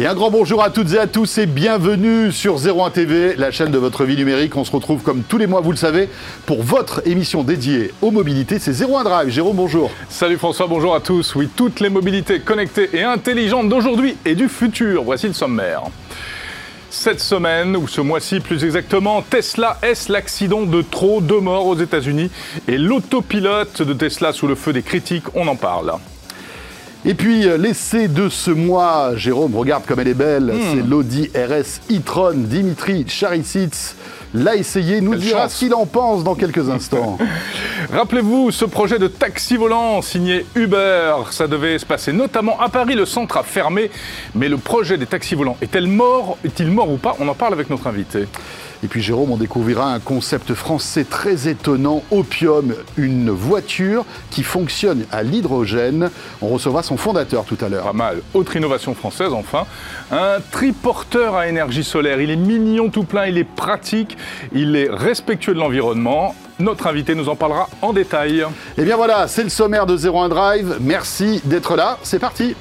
Et 0.00 0.06
un 0.06 0.14
grand 0.14 0.30
bonjour 0.30 0.62
à 0.62 0.70
toutes 0.70 0.94
et 0.94 0.98
à 0.98 1.06
tous 1.06 1.36
et 1.36 1.44
bienvenue 1.44 2.32
sur 2.32 2.56
01 2.56 2.88
TV, 2.88 3.36
la 3.36 3.50
chaîne 3.50 3.70
de 3.70 3.76
votre 3.76 4.06
vie 4.06 4.16
numérique. 4.16 4.56
On 4.56 4.64
se 4.64 4.72
retrouve 4.72 5.02
comme 5.02 5.22
tous 5.22 5.36
les 5.36 5.46
mois, 5.46 5.60
vous 5.60 5.72
le 5.72 5.76
savez, 5.76 6.08
pour 6.46 6.62
votre 6.62 7.06
émission 7.06 7.42
dédiée 7.42 7.92
aux 8.00 8.10
mobilités. 8.10 8.58
C'est 8.58 8.80
01 8.80 9.04
Drive. 9.04 9.28
Jérôme, 9.28 9.56
bonjour. 9.56 9.90
Salut 10.08 10.38
François, 10.38 10.68
bonjour 10.68 10.94
à 10.94 11.00
tous. 11.00 11.34
Oui, 11.34 11.50
toutes 11.54 11.80
les 11.80 11.90
mobilités 11.90 12.40
connectées 12.40 12.88
et 12.94 13.02
intelligentes 13.02 13.68
d'aujourd'hui 13.68 14.16
et 14.24 14.34
du 14.34 14.48
futur. 14.48 15.04
Voici 15.04 15.26
le 15.26 15.34
sommaire. 15.34 15.82
Cette 16.88 17.20
semaine, 17.20 17.76
ou 17.76 17.86
ce 17.86 18.00
mois-ci 18.00 18.40
plus 18.40 18.64
exactement, 18.64 19.20
Tesla 19.20 19.76
est 19.82 20.08
l'accident 20.08 20.62
de 20.62 20.80
trop, 20.80 21.20
de 21.20 21.34
morts 21.34 21.66
aux 21.66 21.76
États-Unis 21.76 22.30
et 22.68 22.78
l'autopilote 22.78 23.82
de 23.82 23.92
Tesla 23.92 24.32
sous 24.32 24.46
le 24.46 24.54
feu 24.54 24.72
des 24.72 24.82
critiques, 24.82 25.26
on 25.34 25.46
en 25.46 25.56
parle. 25.56 25.92
Et 27.06 27.14
puis, 27.14 27.48
euh, 27.48 27.56
l'essai 27.56 28.08
de 28.08 28.28
ce 28.28 28.50
mois, 28.50 29.12
Jérôme, 29.16 29.56
regarde 29.56 29.84
comme 29.86 30.00
elle 30.00 30.08
est 30.08 30.14
belle, 30.14 30.52
Hmm. 30.52 30.60
c'est 30.74 30.86
l'Audi 30.86 31.30
RS 31.34 31.80
e-tron. 31.90 32.32
Dimitri 32.34 33.06
Charissitz 33.08 33.96
l'a 34.34 34.54
essayé, 34.54 35.00
nous 35.00 35.12
Quelle 35.12 35.20
dira 35.20 35.42
chance. 35.44 35.54
ce 35.54 35.58
qu'il 35.60 35.74
en 35.74 35.86
pense 35.86 36.22
dans 36.24 36.34
quelques 36.34 36.68
instants. 36.68 37.16
Rappelez-vous 37.92 38.50
ce 38.50 38.66
projet 38.66 38.98
de 38.98 39.06
taxi 39.08 39.56
volant 39.56 40.02
signé 40.02 40.44
Uber. 40.54 41.14
Ça 41.30 41.48
devait 41.48 41.78
se 41.78 41.86
passer 41.86 42.12
notamment 42.12 42.60
à 42.60 42.68
Paris. 42.68 42.94
Le 42.94 43.06
centre 43.06 43.38
a 43.38 43.42
fermé. 43.44 43.90
Mais 44.34 44.48
le 44.50 44.58
projet 44.58 44.98
des 44.98 45.06
taxis 45.06 45.34
volants 45.34 45.56
est-il 45.62 45.86
mort 45.86 46.36
Est-il 46.44 46.70
mort 46.70 46.90
ou 46.90 46.98
pas? 46.98 47.16
On 47.18 47.26
en 47.28 47.34
parle 47.34 47.54
avec 47.54 47.70
notre 47.70 47.86
invité. 47.86 48.26
Et 48.82 48.86
puis 48.86 49.02
Jérôme, 49.02 49.30
on 49.30 49.36
découvrira 49.36 49.92
un 49.92 49.98
concept 50.00 50.54
français 50.54 51.04
très 51.04 51.48
étonnant, 51.48 52.02
Opium, 52.10 52.72
une 52.96 53.28
voiture 53.28 54.06
qui 54.30 54.42
fonctionne 54.42 55.04
à 55.12 55.22
l'hydrogène. 55.22 56.08
On 56.40 56.48
recevra 56.48 56.82
son 56.82 56.89
fondateur 56.96 57.44
tout 57.44 57.58
à 57.60 57.68
l'heure. 57.68 57.84
Pas 57.84 57.92
mal. 57.92 58.22
Autre 58.34 58.56
innovation 58.56 58.94
française, 58.94 59.32
enfin. 59.32 59.66
Un 60.10 60.38
triporteur 60.50 61.36
à 61.36 61.48
énergie 61.48 61.84
solaire. 61.84 62.20
Il 62.20 62.30
est 62.30 62.36
mignon 62.36 62.90
tout 62.90 63.04
plein, 63.04 63.26
il 63.26 63.38
est 63.38 63.44
pratique, 63.44 64.16
il 64.52 64.76
est 64.76 64.88
respectueux 64.90 65.54
de 65.54 65.58
l'environnement. 65.58 66.34
Notre 66.58 66.86
invité 66.86 67.14
nous 67.14 67.28
en 67.28 67.36
parlera 67.36 67.68
en 67.82 67.92
détail. 67.92 68.40
Et 68.40 68.44
Eh 68.78 68.84
bien 68.84 68.96
voilà, 68.96 69.28
c'est 69.28 69.44
le 69.44 69.48
sommaire 69.48 69.86
de 69.86 69.96
01 69.96 70.28
Drive. 70.28 70.76
Merci 70.80 71.40
d'être 71.44 71.76
là. 71.76 71.98
C'est 72.02 72.18
parti. 72.18 72.54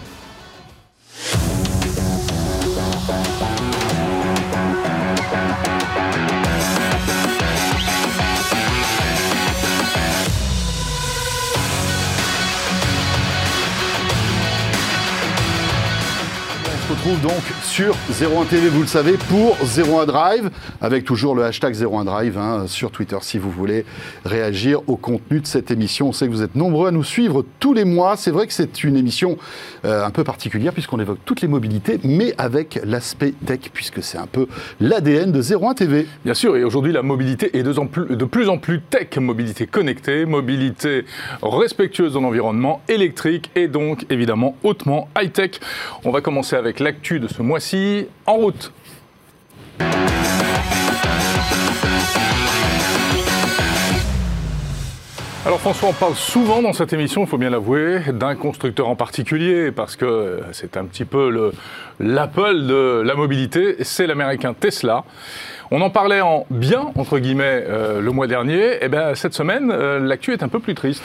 Donc 17.17 17.41
sur 17.63 17.95
01 18.09 18.45
TV, 18.45 18.69
vous 18.69 18.81
le 18.81 18.87
savez, 18.87 19.13
pour 19.13 19.57
01 19.61 20.05
Drive, 20.05 20.49
avec 20.79 21.05
toujours 21.05 21.33
le 21.33 21.43
hashtag 21.43 21.75
01 21.75 22.05
Drive 22.05 22.37
hein, 22.37 22.65
sur 22.67 22.91
Twitter 22.91 23.17
si 23.21 23.37
vous 23.37 23.49
voulez 23.49 23.85
réagir 24.25 24.81
au 24.87 24.95
contenu 24.95 25.39
de 25.39 25.47
cette 25.47 25.71
émission. 25.71 26.09
On 26.09 26.13
sait 26.13 26.27
que 26.27 26.31
vous 26.31 26.43
êtes 26.43 26.55
nombreux 26.55 26.87
à 26.87 26.91
nous 26.91 27.03
suivre 27.03 27.43
tous 27.59 27.73
les 27.73 27.83
mois. 27.83 28.15
C'est 28.15 28.31
vrai 28.31 28.47
que 28.47 28.53
c'est 28.53 28.83
une 28.83 28.95
émission 28.95 29.37
euh, 29.85 30.05
un 30.05 30.11
peu 30.11 30.23
particulière 30.23 30.71
puisqu'on 30.71 30.99
évoque 30.99 31.19
toutes 31.25 31.41
les 31.41 31.47
mobilités, 31.47 31.99
mais 32.03 32.33
avec 32.37 32.79
l'aspect 32.83 33.33
tech, 33.45 33.71
puisque 33.73 34.03
c'est 34.03 34.17
un 34.17 34.27
peu 34.27 34.47
l'ADN 34.79 35.31
de 35.31 35.41
01 35.41 35.73
TV. 35.73 36.05
Bien 36.25 36.33
sûr, 36.33 36.57
et 36.57 36.63
aujourd'hui 36.63 36.93
la 36.93 37.01
mobilité 37.01 37.57
est 37.57 37.63
de, 37.63 38.25
plus, 38.25 38.49
en 38.49 38.57
plus 38.57 38.81
tech, 38.81 39.17
mobilité 39.17 39.65
connectée, 39.65 40.25
mobilité 40.25 41.05
respectueuse 41.41 42.13
de 42.13 42.19
l'environnement, 42.19 42.81
électrique 42.87 43.49
et 43.55 43.67
donc 43.67 44.05
évidemment 44.09 44.55
hautement 44.63 45.09
high-tech. 45.19 45.59
On 46.03 46.11
va 46.11 46.21
commencer 46.21 46.55
avec 46.55 46.79
l'actu 46.79 46.98
de 46.99 47.27
ce 47.27 47.41
mois-ci, 47.41 48.07
en 48.25 48.33
route. 48.35 48.71
Alors 55.45 55.59
François, 55.61 55.89
on 55.89 55.93
parle 55.93 56.15
souvent 56.15 56.61
dans 56.61 56.73
cette 56.73 56.91
émission, 56.91 57.21
il 57.23 57.27
faut 57.27 57.37
bien 57.37 57.49
l'avouer, 57.49 58.01
d'un 58.11 58.35
constructeur 58.35 58.87
en 58.89 58.95
particulier, 58.95 59.71
parce 59.71 59.95
que 59.95 60.41
c'est 60.51 60.75
un 60.75 60.85
petit 60.85 61.05
peu 61.05 61.29
le- 61.29 61.53
l'Apple 61.99 62.65
de 62.67 63.01
la 63.05 63.15
mobilité, 63.15 63.77
c'est 63.83 64.05
l'américain 64.05 64.53
Tesla. 64.53 65.05
On 65.71 65.81
en 65.81 65.91
parlait 65.91 66.21
en 66.21 66.47
bien, 66.49 66.87
entre 66.97 67.19
guillemets, 67.19 67.63
euh, 67.69 68.01
le 68.01 68.11
mois 68.11 68.25
dernier. 68.25 68.83
Et 68.83 68.89
bien 68.89 69.13
cette 69.13 69.35
semaine, 69.35 69.69
euh, 69.71 69.99
l'actu 69.99 70.33
est 70.33 70.41
un 70.41 70.47
peu 70.47 70.59
plus 70.59 70.73
triste. 70.73 71.03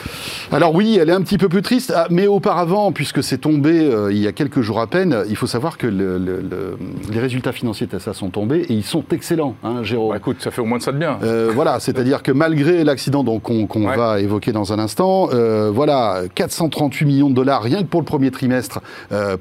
Alors 0.51 0.73
oui, 0.73 0.97
elle 0.99 1.09
est 1.09 1.13
un 1.13 1.21
petit 1.21 1.37
peu 1.37 1.49
plus 1.49 1.61
triste, 1.61 1.93
ah, 1.95 2.07
mais 2.09 2.25
auparavant, 2.25 2.91
puisque 2.91 3.21
c'est 3.21 3.37
tombé 3.37 3.79
euh, 3.87 4.11
il 4.11 4.17
y 4.17 4.25
a 4.27 4.31
quelques 4.31 4.61
jours 4.61 4.79
à 4.81 4.87
peine, 4.87 5.23
il 5.29 5.35
faut 5.35 5.45
savoir 5.45 5.77
que 5.77 5.85
le- 5.85 6.17
le- 6.17 6.41
le- 6.41 6.77
les 7.11 7.19
résultats 7.19 7.51
financiers 7.51 7.85
de 7.85 7.91
Tesla 7.91 8.13
sont 8.13 8.29
tombés 8.29 8.61
et 8.61 8.73
ils 8.73 8.83
sont 8.83 9.03
excellents, 9.11 9.55
hein, 9.63 9.83
Jérôme. 9.83 10.09
Bah, 10.09 10.17
écoute, 10.17 10.37
ça 10.39 10.49
fait 10.49 10.61
au 10.61 10.65
moins 10.65 10.79
de 10.79 10.83
ça 10.83 10.91
de 10.91 10.97
bien. 10.97 11.19
Voilà, 11.53 11.79
c'est-à-dire 11.79 12.23
que 12.23 12.31
malgré 12.31 12.83
l'accident 12.83 13.23
qu'on 13.39 13.67
Ouais. 13.85 13.95
va 13.95 14.19
évoquer 14.19 14.51
dans 14.51 14.73
un 14.73 14.79
instant, 14.79 15.29
voilà, 15.71 16.23
438 16.33 17.05
millions 17.05 17.29
de 17.29 17.35
dollars 17.35 17.61
rien 17.61 17.81
que 17.83 17.87
pour 17.87 18.01
le 18.01 18.05
premier 18.05 18.31
trimestre 18.31 18.81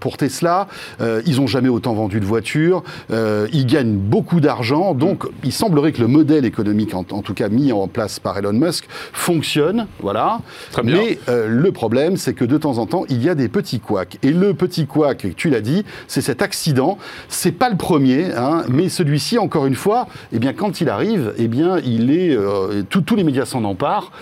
pour 0.00 0.18
Tesla. 0.18 0.66
Ils 1.00 1.36
n'ont 1.36 1.46
jamais 1.46 1.70
autant 1.70 1.94
vendu 1.94 2.20
de 2.20 2.26
voitures. 2.26 2.82
Ils 3.10 3.66
gagnent 3.66 3.94
beaucoup 3.96 4.40
d'argent. 4.40 4.92
Donc, 4.94 5.13
il 5.42 5.52
semblerait 5.52 5.92
que 5.92 6.00
le 6.00 6.08
modèle 6.08 6.44
économique, 6.44 6.94
en, 6.94 7.04
en 7.10 7.22
tout 7.22 7.34
cas 7.34 7.48
mis 7.48 7.72
en 7.72 7.88
place 7.88 8.18
par 8.20 8.36
Elon 8.38 8.52
Musk, 8.52 8.86
fonctionne. 9.12 9.86
Voilà. 10.00 10.40
Très 10.72 10.82
bien. 10.82 10.96
Mais 10.96 11.18
euh, 11.28 11.46
le 11.48 11.72
problème, 11.72 12.16
c'est 12.16 12.34
que 12.34 12.44
de 12.44 12.58
temps 12.58 12.78
en 12.78 12.86
temps, 12.86 13.04
il 13.08 13.22
y 13.22 13.28
a 13.28 13.34
des 13.34 13.48
petits 13.48 13.80
couacs. 13.80 14.18
Et 14.22 14.30
le 14.30 14.54
petit 14.54 14.86
couac, 14.86 15.26
tu 15.36 15.50
l'as 15.50 15.60
dit, 15.60 15.84
c'est 16.08 16.20
cet 16.20 16.42
accident. 16.42 16.98
C'est 17.28 17.52
pas 17.52 17.70
le 17.70 17.76
premier, 17.76 18.32
hein, 18.34 18.62
mais 18.68 18.88
celui-ci, 18.88 19.38
encore 19.38 19.66
une 19.66 19.74
fois, 19.74 20.06
eh 20.32 20.38
bien, 20.38 20.52
quand 20.52 20.80
il 20.80 20.88
arrive, 20.88 21.32
eh 21.38 21.48
bien, 21.48 21.78
il 21.84 22.10
est, 22.10 22.36
euh, 22.36 22.82
tous- 22.88 23.02
tous 23.02 23.16
les 23.16 23.24
médias 23.24 23.44
s'en 23.44 23.64
emparent 23.64 24.12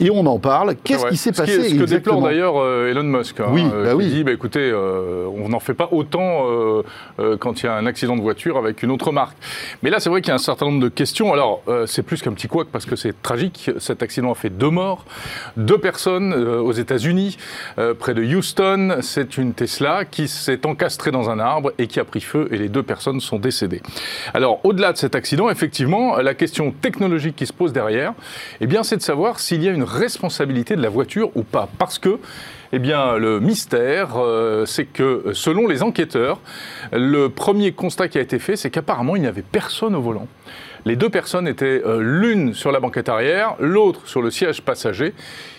et 0.00 0.10
on 0.10 0.26
en 0.26 0.38
parle. 0.38 0.74
Qu'est-ce 0.84 1.04
Ouais. 1.04 1.10
qui 1.10 1.16
s'est 1.16 1.32
Ce 1.32 1.40
passé 1.40 1.52
est- 1.52 1.68
Ce 1.70 1.74
que 1.74 1.84
déplore 1.84 2.22
d'ailleurs 2.22 2.54
euh, 2.58 2.90
Elon 2.90 3.02
Musk. 3.04 3.40
hein, 3.40 3.46
Oui, 3.50 3.64
bah 3.64 3.90
qui 3.90 3.96
oui. 3.96 4.08
dit, 4.08 4.24
bah, 4.24 4.32
écoutez, 4.32 4.72
on 4.74 5.48
n'en 5.48 5.60
fait 5.60 5.74
pas 5.74 5.88
autant 5.92 6.46
quand 7.40 7.62
il 7.62 7.66
y 7.66 7.68
a 7.68 7.74
un 7.74 7.86
accident 7.86 8.16
de 8.16 8.20
voiture 8.22 8.56
avec 8.58 8.82
une 8.82 8.90
autre 8.90 9.12
marque. 9.12 9.36
Mais 9.82 9.90
là, 9.90 10.00
c'est 10.00 10.10
vrai 10.10 10.20
qu'il 10.20 10.28
y 10.28 10.32
a 10.32 10.36
un 10.36 10.38
certain 10.42 10.66
nombre 10.66 10.80
de 10.80 10.88
questions. 10.88 11.32
Alors, 11.32 11.62
euh, 11.68 11.86
c'est 11.86 12.02
plus 12.02 12.20
qu'un 12.20 12.32
petit 12.32 12.48
couac 12.48 12.68
parce 12.70 12.84
que 12.84 12.96
c'est 12.96 13.20
tragique. 13.22 13.70
Cet 13.78 14.02
accident 14.02 14.32
a 14.32 14.34
fait 14.34 14.50
deux 14.50 14.70
morts, 14.70 15.04
deux 15.56 15.78
personnes 15.78 16.34
euh, 16.34 16.60
aux 16.60 16.72
États-Unis, 16.72 17.38
euh, 17.78 17.94
près 17.94 18.14
de 18.14 18.22
Houston. 18.22 18.98
C'est 19.00 19.38
une 19.38 19.54
Tesla 19.54 20.04
qui 20.04 20.28
s'est 20.28 20.66
encastrée 20.66 21.10
dans 21.10 21.30
un 21.30 21.38
arbre 21.38 21.72
et 21.78 21.86
qui 21.86 22.00
a 22.00 22.04
pris 22.04 22.20
feu 22.20 22.48
et 22.50 22.58
les 22.58 22.68
deux 22.68 22.82
personnes 22.82 23.20
sont 23.20 23.38
décédées. 23.38 23.82
Alors, 24.34 24.60
au-delà 24.64 24.92
de 24.92 24.98
cet 24.98 25.14
accident, 25.14 25.48
effectivement, 25.48 26.16
la 26.16 26.34
question 26.34 26.72
technologique 26.72 27.36
qui 27.36 27.46
se 27.46 27.52
pose 27.52 27.72
derrière, 27.72 28.12
eh 28.60 28.66
bien, 28.66 28.82
c'est 28.82 28.96
de 28.96 29.02
savoir 29.02 29.40
s'il 29.40 29.62
y 29.62 29.68
a 29.68 29.72
une 29.72 29.84
responsabilité 29.84 30.76
de 30.76 30.82
la 30.82 30.88
voiture 30.88 31.30
ou 31.34 31.42
pas. 31.42 31.68
Parce 31.78 31.98
que, 31.98 32.18
eh 32.72 32.78
bien, 32.78 33.16
le 33.18 33.38
mystère, 33.40 34.16
euh, 34.16 34.64
c'est 34.66 34.86
que, 34.86 35.24
selon 35.32 35.66
les 35.68 35.82
enquêteurs, 35.82 36.40
le 36.92 37.28
premier 37.28 37.72
constat 37.72 38.08
qui 38.08 38.18
a 38.18 38.22
été 38.22 38.38
fait, 38.38 38.56
c'est 38.56 38.70
qu'apparemment, 38.70 39.16
il 39.16 39.22
n'y 39.22 39.28
avait 39.28 39.42
personne 39.42 39.94
au 39.94 40.00
volant. 40.00 40.26
Les 40.84 40.96
deux 40.96 41.10
personnes 41.10 41.46
étaient 41.46 41.80
euh, 41.86 42.00
l'une 42.02 42.54
sur 42.54 42.72
la 42.72 42.80
banquette 42.80 43.08
arrière, 43.08 43.54
l'autre 43.60 44.08
sur 44.08 44.20
le 44.20 44.32
siège 44.32 44.62
passager, 44.62 45.14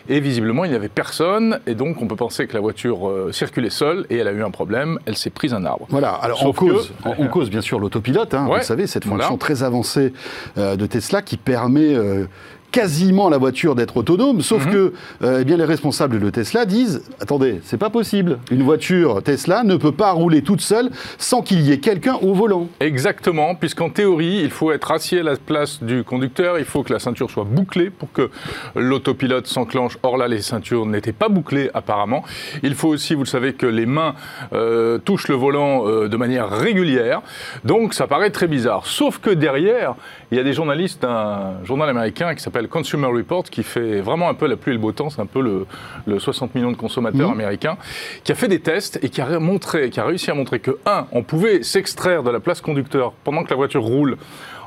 et 0.10 0.20
visiblement 0.20 0.66
il 0.66 0.72
n'y 0.72 0.76
avait 0.76 0.90
personne, 0.90 1.62
et 1.66 1.76
donc 1.76 2.02
on 2.02 2.08
peut 2.08 2.18
penser 2.18 2.46
que 2.46 2.54
la 2.54 2.60
voiture 2.60 3.08
euh, 3.08 3.32
circulait 3.32 3.70
seule, 3.70 4.06
et 4.10 4.18
elle 4.18 4.28
a 4.28 4.34
eu 4.34 4.44
un 4.44 4.52
problème, 4.52 5.00
elle 5.06 5.16
s'est 5.16 5.30
prise 5.30 5.54
un 5.54 5.64
arbre. 5.64 5.86
Voilà, 5.90 6.10
alors 6.10 6.40
Sauf 6.40 6.62
on 6.62 6.68
cause, 6.68 6.90
que- 6.90 7.08
on, 7.08 7.24
on 7.24 7.28
cause 7.30 7.50
bien 7.50 7.62
sûr 7.62 7.80
l'autopilote, 7.80 8.34
hein, 8.34 8.48
Ouais, 8.48 8.58
vous 8.60 8.66
savez, 8.66 8.86
cette 8.86 9.06
voilà. 9.06 9.24
fonction 9.24 9.38
très 9.38 9.64
avancée 9.64 10.12
euh, 10.58 10.76
de 10.76 10.86
Tesla 10.88 11.22
qui 11.22 11.38
permet 11.38 11.96
euh, 11.96 12.26
quasiment 12.74 13.30
la 13.30 13.38
voiture 13.38 13.76
d'être 13.76 13.96
autonome, 13.98 14.42
sauf 14.42 14.66
Mhm. 14.66 14.72
que 14.74 14.94
euh, 15.22 15.38
eh 15.42 15.46
bien, 15.46 15.58
les 15.58 15.64
responsables 15.64 16.20
de 16.20 16.30
Tesla 16.32 16.66
disent 16.66 17.04
attendez, 17.22 17.62
c'est 17.64 17.78
pas 17.78 17.92
possible. 17.92 18.40
Une 18.52 18.64
voiture 18.64 19.22
Tesla 19.24 19.64
ne 19.64 19.76
peut 19.78 19.92
pas 19.92 20.12
rouler 20.12 20.42
toute 20.42 20.60
seule 20.60 20.90
sans 21.20 21.44
qu'il 21.44 21.62
y 21.62 21.72
ait 21.72 21.78
quelqu'un 21.80 22.16
au 22.24 22.34
volant. 22.34 22.68
Exactement, 22.80 23.54
puisqu'en 23.54 23.92
théorie, 23.92 24.42
il 24.44 24.50
faut 24.50 24.72
être 24.72 24.92
assis 24.92 25.20
à 25.20 25.24
la 25.24 25.36
place 25.36 25.84
du 25.84 26.04
conducteur, 26.04 26.58
il 26.58 26.66
faut 26.66 26.82
que 26.82 26.92
la 26.92 26.98
ceinture 27.00 27.30
soit 27.30 27.44
bouclée 27.44 27.92
pour 27.92 28.12
que 28.12 28.32
l'autopilote 28.76 29.46
s'enclenche. 29.46 29.98
Or 30.02 30.18
là, 30.18 30.28
les 30.28 30.42
ceintures 30.42 30.86
n'étaient 30.88 31.14
pas 31.14 31.30
bouclées 31.30 31.70
apparemment. 31.76 32.24
Il 32.64 32.74
faut 32.74 32.90
aussi, 32.90 33.14
vous 33.14 33.22
le 33.24 33.28
savez, 33.28 33.54
que 33.54 33.68
les 33.68 33.86
mains 33.86 34.16
euh, 34.54 34.98
touchent 34.98 35.28
le 35.28 35.36
volant 35.36 35.88
euh, 35.88 36.08
de 36.08 36.18
manière 36.18 36.50
régulière. 36.50 37.22
Donc 37.66 37.94
ça 37.94 38.08
paraît 38.08 38.32
très 38.32 38.48
bizarre. 38.48 38.88
Sauf 38.88 39.20
que 39.20 39.30
derrière, 39.30 39.94
il 40.32 40.38
y 40.38 40.42
a 40.42 40.44
des 40.44 40.54
journalistes 40.54 41.04
d'un 41.04 41.64
journal 41.64 41.88
américain 41.88 42.34
qui 42.34 42.42
s'appelle 42.42 42.63
Consumer 42.68 43.08
Report, 43.08 43.44
qui 43.44 43.64
fait 43.64 44.02
vraiment 44.02 44.30
un 44.30 44.34
peu 44.34 44.48
la 44.48 44.56
pluie 44.56 44.72
et 44.72 44.76
le 44.76 44.82
beau 44.82 44.92
temps, 44.92 45.10
c'est 45.10 45.22
un 45.22 45.26
peu 45.26 45.42
le, 45.42 45.66
le 46.06 46.20
60 46.20 46.56
millions 46.56 46.72
de 46.72 46.78
consommateurs 46.78 47.28
Mhm. 47.30 47.34
américains, 47.42 47.78
qui 48.24 48.32
a 48.32 48.36
fait 48.36 48.48
des 48.48 48.60
tests 48.60 49.00
et 49.04 49.10
qui 49.10 49.22
a, 49.22 49.40
montré, 49.40 49.90
qui 49.90 50.00
a 50.00 50.06
réussi 50.06 50.32
à 50.32 50.34
montrer 50.34 50.60
que, 50.60 50.78
un, 50.86 51.08
on 51.12 51.24
pouvait 51.24 51.64
s'extraire 51.64 52.24
de 52.24 52.30
la 52.32 52.40
place 52.40 52.62
conducteur 52.62 53.14
pendant 53.24 53.44
que 53.44 53.50
la 53.50 53.56
voiture 53.56 53.84
roule 53.84 54.18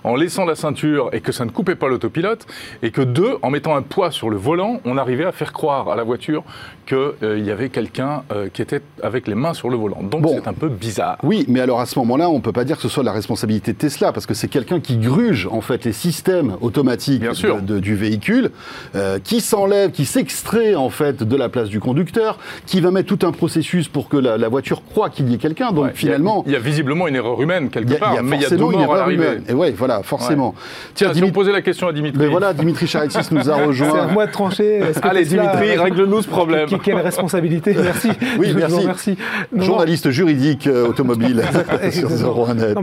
en 0.06 0.14
laissant 0.14 0.44
la 0.44 0.55
ceinture 0.55 1.11
et 1.12 1.20
que 1.20 1.32
ça 1.32 1.44
ne 1.44 1.50
coupait 1.50 1.75
pas 1.75 1.88
l'autopilote, 1.88 2.47
et 2.82 2.91
que 2.91 3.03
deux, 3.03 3.37
en 3.43 3.50
mettant 3.50 3.75
un 3.75 3.82
poids 3.82 4.11
sur 4.11 4.31
le 4.31 4.37
volant, 4.37 4.81
on 4.85 4.97
arrivait 4.97 5.25
à 5.25 5.32
faire 5.32 5.53
croire 5.53 5.88
à 5.88 5.97
la 5.97 6.05
voiture 6.05 6.44
qu'il 6.87 6.97
euh, 6.97 7.38
y 7.38 7.50
avait 7.50 7.69
quelqu'un 7.69 8.23
euh, 8.32 8.49
qui 8.53 8.62
était 8.62 8.81
avec 9.03 9.26
les 9.26 9.35
mains 9.35 9.53
sur 9.53 9.69
le 9.69 9.76
volant. 9.76 10.03
Donc 10.03 10.25
c'est 10.29 10.47
un 10.47 10.53
peu 10.53 10.69
bizarre. 10.69 11.19
Oui, 11.25 11.44
mais 11.49 11.61
alors 11.61 11.81
à 11.81 11.87
ce 11.87 11.99
moment-là, 11.99 12.31
on 12.31 12.37
ne 12.37 12.41
peut 12.41 12.53
pas 12.53 12.64
dire 12.64 12.76
que 12.76 12.82
ce 12.82 12.88
soit 12.88 13.03
la 13.03 13.12
responsabilité 13.12 13.73
de 13.73 13.79
Tesla, 13.79 14.12
parce 14.12 14.26
que 14.26 14.35
c'est 14.35 14.47
quelqu'un 14.47 14.79
qui 14.79 14.97
gruge 14.97 15.49
en 15.50 15.61
fait 15.61 15.85
les 15.85 15.93
systèmes 15.93 16.56
automatiques 16.61 17.25
du 17.67 17.97
véhicule, 17.97 18.52
euh, 18.94 19.19
qui 19.19 19.41
s'enlève, 19.41 19.91
qui 19.91 20.05
s'extrait 20.05 20.76
en 20.76 20.91
fait 20.91 21.25
de 21.25 21.37
la 21.37 21.49
place 21.49 21.69
du 21.69 21.81
conducteur, 21.81 22.38
qui 22.67 22.81
va 22.81 22.93
mettre 22.93 23.14
tout 23.14 23.26
un 23.26 23.32
processus 23.32 23.88
pour 23.88 24.09
que 24.09 24.17
la, 24.17 24.49
voiture 24.49 24.85
croit 24.85 25.11
qu'il 25.11 25.29
y 25.29 25.35
ait 25.35 25.38
quelqu'un. 25.38 25.73
Donc 25.73 25.94
finalement, 25.94 26.44
il 26.47 26.52
y, 26.52 26.56
a 26.56 26.61
visiblement 26.61 27.09
une 27.09 27.17
erreur 27.17 27.43
humaine 27.43 27.70
quelque 27.70 27.94
part, 27.94 28.23
mais 28.23 28.37
il 28.37 28.43
y 28.43 28.47
a 28.47 28.50
deux 28.50 28.56
morts 28.59 28.94
à 28.94 28.99
l'arrivée. 28.99 29.41
Et 29.49 29.52
ouais, 29.52 29.73
voilà, 29.73 29.95
forcément. 30.02 30.54
Tiens, 30.94 31.10
Tiens 31.12 31.22
Dimitri... 31.22 31.52
la 31.52 31.62
question 31.62 31.88
à 31.88 31.93
Dimitri. 31.93 32.19
Mais 32.19 32.28
voilà, 32.28 32.52
Dimitri 32.52 32.87
Charitis 32.87 33.28
nous 33.31 33.50
a 33.50 33.54
rejoint. 33.66 33.90
C'est 33.93 33.98
à 33.98 34.06
moi 34.06 34.26
de 34.26 34.32
trancher. 34.32 34.81
Allez, 35.02 35.25
Dimitri, 35.25 35.76
règle-nous 35.76 36.22
ce 36.22 36.28
problème. 36.28 36.69
Quelle 36.82 36.96
responsabilité 36.96 37.75
Merci. 37.82 38.10
Oui, 38.38 38.54
merci. 38.54 39.16
Journaliste 39.54 40.10
juridique 40.10 40.66
euh, 40.66 40.88
automobile 40.88 41.43
sur 41.90 42.08
01net. 42.08 42.76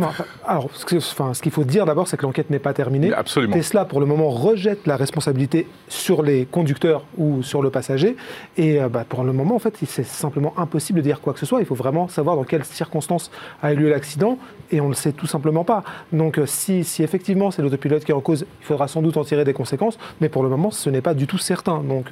alors, 0.48 0.70
ce 0.74 1.42
qu'il 1.42 1.52
faut 1.52 1.64
dire 1.64 1.86
d'abord, 1.86 2.08
c'est 2.08 2.18
que 2.18 2.24
l'enquête 2.24 2.50
n'est 2.50 2.60
pas 2.60 2.74
terminée. 2.74 3.14
Absolument. 3.14 3.54
Tesla, 3.54 3.86
pour 3.86 4.00
le 4.00 4.06
moment, 4.06 4.30
rejette 4.30 4.88
la 4.88 4.98
responsabilité 4.98 5.68
sur 5.88 6.24
les 6.24 6.46
conducteurs 6.46 7.04
ou 7.18 7.44
sur 7.44 7.62
le 7.62 7.70
passager. 7.70 8.16
Et 8.58 8.82
euh, 8.82 8.90
bah, 8.90 9.06
pour 9.08 9.24
le 9.24 9.34
moment, 9.34 9.56
en 9.56 9.60
fait, 9.60 9.76
c'est 9.86 10.06
simplement 10.06 10.54
impossible 10.58 11.00
de 11.00 11.04
dire 11.04 11.22
quoi 11.22 11.34
que 11.34 11.40
ce 11.40 11.46
soit. 11.46 11.60
Il 11.60 11.66
faut 11.66 11.76
vraiment 11.76 12.08
savoir 12.08 12.36
dans 12.36 12.44
quelles 12.44 12.66
circonstances 12.66 13.32
a 13.62 13.74
eu 13.74 13.76
lieu 13.76 13.90
l'accident. 13.90 14.38
Et 14.74 14.82
on 14.82 14.86
ne 14.86 14.90
le 14.90 14.96
sait 14.96 15.14
tout 15.14 15.28
simplement 15.28 15.64
pas. 15.64 15.84
Donc, 16.12 16.38
euh, 16.38 16.46
si, 16.46 16.84
si 16.84 17.04
effectivement 17.04 17.52
c'est 17.52 17.62
l'autopilote 17.62 18.04
qui 18.04 18.12
est 18.12 18.16
en 18.16 18.22
cause, 18.22 18.46
il 18.62 18.66
faudra 18.66 18.88
sans 18.88 19.02
doute 19.02 19.16
en 19.18 19.24
tirer 19.24 19.46
des 19.46 19.54
conséquences. 19.54 19.98
Mais 20.20 20.28
pour 20.28 20.44
le 20.44 20.50
moment, 20.50 20.72
ce 20.72 20.90
n'est 20.90 21.02
pas 21.02 21.14
du 21.14 21.28
tout 21.28 21.38
certain. 21.38 21.82
Donc, 21.82 22.08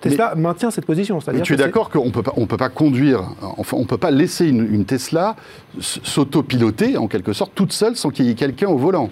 Tesla, 0.00 0.34
maintient 0.36 0.70
cette 0.70 0.86
position. 0.86 1.18
Tu 1.42 1.54
es 1.54 1.56
d'accord 1.56 1.90
qu'on 1.90 2.12
on 2.36 2.46
peut 2.46 2.56
pas 2.56 2.68
conduire, 2.68 3.22
enfin, 3.56 3.76
on 3.78 3.84
peut 3.84 3.98
pas 3.98 4.10
laisser 4.10 4.46
une, 4.46 4.84
Tesla 4.84 5.36
s'autopiloter 5.80 6.96
en 6.96 7.08
quelque 7.08 7.32
sorte 7.32 7.52
toute 7.54 7.72
seule 7.72 7.96
sans 7.96 8.10
qu'il 8.10 8.26
y 8.26 8.30
ait 8.30 8.34
quelqu'un 8.34 8.68
au 8.68 8.76
volant? 8.76 9.08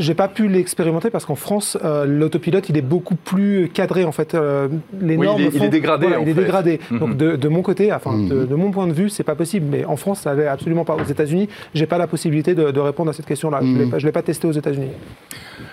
J'ai 0.00 0.14
pas 0.14 0.28
pu 0.28 0.48
l'expérimenter 0.48 1.10
parce 1.10 1.24
qu'en 1.24 1.34
France, 1.36 1.78
euh, 1.84 2.04
l'autopilote, 2.06 2.68
il 2.68 2.76
est 2.76 2.82
beaucoup 2.82 3.14
plus 3.14 3.70
cadré 3.72 4.04
en 4.04 4.12
fait. 4.12 4.34
Euh, 4.34 4.68
les 5.00 5.16
normes 5.16 5.40
il, 5.40 5.62
est, 5.62 5.68
dégradé. 5.68 6.08
il 6.22 6.28
est 6.28 6.34
dégradé. 6.34 6.80
Mhm. 6.90 6.98
Donc 6.98 7.16
de, 7.16 7.48
mon 7.48 7.62
côté, 7.62 7.92
enfin 7.92 8.18
de, 8.18 8.34
mhm. 8.34 8.54
mon 8.56 8.70
point 8.70 8.86
de 8.86 8.92
vue, 8.92 9.08
c'est 9.08 9.24
pas 9.24 9.34
possible. 9.34 9.66
Mais 9.70 9.84
en 9.84 9.96
France, 9.96 10.20
ça 10.20 10.34
n'allait 10.34 10.48
absolument 10.48 10.84
pas. 10.84 10.96
Aux 10.96 11.04
États-Unis, 11.04 11.48
j'ai 11.74 11.86
pas 11.86 11.98
la 11.98 12.06
possibilité 12.06 12.54
de, 12.54 12.80
répondre 12.80 13.10
à 13.10 13.12
cette 13.12 13.26
question-là. 13.26 13.60
Je 13.62 13.66
ne 13.66 14.02
l'ai 14.02 14.12
pas 14.12 14.22
testé 14.22 14.48
aux 14.48 14.52
États-Unis. 14.52 14.90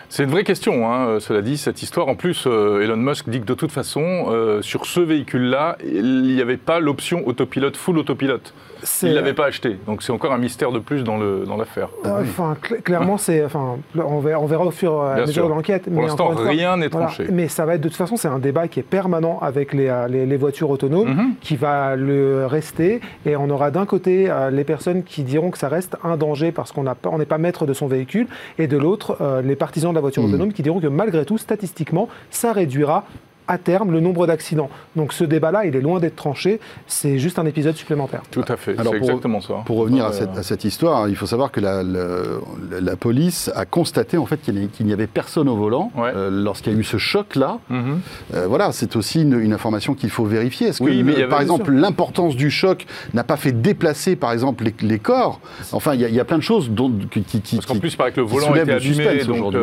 C'est 0.09 0.24
une 0.24 0.29
vraie 0.29 0.44
question, 0.44 0.89
hein, 0.89 1.07
euh, 1.07 1.19
cela 1.19 1.41
dit, 1.41 1.57
cette 1.57 1.81
histoire. 1.83 2.07
En 2.07 2.15
plus, 2.15 2.45
euh, 2.47 2.81
Elon 2.81 2.97
Musk 2.97 3.29
dit 3.29 3.41
que 3.41 3.45
de 3.45 3.53
toute 3.53 3.71
façon, 3.71 4.27
euh, 4.29 4.62
sur 4.62 4.85
ce 4.85 5.00
véhicule-là, 5.00 5.77
il 5.85 6.24
n'y 6.24 6.41
avait 6.41 6.57
pas 6.57 6.79
l'option 6.79 7.27
autopilote, 7.27 7.75
full 7.75 7.97
autopilote. 7.97 8.53
Il 9.01 9.09
ne 9.09 9.15
l'avait 9.15 9.33
pas 9.33 9.45
acheté. 9.45 9.77
Donc 9.85 10.03
c'est 10.03 10.12
encore 10.12 10.33
un 10.33 10.38
mystère 10.38 10.71
de 10.71 10.79
plus 10.79 11.03
dans 11.03 11.18
l'affaire. 11.57 11.89
Dans 12.03 12.19
enfin, 12.19 12.56
clairement, 12.83 13.18
c'est, 13.18 13.44
enfin, 13.44 13.77
on, 13.95 14.19
verra, 14.19 14.41
on 14.41 14.45
verra 14.45 14.65
au 14.65 14.71
fur 14.71 14.91
et 14.91 15.21
à 15.21 15.25
mesure 15.25 15.45
de 15.45 15.53
l'enquête. 15.53 15.91
Pour 15.91 16.01
l'instant, 16.01 16.29
rien 16.29 16.77
n'est 16.77 16.89
tranché. 16.89 17.25
Mais 17.31 17.47
ça 17.47 17.65
va 17.65 17.75
être, 17.75 17.81
de 17.81 17.88
toute 17.88 17.97
façon, 17.97 18.18
c'est 18.18 18.27
un 18.27 18.39
débat 18.39 18.68
qui 18.68 18.79
est 18.79 18.83
permanent 18.83 19.39
avec 19.41 19.74
les, 19.74 19.91
les, 20.09 20.38
voitures 20.38 20.69
autonomes, 20.69 21.09
mhm. 21.09 21.33
qui 21.41 21.56
va 21.56 21.95
le 21.95 22.45
rester. 22.45 23.01
Et 23.25 23.35
on 23.35 23.50
aura 23.50 23.71
d'un 23.71 23.85
côté 23.85 24.31
les 24.51 24.63
personnes 24.63 25.03
qui 25.03 25.24
diront 25.24 25.51
que 25.51 25.57
ça 25.57 25.68
reste 25.68 25.97
un 26.03 26.18
danger 26.18 26.51
parce 26.51 26.71
qu'on 26.71 26.83
n'est 26.83 27.25
pas 27.25 27.38
maître 27.38 27.65
de 27.65 27.74
son 27.74 27.88
véhicule, 27.88 28.27
et 28.57 28.68
de 28.68 28.77
l'autre, 28.77 29.18
les 29.44 29.56
partisans 29.56 29.91
de 29.91 29.95
la 29.95 30.01
voiture 30.01 30.24
hmm. 30.24 30.27
autonome 30.27 30.53
qui 30.53 30.63
diront 30.63 30.79
que 30.79 30.88
malgré 30.88 31.25
tout, 31.25 31.38
statistiquement, 31.38 32.09
ça 32.29 32.53
réduira 32.53 33.06
à 33.48 33.58
terme 33.58 33.92
le 33.92 34.00
nombre 34.00 34.28
d'accidents. 34.28 34.70
Donc 34.96 35.14
ce 35.14 35.24
débat-là, 35.24 35.66
il 35.66 35.76
est 35.76 35.82
loin 35.82 36.00
d'être 36.00 36.16
tranché, 36.16 36.60
c'est 36.86 37.18
juste 37.20 37.40
un 37.40 37.46
épisode 37.46 37.76
supplémentaire. 37.76 38.22
Tout 38.32 38.44
à 38.48 38.58
fait, 38.58 38.76
c'est 38.76 38.96
exactement 38.96 39.42
ça. 39.42 39.56
Pour 39.66 39.78
revenir 39.78 40.06
à, 40.06 40.12
cette, 40.44 40.64
histoire, 40.64 41.08
il 41.10 41.16
faut 41.16 41.26
savoir 41.26 41.52
que 41.52 41.60
la, 41.60 41.84
la, 41.84 42.96
police 42.96 43.52
a 43.56 43.66
constaté 43.66 44.18
en 44.18 44.26
fait 44.26 44.42
qu'il 44.42 44.86
n'y 44.86 44.94
avait 44.94 45.08
personne 45.08 45.48
au 45.50 45.56
volant 45.56 45.92
euh, 45.98 46.30
lorsqu'il 46.32 46.74
y 46.74 46.76
a 46.76 46.80
eu 46.80 46.84
ce 46.84 46.98
choc-là. 46.98 47.60
Mhm. 47.70 48.00
Euh, 48.34 48.48
voilà, 48.48 48.72
c'est 48.72 48.96
aussi 48.96 49.22
une, 49.22 49.54
information 49.54 49.94
qu'il 49.94 50.10
faut 50.10 50.26
vérifier. 50.26 50.68
Est-ce 50.68 50.84
que, 50.84 51.30
par 51.30 51.42
exemple, 51.42 51.72
l'importance 51.72 52.36
du 52.36 52.52
choc 52.52 52.86
n'a 53.14 53.24
pas 53.24 53.38
fait 53.38 53.52
déplacer, 53.52 54.16
par 54.16 54.32
exemple, 54.32 54.66
les, 54.82 55.00
corps? 55.00 55.40
Enfin, 55.72 55.94
il 55.94 56.02
y, 56.02 56.20
a 56.20 56.26
plein 56.26 56.38
de 56.38 56.44
choses 56.44 56.70
dont, 56.70 56.92
qui, 57.10 57.24
qui, 57.24 57.56
Parce 57.56 57.66
qu'en 57.66 57.80
plus, 57.80 57.94
il 57.94 57.98
paraît 57.98 58.12
que 58.12 58.20
le 58.20 58.26
volant 58.26 58.54
était 58.56 58.74
abîmé, 58.74 59.24
donc... 59.24 59.54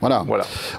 Voilà. 0.00 0.24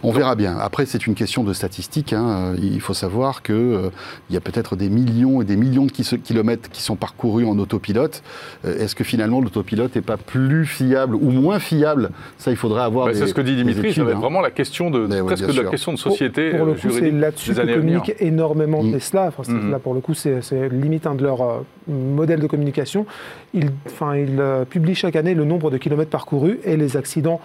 On 0.04 0.12
verra 0.12 0.36
bien. 0.36 0.58
Après, 0.60 0.86
c'est 0.86 1.08
une 1.08 1.16
question 1.16 1.44
de 1.44 1.54
statistiques. 1.54 2.14
Hein. 2.14 2.54
Il 2.62 2.80
faut 2.81 2.94
savoir 2.94 3.42
qu'il 3.42 3.56
euh, 3.56 3.90
y 4.30 4.38
a 4.38 4.42
peut-être 4.42 4.75
des 4.75 4.90
millions 4.90 5.42
et 5.42 5.46
des 5.46 5.56
millions 5.56 5.86
de 5.86 5.92
kilomètres 5.92 6.69
qui 6.69 6.81
sont 6.81 6.96
parcourus 6.96 7.46
en 7.46 7.58
autopilote. 7.58 8.22
Euh, 8.66 8.78
est-ce 8.78 8.96
que 8.96 9.04
finalement 9.04 9.42
l'autopilote 9.42 9.96
n'est 9.96 10.02
pas 10.02 10.18
plus 10.18 10.66
fiable 10.66 11.16
ou 11.16 11.31
moins 11.31 11.60
fiable? 11.60 12.12
Ça, 12.38 12.52
il 12.52 12.58
faudrait 12.58 12.84
avoir. 12.84 13.08
Bah, 13.08 13.14
c'est 13.16 13.28
ce 13.28 13.34
que 13.34 13.42
dit 13.42 13.56
Dimitri. 13.56 13.94
Ça 13.94 14.04
va 14.04 14.12
être 14.12 14.18
vraiment 14.19 14.42
la 14.42 14.52
question 14.52 14.92
de 14.92 15.08
presque 15.24 15.48
de 15.48 15.62
la 15.62 15.70
question 15.70 15.94
de 15.94 15.98
société. 15.98 16.52
Pour, 16.52 16.66
le 16.66 16.74
coup, 16.74 16.90
c'est 16.92 17.12
là-dessus 17.12 17.54
que 17.54 17.74
communique 17.74 18.13
énormément 18.20 18.84
mm. 18.84 18.92
Tesla. 18.94 19.25
Enfin, 19.28 19.52
mm. 19.52 19.72
Là, 19.72 19.80
pour 19.80 19.94
le 19.94 20.02
coup, 20.02 20.13
c'est 20.13 20.42
limite 20.70 21.08
un 21.08 21.16
de 21.16 21.24
leurs 21.24 21.42
euh, 21.42 21.62
modèles 21.88 22.40
de 22.40 22.48
communication. 22.48 23.06
Ils, 23.54 23.70
enfin, 23.88 24.16
ils 24.16 24.42
publient 24.70 24.96
chaque 24.96 25.16
année 25.16 25.34
le 25.34 25.46
nombre 25.46 25.72
de 25.72 25.78
kilomètres 25.78 26.12
parcourus 26.12 26.60
et 26.63 26.78
les 26.78 26.98
accidents 26.98 27.42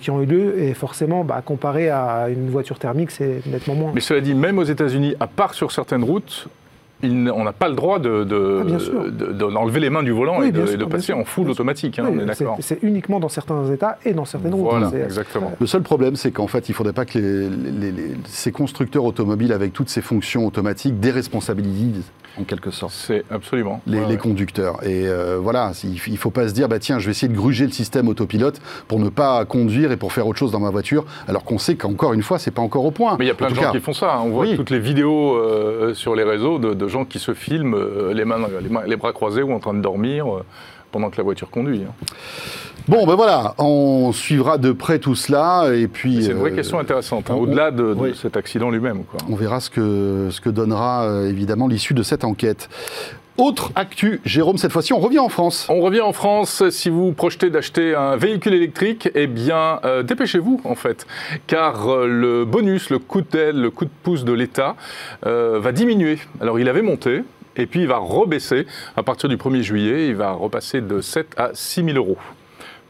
qui 0.00 0.10
ont 0.10 0.20
eu 0.22 0.26
lieu. 0.26 0.60
Et 0.62 0.74
forcément 0.74 1.11
bah, 1.24 1.42
comparé 1.44 1.90
à 1.90 2.28
une 2.28 2.50
voiture 2.50 2.78
thermique, 2.78 3.10
c'est 3.10 3.42
nettement 3.46 3.74
moins. 3.74 3.92
Mais 3.94 4.00
cela 4.00 4.20
dit, 4.20 4.34
même 4.34 4.58
aux 4.58 4.64
États-Unis, 4.64 5.14
à 5.20 5.26
part 5.26 5.54
sur 5.54 5.70
certaines 5.70 6.04
routes, 6.04 6.48
on 7.02 7.44
n'a 7.44 7.52
pas 7.52 7.68
le 7.68 7.74
droit 7.74 7.98
d'enlever 7.98 8.24
de, 9.10 9.56
ah, 9.56 9.78
les 9.78 9.90
mains 9.90 10.02
du 10.02 10.12
volant 10.12 10.42
et 10.42 10.52
de, 10.52 10.84
passer 10.84 11.12
en 11.12 11.24
full 11.24 11.50
automatique, 11.50 11.98
hein. 11.98 12.12
C'est 12.60 12.82
uniquement 12.82 13.20
dans 13.20 13.28
certains 13.28 13.66
États 13.70 13.98
et 14.04 14.12
dans 14.12 14.24
certaines 14.24 14.54
routes. 14.54 14.94
Exactement. 14.94 15.52
Le 15.58 15.66
seul 15.66 15.82
problème, 15.82 16.16
c'est 16.16 16.30
qu'en 16.30 16.46
fait, 16.46 16.68
il 16.68 16.72
ne 16.72 16.76
faudrait 16.76 16.92
pas 16.92 17.04
que 17.04 17.48
ces 18.24 18.52
constructeurs 18.52 19.04
automobiles, 19.04 19.52
avec 19.52 19.72
toutes 19.72 19.88
ces 19.88 20.02
fonctions 20.02 20.46
automatiques, 20.46 21.00
déresponsabilisent 21.00 22.10
en 22.38 22.44
quelque 22.44 22.70
sorte. 22.70 22.92
C'est 22.92 23.24
absolument. 23.30 23.80
Les, 23.86 24.16
conducteurs. 24.16 24.82
Et 24.84 25.06
euh, 25.06 25.38
voilà, 25.40 25.72
il 25.84 26.12
ne 26.12 26.16
faut 26.16 26.30
pas 26.30 26.48
se 26.48 26.54
dire, 26.54 26.68
bah, 26.68 26.78
tiens, 26.78 26.98
je 26.98 27.06
vais 27.06 27.10
essayer 27.10 27.28
de 27.28 27.36
gruger 27.36 27.66
le 27.66 27.72
système 27.72 28.08
autopilote 28.08 28.60
pour 28.88 28.98
ne 28.98 29.08
pas 29.08 29.44
conduire 29.44 29.92
et 29.92 29.96
pour 29.96 30.12
faire 30.12 30.26
autre 30.26 30.38
chose 30.38 30.52
dans 30.52 30.60
ma 30.60 30.70
voiture, 30.70 31.04
alors 31.28 31.44
qu'on 31.44 31.58
sait 31.58 31.74
qu'encore 31.74 32.12
une 32.12 32.22
fois, 32.22 32.38
c'est 32.38 32.50
pas 32.50 32.62
encore 32.62 32.84
au 32.84 32.90
point. 32.90 33.16
Mais 33.18 33.24
il 33.24 33.28
y 33.28 33.30
a 33.30 33.34
plein 33.34 33.50
de 33.50 33.54
gens 33.54 33.72
qui 33.72 33.80
font 33.80 33.92
ça. 33.92 34.14
Hein. 34.14 34.22
On 34.24 34.30
voit 34.30 34.46
toutes 34.54 34.70
les 34.70 34.78
vidéos 34.78 35.34
euh, 35.34 35.94
sur 35.94 36.14
les 36.14 36.24
réseaux 36.24 36.58
de, 36.58 36.88
gens 36.92 37.04
qui 37.04 37.18
se 37.18 37.34
filment 37.34 37.74
euh, 37.74 38.12
les, 38.14 38.24
mains, 38.24 38.38
les, 38.86 38.96
bras 38.96 39.12
croisés 39.12 39.42
ou 39.42 39.52
en 39.52 39.58
train 39.58 39.74
de 39.74 39.80
dormir 39.80 40.26
pendant 40.92 41.10
que 41.10 41.16
la 41.16 41.24
voiture 41.24 41.50
conduit. 41.50 41.82
Hein. 41.82 42.06
Bon, 42.88 43.06
ben 43.06 43.14
voilà, 43.14 43.54
on 43.58 44.12
suivra 44.12 44.58
de 44.58 44.72
près 44.72 44.98
tout 44.98 45.14
cela. 45.14 45.72
Et 45.74 45.86
puis, 45.86 46.24
c'est 46.24 46.32
une 46.32 46.38
vraie 46.38 46.50
euh, 46.50 46.56
question 46.56 46.78
intéressante, 46.78 47.30
hein, 47.30 47.34
au-delà 47.34 47.70
de, 47.70 48.12
cet 48.14 48.36
accident 48.36 48.70
lui-même. 48.70 49.04
On 49.28 49.36
verra 49.36 49.60
ce 49.60 49.70
que, 49.70 50.28
ce 50.30 50.40
que 50.40 50.50
donnera 50.50 51.04
euh, 51.04 51.28
évidemment 51.28 51.68
l'issue 51.68 51.94
de 51.94 52.02
cette 52.02 52.24
enquête. 52.24 52.68
Autre 53.38 53.72
actu, 53.74 54.20
Jérôme, 54.24 54.58
cette 54.58 54.72
fois-ci, 54.72 54.92
on 54.92 54.98
revient 54.98 55.18
en 55.18 55.28
France. 55.28 55.66
On 55.70 55.80
revient 55.80 56.02
en 56.02 56.12
France. 56.12 56.68
Si 56.70 56.90
vous 56.90 57.12
projetez 57.12 57.50
d'acheter 57.50 57.94
un 57.94 58.16
véhicule 58.16 58.54
électrique, 58.54 59.08
eh 59.14 59.26
bien, 59.26 59.80
euh, 59.84 60.02
dépêchez-vous, 60.02 60.60
en 60.64 60.74
fait. 60.74 61.06
Car 61.46 61.96
le 62.06 62.44
bonus, 62.44 62.90
le 62.90 62.98
coup 62.98 63.22
d'aile, 63.22 63.60
le 63.60 63.70
coup 63.70 63.86
de 63.86 63.90
pouce 64.02 64.24
de 64.24 64.32
l'État 64.32 64.76
va 65.22 65.72
diminuer. 65.72 66.18
Alors, 66.40 66.58
il 66.58 66.68
avait 66.68 66.82
monté, 66.82 67.22
et 67.56 67.66
puis 67.66 67.80
il 67.80 67.86
va 67.86 67.96
rebaisser 67.98 68.66
à 68.96 69.02
partir 69.02 69.28
du 69.28 69.36
1er 69.36 69.62
juillet. 69.62 70.08
Il 70.08 70.16
va 70.16 70.32
repasser 70.32 70.80
de 70.80 71.00
7 71.00 71.34
à 71.36 71.50
6 71.54 71.84
000 71.84 71.96
euros 71.96 72.18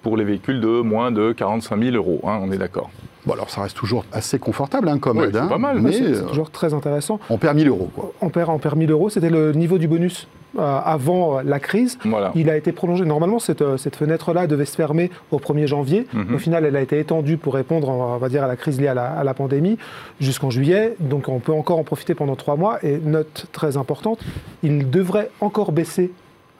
pour 0.02 0.16
les 0.16 0.25
véhicules 0.25 0.61
de 0.61 0.80
moins 0.80 1.11
de 1.11 1.32
45 1.32 1.82
000 1.82 1.96
euros, 1.96 2.20
hein, 2.25 2.38
on 2.42 2.50
est 2.50 2.58
d'accord. 2.58 2.90
Bon, 3.26 3.35
alors 3.35 3.50
ça 3.50 3.62
reste 3.62 3.76
toujours 3.76 4.05
assez 4.12 4.38
confortable 4.38 4.88
hein, 4.88 4.99
comme 4.99 5.23
aide. 5.23 5.37
Hein, 5.37 5.47
pas 5.47 5.59
mal, 5.59 5.81
mais 5.81 5.93
c'est 5.93 6.02
euh, 6.02 6.26
toujours 6.26 6.50
très 6.50 6.75
intéressant. 6.75 7.21
On 7.31 7.38
perd 7.38 7.57
1000 7.57 7.69
euros. 7.69 7.88
Quoi. 7.95 8.12
On 8.21 8.31
perd, 8.31 8.50
on 8.50 8.59
perd 8.59 8.76
1000 8.76 8.91
euros, 8.91 9.11
c'était 9.11 9.31
le 9.31 9.52
niveau 9.52 9.79
du 9.79 9.87
bonus 9.87 10.26
euh, 10.59 10.81
avant 10.85 11.41
la 11.41 11.61
crise. 11.61 11.99
Il 12.35 12.50
a 12.50 12.57
été 12.57 12.73
prolongé. 12.73 13.05
Normalement, 13.05 13.38
cette, 13.38 13.62
euh, 13.62 13.76
cette 13.76 13.95
fenêtre-là 13.95 14.49
devait 14.49 14.64
se 14.64 14.75
fermer 14.75 15.11
au 15.31 15.38
1er 15.38 15.67
janvier. 15.67 16.07
Mhm. 16.12 16.35
Au 16.35 16.38
final, 16.38 16.64
elle 16.64 16.76
a 16.76 16.81
été 16.81 16.99
étendue 16.99 17.37
pour 17.37 17.55
répondre, 17.55 17.88
on 17.88 18.19
va 18.19 18.29
dire, 18.29 18.43
à 18.43 18.49
la 18.49 18.57
crise 18.57 18.81
liée 18.81 18.88
à 18.88 18.95
la, 18.95 19.07
à 19.07 19.23
la 19.23 19.35
pandémie 19.35 19.79
jusqu'en 20.21 20.50
juillet. 20.50 20.97
Donc, 20.99 21.29
on 21.29 21.38
peut 21.38 21.52
encore 21.52 21.79
en 21.79 21.85
profiter 21.85 22.14
pendant 22.14 22.35
trois 22.35 22.57
mois. 22.57 22.79
Et 22.83 22.99
note 22.99 23.47
très 23.52 23.76
importante, 23.76 24.19
il 24.64 24.91
devrait 24.91 25.31
encore 25.41 25.71
baisser 25.71 26.11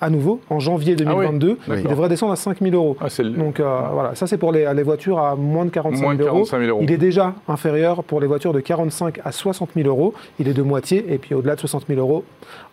à 0.03 0.11
nouveau 0.11 0.41
en 0.51 0.59
janvier 0.59 0.97
2022. 0.97 1.59
Ah 1.69 1.75
il 1.77 1.85
devrait 1.85 2.09
descendre 2.09 2.33
à 2.33 2.37
5 2.37 2.59
000 2.61 2.75
euros. 2.75 2.97
Ah, 3.01 3.07
Donc 3.23 3.61
euh, 3.61 3.81
voilà, 3.93 4.15
ça 4.15 4.27
c'est 4.27 4.37
pour 4.37 4.53
les, 4.53 4.83
voitures 4.83 5.19
à 5.19 5.37
moins 5.37 5.65
de 5.65 5.71
45 5.71 6.19
000, 6.19 6.29
euros. 6.29 6.47
Il 6.83 6.91
est 6.91 6.99
déjà 6.99 7.35
inférieur 7.49 8.03
pour 8.03 8.21
les 8.21 8.27
voitures 8.27 8.53
de 8.53 8.61
45 8.61 9.21
à 9.25 9.31
60 9.33 9.71
000 9.77 9.89
euros. 9.89 10.13
Il 10.41 10.49
est 10.49 10.55
de 10.55 10.63
moitié 10.63 11.07
et 11.09 11.19
puis 11.19 11.35
au-delà 11.35 11.55
de 11.55 11.61
60 11.61 11.85
000 11.89 12.01
euros, 12.01 12.25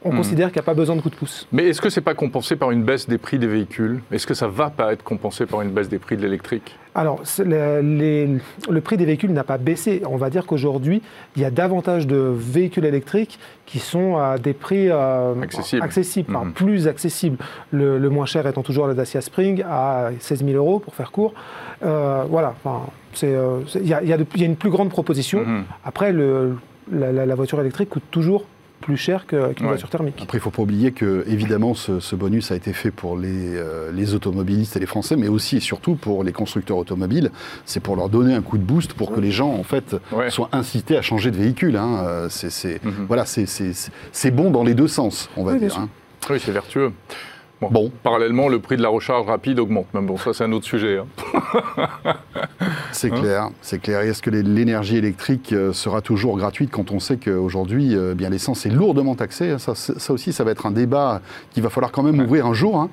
on 0.03 0.11
hmm. 0.11 0.17
considère 0.17 0.47
qu'il 0.47 0.55
n'y 0.55 0.63
a 0.63 0.63
pas 0.63 0.73
besoin 0.73 0.95
de 0.95 1.01
coup 1.01 1.11
de 1.11 1.15
pouce. 1.15 1.47
Mais 1.51 1.67
est-ce 1.67 1.81
que 1.81 1.89
c'est 1.89 2.01
pas 2.01 2.15
compensé 2.15 2.55
par 2.55 2.71
une 2.71 2.83
baisse 2.83 3.07
des 3.07 3.19
prix 3.19 3.37
des 3.37 3.47
véhicules? 3.47 4.01
Est-ce 4.11 4.25
que 4.25 4.33
ça 4.33 4.47
va 4.47 4.71
pas 4.71 4.91
être 4.91 5.03
compensé 5.03 5.45
par 5.45 5.61
une 5.61 5.69
baisse 5.69 5.89
des 5.89 5.99
prix 5.99 6.17
de 6.17 6.23
l'électrique? 6.23 6.75
Alors, 6.99 7.21
le 7.37 8.79
prix 8.79 8.97
des 8.97 9.05
véhicules 9.05 9.31
n'a 9.31 9.45
pas 9.45 9.57
baissé. 9.57 10.01
On 10.05 10.17
va 10.17 10.29
dire 10.29 10.45
qu'aujourd'hui, 10.45 11.01
il 11.37 11.41
y 11.41 11.45
a 11.45 11.49
davantage 11.49 12.07
de 12.07 12.17
véhicules 12.17 12.83
électriques 12.83 13.39
qui 13.65 13.79
sont 13.79 14.17
à 14.17 14.37
des 14.37 14.51
prix 14.51 14.91
accessibles, 15.81 16.29
mhm. 16.29 16.51
plus 16.51 16.89
accessibles. 16.89 17.37
Le, 17.71 18.09
moins 18.09 18.25
cher 18.25 18.45
étant 18.47 18.63
toujours 18.63 18.85
la 18.85 18.95
Dacia 18.95 19.21
Spring 19.21 19.63
à 19.65 20.09
16 20.19 20.43
000 20.43 20.57
euros 20.57 20.79
pour 20.79 20.93
faire 20.93 21.11
court. 21.11 21.33
voilà, 21.81 22.55
il 23.21 23.87
y, 23.87 23.93
a 23.93 24.45
une 24.45 24.57
plus 24.57 24.69
grande 24.69 24.89
proposition. 24.89 25.45
Mhm. 25.45 25.63
Après, 25.85 26.13
la 26.91 27.35
voiture 27.35 27.61
électrique 27.61 27.91
coûte 27.91 28.03
toujours 28.11 28.43
plus 28.79 28.97
cher 28.97 29.25
qu'une 29.27 29.53
voiture 29.59 29.89
thermique. 29.89 30.19
Après, 30.21 30.37
il 30.37 30.41
ne 30.41 30.43
faut 30.43 30.51
pas 30.51 30.61
oublier 30.61 30.91
que, 30.91 31.23
évidemment, 31.27 31.73
ce, 31.73 32.15
bonus 32.15 32.51
a 32.51 32.55
été 32.55 32.73
fait 32.73 32.91
pour 32.91 33.17
les, 33.17 33.55
euh, 33.55 33.91
les, 33.91 34.13
automobilistes 34.13 34.75
et 34.75 34.79
les 34.79 34.85
Français, 34.85 35.15
mais 35.15 35.27
aussi 35.27 35.57
et 35.57 35.59
surtout 35.59 35.95
pour 35.95 36.23
les 36.23 36.31
constructeurs 36.31 36.77
automobiles. 36.77 37.31
C'est 37.65 37.79
pour 37.79 37.95
leur 37.95 38.09
donner 38.09 38.33
un 38.33 38.41
coup 38.41 38.57
de 38.57 38.63
boost 38.63 38.93
pour 38.93 39.11
que 39.13 39.19
les 39.19 39.31
gens, 39.31 39.53
en 39.53 39.63
fait, 39.63 39.95
soient 40.29 40.49
incités 40.51 40.97
à 40.97 41.01
changer 41.01 41.31
de 41.31 41.37
véhicule. 41.37 41.77
Hein. 41.77 42.27
C'est, 42.29 42.83
mhm. 42.83 43.05
voilà, 43.07 43.25
c'est 43.25 44.31
bon 44.31 44.51
dans 44.51 44.63
les 44.63 44.73
deux 44.73 44.87
sens, 44.87 45.29
on 45.37 45.43
va 45.43 45.55
dire. 45.55 45.77
Hein. 45.77 45.89
Oui, 46.29 46.39
c'est 46.43 46.51
vertueux. 46.51 46.91
Bon, 47.61 47.91
Parallèlement, 48.03 48.47
le 48.47 48.59
prix 48.59 48.77
de 48.77 48.81
la 48.81 48.89
recharge 48.89 49.25
rapide 49.27 49.59
augmente. 49.59 49.87
Mais 49.93 50.01
bon, 50.01 50.17
ça, 50.17 50.33
c'est 50.33 50.45
un 50.45 50.51
autre 50.53 50.65
sujet. 50.65 50.99
Hein. 50.99 52.13
c'est 52.91 53.09
clair, 53.09 53.49
c'est 53.61 53.79
clair. 53.79 53.99
Est-ce 53.99 54.21
que 54.21 54.29
l'énergie 54.29 54.95
électrique 54.95 55.51
euh, 55.51 55.73
sera 55.73 56.01
toujours 56.01 56.37
gratuite 56.37 56.71
quand 56.71 56.91
on 56.91 56.99
sait 56.99 57.17
qu'aujourd'hui, 57.17 57.95
euh, 57.95 58.15
bien 58.15 58.29
l'essence 58.29 58.65
est 58.65 58.69
lourdement 58.69 59.15
taxée? 59.15 59.57
Ça, 59.59 59.75
ça, 59.75 60.13
aussi, 60.13 60.31
ça 60.31 60.45
va 60.45 60.51
être 60.51 60.65
un 60.65 60.71
débat 60.71 61.21
qu'il 61.51 61.61
va 61.61 61.69
falloir 61.69 61.91
quand 61.91 62.01
même 62.01 62.19
ouvrir 62.21 62.45
un 62.45 62.53
jour. 62.53 62.79
Hein. 62.79 62.89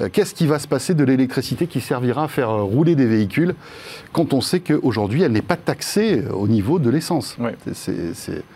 Euh, 0.00 0.08
qu'est-ce 0.10 0.34
qui 0.34 0.46
va 0.46 0.58
se 0.58 0.68
passer 0.68 0.94
de 0.94 1.04
l'électricité 1.04 1.66
qui 1.66 1.82
servira 1.82 2.24
à 2.24 2.28
faire 2.28 2.52
rouler 2.52 2.94
des 2.94 3.06
véhicules 3.06 3.54
quand 4.12 4.32
on 4.32 4.40
sait 4.40 4.60
qu'aujourd'hui, 4.60 5.22
elle 5.22 5.32
n'est 5.32 5.42
pas 5.42 5.56
taxée 5.56 6.24
au 6.32 6.48
niveau 6.48 6.78
de 6.78 6.88
l'essence? 6.88 7.36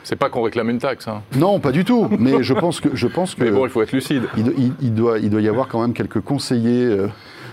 C'est 0.04 0.16
pas 0.16 0.30
qu'on 0.30 0.42
réclame 0.42 0.70
une 0.70 0.78
taxe. 0.78 1.06
Hein. 1.06 1.20
Non, 1.36 1.60
pas 1.60 1.72
du 1.72 1.84
tout. 1.84 2.08
Mais 2.18 2.42
je 2.42 2.54
pense 2.54 2.80
que... 2.80 2.88
Je 2.94 3.06
pense 3.06 3.34
que 3.34 3.44
mais 3.44 3.50
bon, 3.50 3.66
il 3.66 3.70
faut 3.70 3.82
être 3.82 3.92
lucide. 3.92 4.22
Il, 4.36 4.94
doit, 4.94 5.18
il 5.18 5.28
doit 5.28 5.40
y 5.42 5.49
avoir 5.50 5.68
quand 5.68 5.80
même 5.80 5.92
quelques 5.92 6.20
conseillers 6.20 6.86
euh, 6.86 7.08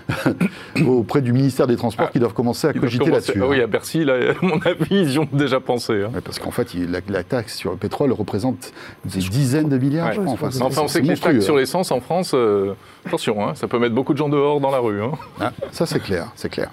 auprès 0.86 1.20
du 1.20 1.32
ministère 1.32 1.66
des 1.66 1.76
Transports 1.76 2.06
ah, 2.08 2.12
qui 2.12 2.18
doivent 2.18 2.32
commencer 2.32 2.66
à 2.66 2.72
cogiter 2.72 3.10
là-dessus. 3.10 3.40
Ah 3.42 3.46
oui, 3.46 3.60
hein. 3.60 3.64
à 3.64 3.66
Bercy, 3.66 4.04
là, 4.04 4.14
à 4.14 4.44
mon 4.44 4.58
avis, 4.60 4.86
ils 4.90 5.12
y 5.12 5.18
ont 5.18 5.28
déjà 5.32 5.60
pensé. 5.60 6.02
Hein. 6.02 6.10
parce 6.24 6.38
qu'en 6.38 6.50
fait, 6.50 6.74
la, 6.74 7.22
taxe 7.22 7.56
sur 7.56 7.70
le 7.70 7.76
pétrole 7.76 8.12
représente 8.12 8.72
des 9.04 9.20
dizaines 9.20 9.68
de 9.68 9.78
milliards, 9.78 10.12
je 10.12 10.20
Enfin, 10.20 10.82
on 10.82 10.88
sait 10.88 11.02
que 11.02 11.06
les 11.06 11.16
taxes 11.16 11.44
sur 11.44 11.56
l'essence 11.56 11.90
en 11.90 12.00
France, 12.00 12.32
euh, 12.34 12.74
attention, 13.08 13.46
hein, 13.46 13.54
ça 13.54 13.66
peut 13.66 13.78
mettre 13.78 13.94
beaucoup 13.94 14.12
de 14.12 14.18
gens 14.18 14.28
dehors 14.28 14.60
dans 14.60 14.70
la 14.70 14.78
rue. 14.78 15.00
Ah, 15.40 15.52
ça, 15.72 15.86
c'est 15.86 16.00
clair, 16.00 16.28
c'est 16.36 16.48
clair. 16.48 16.70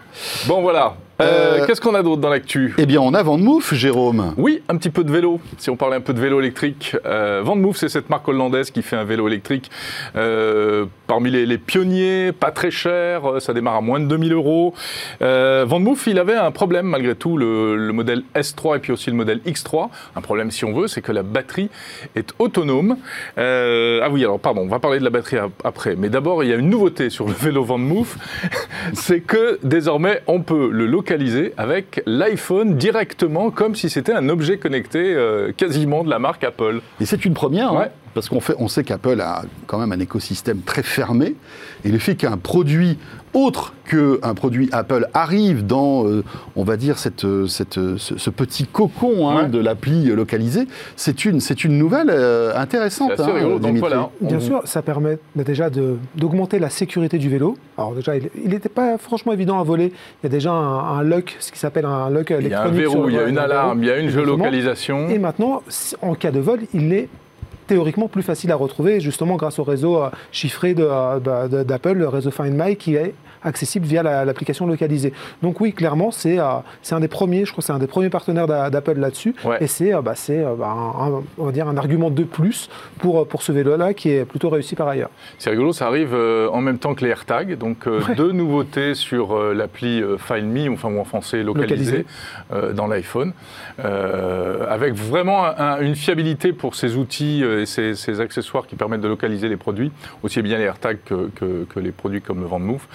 Bon, 0.47 0.61
voilà. 0.61 0.95
Euh, 1.21 1.61
euh, 1.61 1.65
qu'est-ce 1.65 1.79
qu'on 1.79 1.95
a 1.95 2.03
d'autre 2.03 2.21
dans 2.21 2.29
l'actu? 2.29 2.73
Eh 2.77 2.85
bien, 2.85 2.99
on 2.99 3.13
a 3.13 3.23
Vandemouf, 3.23 3.73
Jérôme. 3.73 4.33
Oui, 4.35 4.61
un 4.67 4.75
petit 4.75 4.89
peu 4.89 5.05
de 5.05 5.11
vélo. 5.11 5.39
Si 5.57 5.69
on 5.69 5.77
parlait 5.77 5.95
un 5.95 6.01
peu 6.01 6.13
de 6.13 6.19
vélo 6.19 6.41
électrique, 6.41 6.95
euh, 7.05 7.41
Vandemouf, 7.43 7.77
c'est 7.77 7.87
cette 7.87 8.09
marque 8.09 8.27
hollandaise 8.27 8.69
qui 8.69 8.81
fait 8.81 8.97
un 8.97 9.05
vélo 9.05 9.27
électrique 9.27 9.71
euh, 10.17 10.85
parmi 11.07 11.31
les, 11.31 11.57
pionniers, 11.57 12.33
pas 12.33 12.51
très 12.51 12.69
cher, 12.69 13.21
ça 13.39 13.53
démarre 13.53 13.75
à 13.75 13.81
moins 13.81 14.01
de 14.01 14.05
2000 14.07 14.33
euros. 14.33 14.73
Vandemouf, 15.21 16.07
il 16.07 16.19
avait 16.19 16.35
un 16.35 16.51
problème 16.51 16.87
malgré 16.87 17.15
tout, 17.15 17.37
le, 17.37 17.91
modèle 17.93 18.23
S3 18.35 18.77
et 18.77 18.79
puis 18.79 18.91
aussi 18.91 19.09
le 19.09 19.15
modèle 19.15 19.39
X3. 19.45 19.89
Un 20.17 20.21
problème, 20.21 20.51
si 20.51 20.65
on 20.65 20.73
veut, 20.73 20.87
c'est 20.87 21.01
que 21.01 21.13
la 21.13 21.23
batterie 21.23 21.69
est 22.15 22.33
autonome. 22.39 22.97
ah 23.37 24.09
oui, 24.11 24.23
alors 24.23 24.39
pardon, 24.39 24.61
on 24.63 24.67
va 24.67 24.79
parler 24.79 24.99
de 24.99 25.05
la 25.05 25.09
batterie 25.11 25.37
après. 25.63 25.95
Mais 25.95 26.09
d'abord, 26.09 26.24
il 26.43 26.49
y 26.49 26.53
a 26.53 26.55
une 26.55 26.69
nouveauté 26.69 27.09
sur 27.09 27.27
le 27.27 27.33
vélo 27.33 27.63
Vandemouf, 27.63 28.17
c'est 28.93 29.21
que 29.21 29.59
désormais, 29.63 30.21
on 30.27 30.41
peut 30.41 30.69
le 30.71 30.85
localiser 30.85 31.53
avec 31.57 32.01
l'iPhone 32.05 32.75
directement, 32.75 33.51
comme 33.51 33.75
si 33.75 33.89
c'était 33.89 34.13
un 34.13 34.29
objet 34.29 34.57
connecté 34.57 35.13
euh, 35.13 35.51
quasiment 35.55 36.03
de 36.03 36.09
la 36.09 36.19
marque 36.19 36.43
Apple. 36.43 36.81
Et 36.99 37.05
c'est 37.05 37.25
une 37.25 37.33
première, 37.33 37.73
hein, 37.73 37.87
parce 38.15 38.29
qu'on 38.29 38.39
on 38.57 38.67
sait 38.67 38.83
qu'Apple 38.83 39.21
a 39.21 39.43
quand 39.67 39.77
même 39.77 39.91
un 39.91 39.99
écosystème 39.99 40.61
très 40.61 40.81
fermé, 40.81 41.35
et 41.83 41.91
le 41.91 41.99
fait 41.99 42.15
qu'un 42.15 42.37
produit 42.37 42.97
autre 43.35 43.73
qu'un 43.85 44.33
produit 44.33 44.69
Apple 44.71 45.07
arrive 45.13 45.65
dans, 45.65 46.07
euh, 46.07 46.23
on 46.55 46.63
va 46.63 46.77
dire, 46.77 46.97
cette, 46.97 47.25
cette, 47.47 47.73
ce, 47.97 48.29
petit 48.29 48.65
cocon 48.65 49.29
hein, 49.29 49.49
de 49.49 49.59
l'appli 49.59 50.05
localisée, 50.05 50.67
c'est 50.95 51.25
une, 51.25 51.39
une 51.63 51.77
nouvelle 51.77 52.09
euh, 52.09 52.55
intéressante. 52.55 53.19
Hein, 53.19 54.09
Bien 54.21 54.39
sûr, 54.39 54.61
ça 54.63 54.81
permet 54.81 55.19
déjà 55.35 55.69
d'augmenter 55.69 56.59
la 56.59 56.69
sécurité 56.69 57.17
du 57.17 57.29
vélo. 57.29 57.57
Alors 57.77 57.93
déjà, 57.93 58.13
il 58.15 58.49
n'était 58.49 58.69
pas 58.69 58.97
franchement 58.97 59.33
évident 59.33 59.59
à 59.59 59.63
voler. 59.63 59.91
Il 60.23 60.23
y 60.23 60.27
a 60.27 60.29
déjà 60.29 60.51
un, 60.53 61.03
lock, 61.03 61.35
ce 61.39 61.51
qui 61.51 61.59
s'appelle 61.59 61.85
un 61.85 62.09
lock 62.09 62.31
électronique. 62.31 62.73
Il 62.73 62.81
y 62.81 62.85
a 62.85 62.87
un 62.87 62.89
verrou, 62.93 63.09
il 63.09 63.15
y 63.15 63.19
a 63.19 63.27
une 63.27 63.37
alarme, 63.37 63.83
il 63.83 63.87
y 63.87 63.91
a 63.91 63.97
une 63.97 64.09
géolocalisation. 64.09 65.09
Et 65.09 65.19
maintenant, 65.19 65.61
en 66.01 66.15
cas 66.15 66.31
de 66.31 66.39
vol, 66.39 66.61
il 66.73 66.93
est 66.93 67.09
théoriquement 67.67 68.07
plus 68.07 68.23
facile 68.23 68.51
à 68.51 68.55
retrouver, 68.55 68.99
justement 68.99 69.35
grâce 69.35 69.59
au 69.59 69.63
réseau 69.63 70.01
euh, 70.01 70.09
chiffré 70.31 70.73
d'Apple, 70.73 71.93
le 71.93 72.07
réseau 72.07 72.31
Find 72.31 72.53
My, 72.55 72.75
qui 72.75 72.95
est 72.95 73.13
accessible 73.45 73.85
via 73.85 74.03
l'application 74.03 74.65
localisée. 74.65 75.13
Donc 75.41 75.61
oui, 75.61 75.71
clairement, 75.73 76.11
c'est 76.11 76.39
euh, 76.39 76.57
un 76.91 76.99
des 76.99 77.07
premiers, 77.07 77.45
je 77.45 77.51
crois 77.51 77.61
que 77.61 77.65
c'est 77.65 77.73
un 77.73 77.79
des 77.79 77.87
premiers 77.87 78.09
partenaires 78.09 78.47
d'Apple 78.47 78.99
là-dessus. 78.99 79.35
Et 79.61 79.67
c'est 79.67 79.93
euh, 79.93 80.01
bah, 80.01 80.13
euh, 80.29 80.55
bah, 80.55 80.67
un, 80.67 81.23
on 81.37 81.45
va 81.45 81.51
dire 81.51 81.67
un 81.67 81.77
argument 81.77 82.09
de 82.09 82.23
plus 82.23 82.69
pour, 82.97 83.27
pour 83.27 83.43
ce 83.43 83.51
vélo-là 83.51 83.93
qui 83.93 84.09
est 84.09 84.25
plutôt 84.25 84.49
réussi 84.49 84.75
par 84.75 84.87
ailleurs. 84.87 85.11
C'est 85.37 85.51
rigolo, 85.51 85.71
ça 85.71 85.87
arrive 85.87 86.15
en 86.15 86.61
même 86.61 86.79
temps 86.79 86.95
que 86.95 87.05
les 87.05 87.11
AirTags. 87.11 87.57
Donc 87.57 87.87
deux 88.15 88.31
nouveautés 88.31 88.95
sur 88.95 89.37
l'appli 89.53 90.03
Find 90.17 90.45
Me, 90.45 90.71
enfin 90.71 90.89
ou 90.89 90.99
en 90.99 91.05
français 91.05 91.43
localisé, 91.43 92.05
dans 92.73 92.87
l'iPhone, 92.87 93.33
avec 93.77 94.93
vraiment 94.93 95.45
une 95.79 95.95
fiabilité 95.95 96.53
pour 96.53 96.75
ces 96.75 96.95
outils 96.95 97.43
et 97.43 97.65
ces, 97.65 98.15
accessoires 98.19 98.65
qui 98.65 98.75
permettent 98.75 99.01
de 99.01 99.07
localiser 99.07 99.49
les 99.49 99.57
produits, 99.57 99.91
aussi 100.23 100.41
bien 100.41 100.57
les 100.57 100.63
AirTags 100.63 100.99
que, 101.05 101.29
que, 101.35 101.65
que 101.65 101.79
les 101.79 101.91
produits 101.91 102.21
comme 102.21 102.39
le 102.39 102.47
Vendemove. 102.47 102.87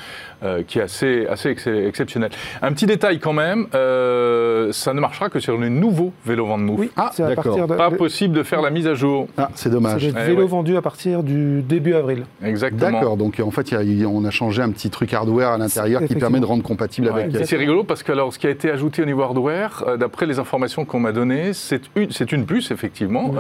Euh, 0.42 0.62
qui 0.66 0.78
est 0.78 0.82
assez, 0.82 1.26
assez 1.26 1.50
exceptionnel. 1.50 2.30
Un 2.62 2.72
petit 2.72 2.86
détail 2.86 3.18
quand 3.18 3.34
même, 3.34 3.66
euh, 3.74 4.72
ça 4.72 4.94
ne 4.94 5.00
marchera 5.00 5.28
que 5.28 5.38
sur 5.38 5.58
le 5.58 5.68
nouveau 5.68 6.14
vélo 6.24 6.46
Vendemove. 6.46 6.80
Oui, 6.80 6.90
ah, 6.96 7.10
d'accord. 7.18 7.66
Pas 7.66 7.90
possible 7.90 8.34
de 8.34 8.42
faire 8.42 8.62
la 8.62 8.70
mise 8.70 8.86
à 8.86 8.94
jour. 8.94 9.28
Ah, 9.36 9.50
c'est 9.54 9.68
dommage. 9.68 10.00
C'est 10.00 10.14
des 10.14 10.22
vélos 10.22 10.46
vendus 10.46 10.78
à 10.78 10.82
partir 10.82 11.22
du 11.22 11.60
début 11.60 11.92
avril. 11.92 12.24
Exactement. 12.42 12.90
D'accord, 12.90 13.16
donc 13.18 13.38
en 13.44 13.50
fait, 13.50 13.74
on 14.06 14.24
a 14.24 14.30
changé 14.30 14.62
un 14.62 14.70
petit 14.70 14.88
truc 14.88 15.12
hardware 15.12 15.50
à 15.50 15.58
l'intérieur 15.58 16.02
qui 16.06 16.14
permet 16.14 16.40
de 16.40 16.46
rendre 16.46 16.62
compatible 16.62 17.08
avec. 17.08 17.36
C'est 17.44 17.58
rigolo 17.58 17.84
parce 17.84 18.02
que 18.02 18.12
alors, 18.12 18.32
ce 18.32 18.38
qui 18.38 18.46
a 18.46 18.50
été 18.50 18.70
ajouté 18.70 19.02
au 19.02 19.06
niveau 19.06 19.22
hardware, 19.22 19.84
euh, 19.86 19.96
d'après 19.98 20.24
les 20.24 20.38
informations 20.38 20.86
qu'on 20.86 21.00
m'a 21.00 21.12
données, 21.12 21.52
c'est 21.52 21.82
une, 21.96 22.08
une 22.32 22.46
puce 22.46 22.70
effectivement. 22.70 23.34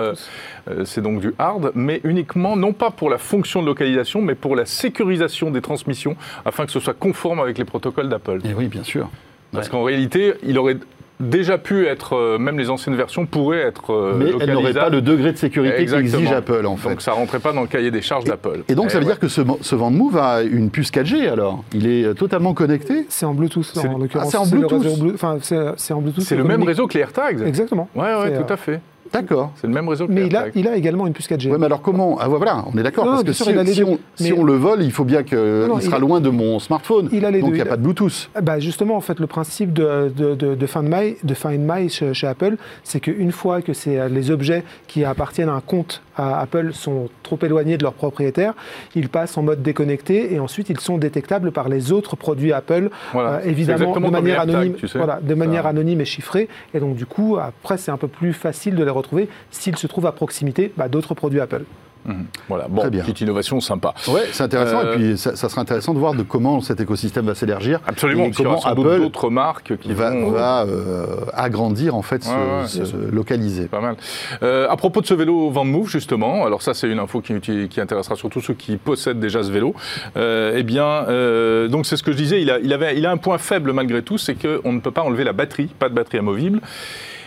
c'est 0.84 1.00
donc 1.00 1.20
du 1.20 1.32
hard, 1.38 1.72
mais 1.74 2.02
uniquement 2.04 2.56
non 2.56 2.74
pas 2.74 2.90
pour 2.90 3.08
la 3.08 3.16
fonction 3.16 3.62
de 3.62 3.66
localisation, 3.66 4.20
mais 4.20 4.34
pour 4.34 4.54
la 4.54 4.66
sécurisation 4.66 5.50
des 5.50 5.62
transmissions, 5.62 6.14
afin 6.44 6.66
que 6.66 6.72
ce 6.72 6.78
soit 6.78 6.89
conforme 6.92 7.40
avec 7.40 7.58
les 7.58 7.64
protocoles 7.64 8.08
d'Apple. 8.08 8.40
Et 8.44 8.54
oui, 8.54 8.66
bien 8.68 8.84
sûr. 8.84 9.08
Parce 9.52 9.68
qu'en 9.68 9.82
réalité, 9.82 10.34
il 10.44 10.58
aurait 10.58 10.76
déjà 11.20 11.58
pu 11.58 11.86
être, 11.86 12.14
euh, 12.14 12.38
même 12.38 12.58
les 12.58 12.70
anciennes 12.70 12.96
versions 12.96 13.26
pourraient 13.26 13.60
être 13.60 13.92
euh, 13.92 14.14
Mais 14.16 14.30
elles 14.40 14.52
n'auraient 14.52 14.72
pas 14.72 14.88
le 14.88 15.02
degré 15.02 15.32
de 15.32 15.36
sécurité 15.36 15.84
qu'exige 15.86 16.32
Apple, 16.32 16.66
en 16.66 16.76
fait. 16.76 16.88
Donc 16.88 17.02
ça 17.02 17.12
rentrait 17.12 17.40
pas 17.40 17.52
dans 17.52 17.60
le 17.60 17.66
cahier 17.66 17.90
des 17.90 18.00
charges 18.00 18.24
d'Apple. 18.24 18.64
Et 18.68 18.74
donc 18.74 18.90
ça 18.90 18.98
veut 18.98 19.04
dire 19.04 19.18
que 19.18 19.28
ce, 19.28 19.42
ce 19.60 19.74
Move 19.74 20.16
a 20.16 20.42
une 20.42 20.70
puce 20.70 20.90
4G, 20.90 21.28
alors? 21.28 21.62
Il 21.74 21.86
est 21.86 22.04
euh, 22.04 22.14
totalement 22.14 22.54
connecté? 22.54 23.06
C'est 23.08 23.26
en 23.26 23.34
Bluetooth, 23.34 23.70
en 23.76 23.98
l'occurrence. 23.98 24.28
Ah, 24.28 24.30
c'est 24.30 24.38
en 24.38 24.46
Bluetooth 24.46 25.14
Enfin, 25.14 25.38
c'est 25.76 25.92
en 25.92 26.00
Bluetooth. 26.00 26.24
C'est 26.24 26.36
le 26.36 26.44
même 26.44 26.62
réseau 26.62 26.86
que 26.86 26.94
les 26.94 27.00
AirTags? 27.00 27.42
Exactement. 27.46 27.88
Oui, 27.94 28.02
ouais, 28.02 28.36
tout 28.36 28.52
à 28.52 28.56
fait. 28.56 28.80
D'accord. 29.12 29.52
C'est 29.56 29.66
le 29.66 29.72
même 29.72 29.88
réseau 29.88 30.06
que 30.06 30.12
Mais 30.12 30.26
il 30.26 30.36
a, 30.36 30.46
il 30.54 30.68
a, 30.68 30.76
également 30.76 31.06
une 31.06 31.12
puce 31.12 31.28
4G. 31.28 31.50
Oui, 31.50 31.56
mais 31.58 31.66
alors 31.66 31.82
comment 31.82 32.18
ah, 32.20 32.28
Voilà, 32.28 32.64
on 32.72 32.78
est 32.78 32.82
d'accord. 32.82 33.04
Parce 33.04 33.24
que 33.24 33.32
si, 33.32 33.82
on, 33.82 33.98
si 34.14 34.32
on, 34.32 34.44
le 34.44 34.54
vole, 34.54 34.82
il 34.82 34.92
faut 34.92 35.04
bien 35.04 35.22
qu'il 35.22 35.38
sera 35.80 35.98
loin 35.98 36.20
de 36.20 36.30
mon 36.30 36.58
smartphone. 36.58 37.08
Il 37.12 37.24
a 37.24 37.30
les 37.30 37.40
donc 37.40 37.50
il 37.50 37.54
n'y 37.54 37.60
a 37.60 37.66
pas 37.66 37.76
de 37.76 37.82
Bluetooth. 37.82 38.30
Bah 38.40 38.58
justement, 38.60 38.96
en 38.96 39.00
fait, 39.00 39.18
le 39.18 39.26
principe 39.26 39.72
de, 39.72 40.12
de, 40.16 40.34
de, 40.34 40.66
Find 40.66 40.88
My, 40.88 41.16
de 41.24 41.34
Find 41.34 41.60
My 41.60 41.88
chez, 41.88 42.14
chez 42.14 42.26
Apple, 42.26 42.56
c'est 42.84 43.00
qu'une 43.00 43.32
fois 43.32 43.62
que 43.62 43.72
c'est 43.72 44.08
les 44.08 44.30
objets 44.30 44.62
qui 44.86 45.04
appartiennent 45.04 45.48
à 45.48 45.54
un 45.54 45.60
compte 45.60 46.02
à 46.20 46.40
Apple 46.40 46.72
sont 46.72 47.08
trop 47.22 47.38
éloignés 47.42 47.78
de 47.78 47.82
leur 47.82 47.94
propriétaire, 47.94 48.54
ils 48.94 49.08
passent 49.08 49.38
en 49.38 49.42
mode 49.42 49.62
déconnecté 49.62 50.34
et 50.34 50.40
ensuite 50.40 50.68
ils 50.68 50.80
sont 50.80 50.98
détectables 50.98 51.52
par 51.52 51.68
les 51.68 51.92
autres 51.92 52.16
produits 52.16 52.52
Apple, 52.52 52.90
euh, 53.14 53.40
évidemment 53.44 53.98
de 53.98 54.10
manière 54.10 54.40
anonyme, 54.40 54.74
voilà, 54.94 55.20
de 55.22 55.34
manière 55.34 55.66
anonyme 55.66 56.00
et 56.00 56.04
chiffrée. 56.04 56.48
Et 56.74 56.80
donc 56.80 56.96
du 56.96 57.06
coup, 57.06 57.38
après, 57.38 57.78
c'est 57.78 57.90
un 57.90 57.96
peu 57.96 58.08
plus 58.08 58.32
facile 58.32 58.74
de 58.74 58.84
les 58.84 58.90
retrouver 59.00 59.28
s'ils 59.50 59.76
se 59.76 59.86
trouvent 59.86 60.06
à 60.06 60.12
proximité 60.12 60.72
bah, 60.76 60.88
d'autres 60.88 61.14
produits 61.14 61.40
Apple. 61.40 61.64
Mhm. 62.06 62.26
Voilà, 62.48 62.66
bon, 62.68 62.80
Très 62.80 62.90
bien. 62.90 63.02
petite 63.02 63.20
innovation 63.20 63.60
sympa. 63.60 63.94
Ouais, 64.08 64.22
c'est 64.32 64.42
intéressant. 64.42 64.82
Et 64.82 64.96
puis, 64.96 65.18
ça, 65.18 65.36
sera 65.36 65.60
intéressant 65.60 65.92
de 65.92 65.98
voir 65.98 66.14
de 66.14 66.22
comment 66.22 66.60
cet 66.60 66.80
écosystème 66.80 67.26
va 67.26 67.34
s'élargir. 67.34 67.80
Absolument. 67.86 68.24
Et 68.24 68.30
comment 68.30 68.60
Apple 68.60 68.82
d'autres 68.82 69.28
marques 69.28 69.76
qui 69.76 69.92
va, 69.92 70.10
vont... 70.10 70.30
va 70.30 70.66
agrandir, 71.34 71.94
en 71.94 72.02
fait, 72.02 72.24
se, 72.24 72.96
localiser. 73.10 73.66
Pas 73.66 73.80
mal. 73.80 73.96
à 74.40 74.76
propos 74.76 75.00
de 75.00 75.06
ce 75.06 75.14
vélo 75.14 75.50
Van 75.50 75.64
Move, 75.64 75.88
justement, 75.88 76.46
alors 76.46 76.62
ça, 76.62 76.74
c'est 76.74 76.88
une 76.88 76.98
info 76.98 77.20
qui, 77.20 77.38
qui, 77.40 77.80
intéressera 77.80 78.16
surtout 78.16 78.40
ceux 78.40 78.54
qui 78.54 78.76
possèdent 78.76 79.20
déjà 79.20 79.42
ce 79.42 79.50
vélo. 79.50 79.74
eh 80.16 80.62
bien, 80.62 81.02
donc 81.68 81.86
c'est 81.86 81.96
ce 81.96 82.02
que 82.02 82.12
je 82.12 82.16
disais, 82.16 82.40
il 82.40 82.50
a, 82.50 82.58
il, 82.60 82.72
avait, 82.72 82.96
il 82.96 83.04
a 83.04 83.10
un 83.10 83.16
point 83.18 83.38
faible 83.38 83.72
malgré 83.72 84.02
tout, 84.02 84.18
c'est 84.18 84.34
qu'on 84.34 84.72
ne 84.72 84.80
peut 84.80 84.90
pas 84.90 85.02
enlever 85.02 85.24
la 85.24 85.32
batterie, 85.32 85.68
pas 85.78 85.88
de 85.88 85.94
batterie 85.94 86.18
amovible. 86.18 86.60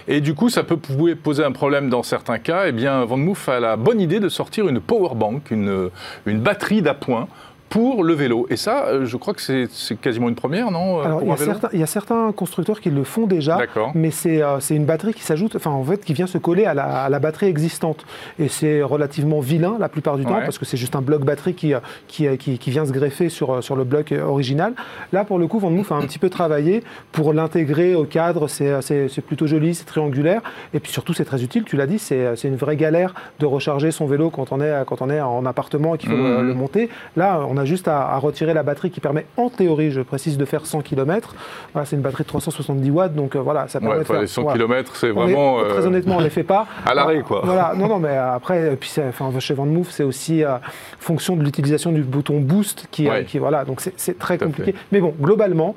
Et 0.08 0.22
du 0.22 0.34
coup, 0.34 0.50
ça 0.50 0.64
peut 0.64 0.78
poser 0.78 1.44
un 1.44 1.52
problème 1.52 1.90
dans 1.90 2.04
certains 2.04 2.40
cas. 2.40 2.68
Eh 2.68 2.72
bien, 2.72 3.06
Van 3.06 3.20
a 3.48 3.60
la 3.60 3.76
bonne 3.78 4.02
idée 4.02 4.20
de 4.20 4.30
sortir 4.30 4.68
une 4.68 4.80
power 4.80 5.16
bank, 5.16 5.52
une, 5.52 5.90
une 6.26 6.40
batterie 6.40 6.82
d'appoint 6.82 7.28
pour 7.74 8.04
le 8.04 8.14
vélo. 8.14 8.46
Et 8.52 8.56
ça, 8.56 8.86
euh, 8.86 9.06
je 9.06 9.18
crois 9.18 9.34
que 9.34 9.42
c'est 9.42 9.68
quasiment 10.00 10.30
une 10.30 10.36
première, 10.36 10.70
non 10.70 11.00
euh, 11.00 11.06
Alors, 11.06 11.24
il, 11.24 11.28
y 11.28 11.32
a 11.32 11.38
certains, 11.38 11.70
il 11.74 11.80
y, 11.80 11.84
a 11.84 11.88
certains 11.88 12.32
constructeurs 12.32 12.80
qui 12.80 12.92
le 12.92 13.04
font 13.04 13.26
déjà, 13.26 13.58
mais 13.96 14.12
euh, 14.28 14.58
c'est 14.60 14.76
une 14.76 14.86
batterie 14.86 15.16
qui 15.16 15.24
s'ajoute, 15.24 15.56
enfin 15.56 15.72
en 15.72 15.84
fait, 15.84 16.06
qui 16.06 16.14
vient 16.14 16.28
se 16.28 16.38
coller 16.38 16.66
à 16.66 16.76
la, 16.76 17.20
batterie 17.20 17.48
existante. 17.48 18.06
Et 18.38 18.48
c'est 18.48 18.84
relativement 18.84 19.40
vilain 19.40 19.78
la 19.80 19.90
plupart 19.90 20.18
du 20.18 20.24
temps, 20.24 20.40
parce 20.42 20.60
que 20.60 20.66
c'est 20.66 20.78
juste 20.78 20.96
un 20.96 21.02
bloc 21.02 21.26
batterie 21.26 21.56
qui, 21.56 21.74
qui, 22.08 22.38
qui, 22.38 22.70
vient 22.70 22.86
se 22.86 22.92
greffer 22.92 23.30
sur, 23.30 23.64
sur 23.64 23.76
le 23.76 23.86
bloc 23.86 24.12
original. 24.12 24.74
Là, 25.12 25.24
pour 25.24 25.40
le 25.40 25.48
coup, 25.48 25.58
Van 25.58 25.72
a 25.72 25.96
un 25.96 26.02
petit 26.02 26.20
peu 26.20 26.30
travaillé 26.30 26.84
pour 27.12 27.34
l'intégrer 27.34 27.96
au 27.96 28.04
cadre. 28.04 28.48
C'est 28.48 29.22
plutôt 29.26 29.48
joli, 29.48 29.74
c'est 29.74 29.86
triangulaire. 29.86 30.44
Et 30.76 30.80
puis 30.80 30.92
surtout, 30.92 31.16
c'est 31.16 31.26
très 31.26 31.44
utile, 31.44 31.64
tu 31.64 31.76
l'as 31.76 31.88
dit, 31.88 31.98
c'est 31.98 32.36
une 32.44 32.56
vraie 32.56 32.76
galère 32.76 33.16
de 33.40 33.48
recharger 33.48 33.90
son 33.90 34.06
vélo 34.06 34.30
quand 34.30 34.52
on 34.52 34.62
est, 34.62 34.86
quand 34.86 35.02
on 35.02 35.10
est 35.10 35.22
en 35.22 35.44
appartement 35.48 35.96
et 35.96 35.98
qu'il 35.98 36.12
faut 36.12 36.18
le, 36.18 36.44
mmh. 36.44 36.48
le, 36.48 36.54
monter. 36.54 36.90
Là, 37.16 37.42
on 37.50 37.58
a 37.58 37.63
juste 37.66 37.88
à, 37.88 38.18
retirer 38.18 38.54
la 38.54 38.64
batterie 38.64 38.92
qui 38.92 39.00
permet, 39.00 39.26
en 39.38 39.50
théorie, 39.50 39.92
je 39.92 40.02
précise, 40.02 40.38
de 40.38 40.46
faire 40.46 40.66
100 40.66 40.82
km. 40.82 41.36
c'est 41.86 41.96
une 41.96 42.02
batterie 42.02 42.24
de 42.24 42.28
370 42.28 42.90
watts, 42.92 43.16
donc 43.16 43.36
euh, 43.36 43.40
voilà, 43.40 43.68
ça 43.68 43.80
permet 43.80 44.00
de 44.00 44.04
faire. 44.04 44.22
Les 44.22 44.28
100 44.28 44.46
km, 44.46 44.96
c'est 44.96 45.10
vraiment. 45.10 45.60
très 45.64 45.80
euh, 45.80 45.88
honnêtement, 45.88 46.16
on 46.16 46.20
ne 46.20 46.24
les 46.24 46.30
fait 46.30 46.44
pas. 46.44 46.68
à 46.86 46.94
l'arrêt, 46.94 47.22
quoi. 47.22 47.42
Voilà, 47.44 47.74
non, 47.76 47.88
non, 47.88 48.00
mais 48.00 48.16
après, 48.16 48.76
puis 48.80 48.92
enfin, 49.08 49.32
chez 49.40 49.56
Move, 49.56 49.90
c'est 49.92 50.04
aussi 50.04 50.44
euh, 50.44 50.58
fonction 51.00 51.36
de 51.36 51.44
l'utilisation 51.44 51.92
du 51.92 52.02
bouton 52.02 52.40
boost 52.40 52.88
qui, 52.92 53.08
qui 53.28 53.40
voilà, 53.40 53.66
donc 53.66 53.82
c'est 53.96 54.20
très 54.20 54.38
compliqué. 54.38 54.76
Mais 54.92 55.00
bon, 55.00 55.14
globalement, 55.20 55.76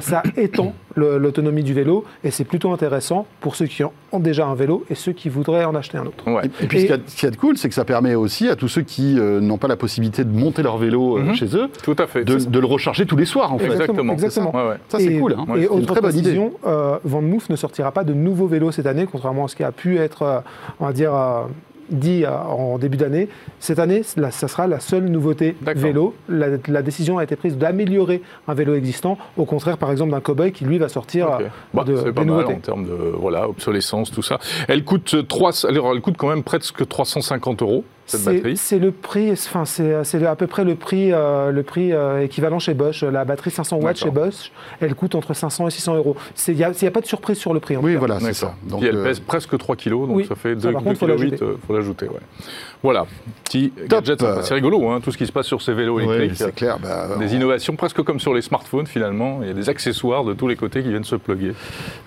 ça 0.00 0.22
étend 0.36 0.74
l'autonomie 0.96 1.62
du 1.62 1.74
vélo 1.74 2.04
et 2.22 2.30
c'est 2.30 2.44
plutôt 2.44 2.72
intéressant 2.72 3.26
pour 3.40 3.56
ceux 3.56 3.66
qui 3.66 3.82
ont 3.82 3.92
déjà 4.20 4.46
un 4.46 4.54
vélo 4.54 4.84
et 4.90 4.94
ceux 4.94 5.12
qui 5.12 5.28
voudraient 5.28 5.64
en 5.64 5.74
acheter 5.74 5.98
un 5.98 6.06
autre. 6.06 6.24
Et 6.44 6.48
puis 6.66 6.80
ce 6.80 6.84
qu'il 6.84 7.24
y, 7.24 7.26
a 7.26 7.30
de 7.30 7.36
cool, 7.36 7.58
c'est 7.58 7.68
que 7.68 7.74
ça 7.74 7.84
permet 7.84 8.14
aussi 8.14 8.48
à 8.48 8.56
tous 8.56 8.68
ceux 8.68 8.82
qui 8.82 9.14
n'ont 9.14 9.58
pas 9.58 9.68
la 9.68 9.76
possibilité 9.76 10.24
de 10.24 10.30
monter 10.30 10.62
leur 10.62 10.78
vélo 10.78 11.03
Mhm. 11.04 11.34
chez 11.34 11.56
eux. 11.56 11.68
Tout 11.82 11.96
à 11.98 12.06
fait. 12.06 12.24
De, 12.24 12.58
le 12.58 12.66
recharger 12.66 13.06
tous 13.06 13.16
les 13.16 13.24
soirs, 13.24 13.52
en 13.52 13.58
fait. 13.58 13.66
Exactement. 13.66 14.12
Exactement. 14.12 14.52
Ça, 14.88 14.98
c'est 14.98 15.18
cool. 15.18 15.36
Hein. 15.38 15.46
Et 15.56 15.66
autre 15.66 15.86
très 15.86 16.00
précision, 16.00 16.52
euh, 16.66 16.98
Van 17.04 17.22
Moof 17.22 17.48
ne 17.48 17.56
sortira 17.56 17.92
pas 17.92 18.04
de 18.04 18.14
nouveaux 18.14 18.46
vélos 18.46 18.72
cette 18.72 18.86
année, 18.86 19.06
contrairement 19.10 19.44
à 19.44 19.48
ce 19.48 19.56
qui 19.56 19.64
a 19.64 19.72
pu 19.72 19.98
être, 19.98 20.22
euh, 20.22 20.40
on 20.80 20.86
va 20.86 20.92
dire, 20.92 21.14
euh, 21.14 21.42
dit 21.90 22.24
en 22.26 22.78
début 22.78 22.96
d'année. 22.96 23.28
Cette 23.60 23.78
année, 23.78 24.02
ça 24.02 24.48
sera 24.48 24.66
la 24.66 24.80
seule 24.80 25.04
nouveauté 25.04 25.54
vélo. 25.76 26.14
La, 26.28 26.82
décision 26.82 27.18
a 27.18 27.24
été 27.24 27.36
prise 27.36 27.58
d'améliorer 27.58 28.22
un 28.48 28.54
vélo 28.54 28.74
existant, 28.74 29.18
au 29.36 29.44
contraire, 29.44 29.76
par 29.76 29.90
exemple, 29.90 30.10
d'un 30.12 30.20
cowboy 30.20 30.50
qui 30.52 30.64
lui 30.64 30.78
va 30.78 30.88
sortir 30.88 31.38
bah, 31.74 31.84
de, 31.84 32.10
pas 32.10 32.24
mal 32.24 32.46
en 32.46 32.58
termes 32.58 32.86
de 32.86 33.12
voilà, 33.18 33.50
obsolescence, 33.50 34.10
tout 34.10 34.22
ça. 34.22 34.38
Elle 34.66 34.82
coûte, 34.84 35.28
3, 35.28 35.64
elle 35.68 36.00
coûte 36.00 36.16
quand 36.16 36.28
même 36.28 36.42
presque 36.42 36.88
350 36.88 37.60
euros. 37.60 37.84
C'est 38.06 38.78
le 38.78 38.92
prix, 38.92 39.32
enfin 39.32 39.64
c'est 39.64 40.26
à 40.26 40.36
peu 40.36 40.46
près 40.46 40.64
le 40.64 40.74
prix, 40.74 41.12
euh, 41.12 41.50
le 41.50 41.62
prix 41.62 41.92
euh, 41.92 42.22
équivalent 42.22 42.58
chez 42.58 42.74
Bosch. 42.74 43.02
La 43.02 43.24
batterie 43.24 43.50
500 43.50 43.78
watts 43.78 43.96
chez 43.96 44.10
Bosch, 44.10 44.52
elle 44.80 44.94
coûte 44.94 45.14
entre 45.14 45.32
500 45.32 45.68
et 45.68 45.70
600 45.70 45.96
euros. 45.96 46.16
Il 46.48 46.54
n'y 46.54 46.64
a, 46.64 46.68
a, 46.68 46.90
pas 46.90 47.00
de 47.00 47.06
surprise 47.06 47.38
sur 47.38 47.54
le 47.54 47.60
prix. 47.60 47.76
oui, 47.76 47.96
voilà, 47.96 48.20
c'est 48.20 48.34
ça. 48.34 48.54
Donc, 48.64 48.82
elle 48.82 48.96
euh, 48.96 49.04
pèse 49.04 49.20
presque 49.20 49.56
3 49.56 49.76
kg, 49.76 49.90
donc 49.90 50.24
ça 50.26 50.34
fait 50.34 50.54
2,8 50.54 50.72
kg. 50.72 50.90
Il 50.90 50.96
faut 51.66 51.74
l'ajouter. 51.74 52.06
Ouais. 52.06 52.20
Voilà, 52.82 53.06
petit 53.44 53.72
gadget, 53.88 54.22
c'est 54.42 54.54
rigolo, 54.54 54.90
hein, 54.90 55.00
tout 55.02 55.10
ce 55.10 55.16
qui 55.16 55.26
se 55.26 55.32
passe 55.32 55.46
sur 55.46 55.62
ces 55.62 55.72
vélos 55.72 56.00
électriques. 56.00 56.32
c'est 56.36 56.54
clair. 56.54 56.78
Bah, 56.78 57.16
des 57.18 57.34
innovations 57.34 57.76
presque 57.76 58.02
comme 58.02 58.20
sur 58.20 58.34
les 58.34 58.42
smartphones 58.42 58.86
finalement. 58.86 59.38
Il 59.40 59.48
y 59.48 59.50
a 59.50 59.54
des 59.54 59.70
accessoires 59.70 60.24
de 60.24 60.34
tous 60.34 60.48
les 60.48 60.56
côtés 60.56 60.82
qui 60.82 60.90
viennent 60.90 61.04
se 61.04 61.16
plugger. 61.16 61.54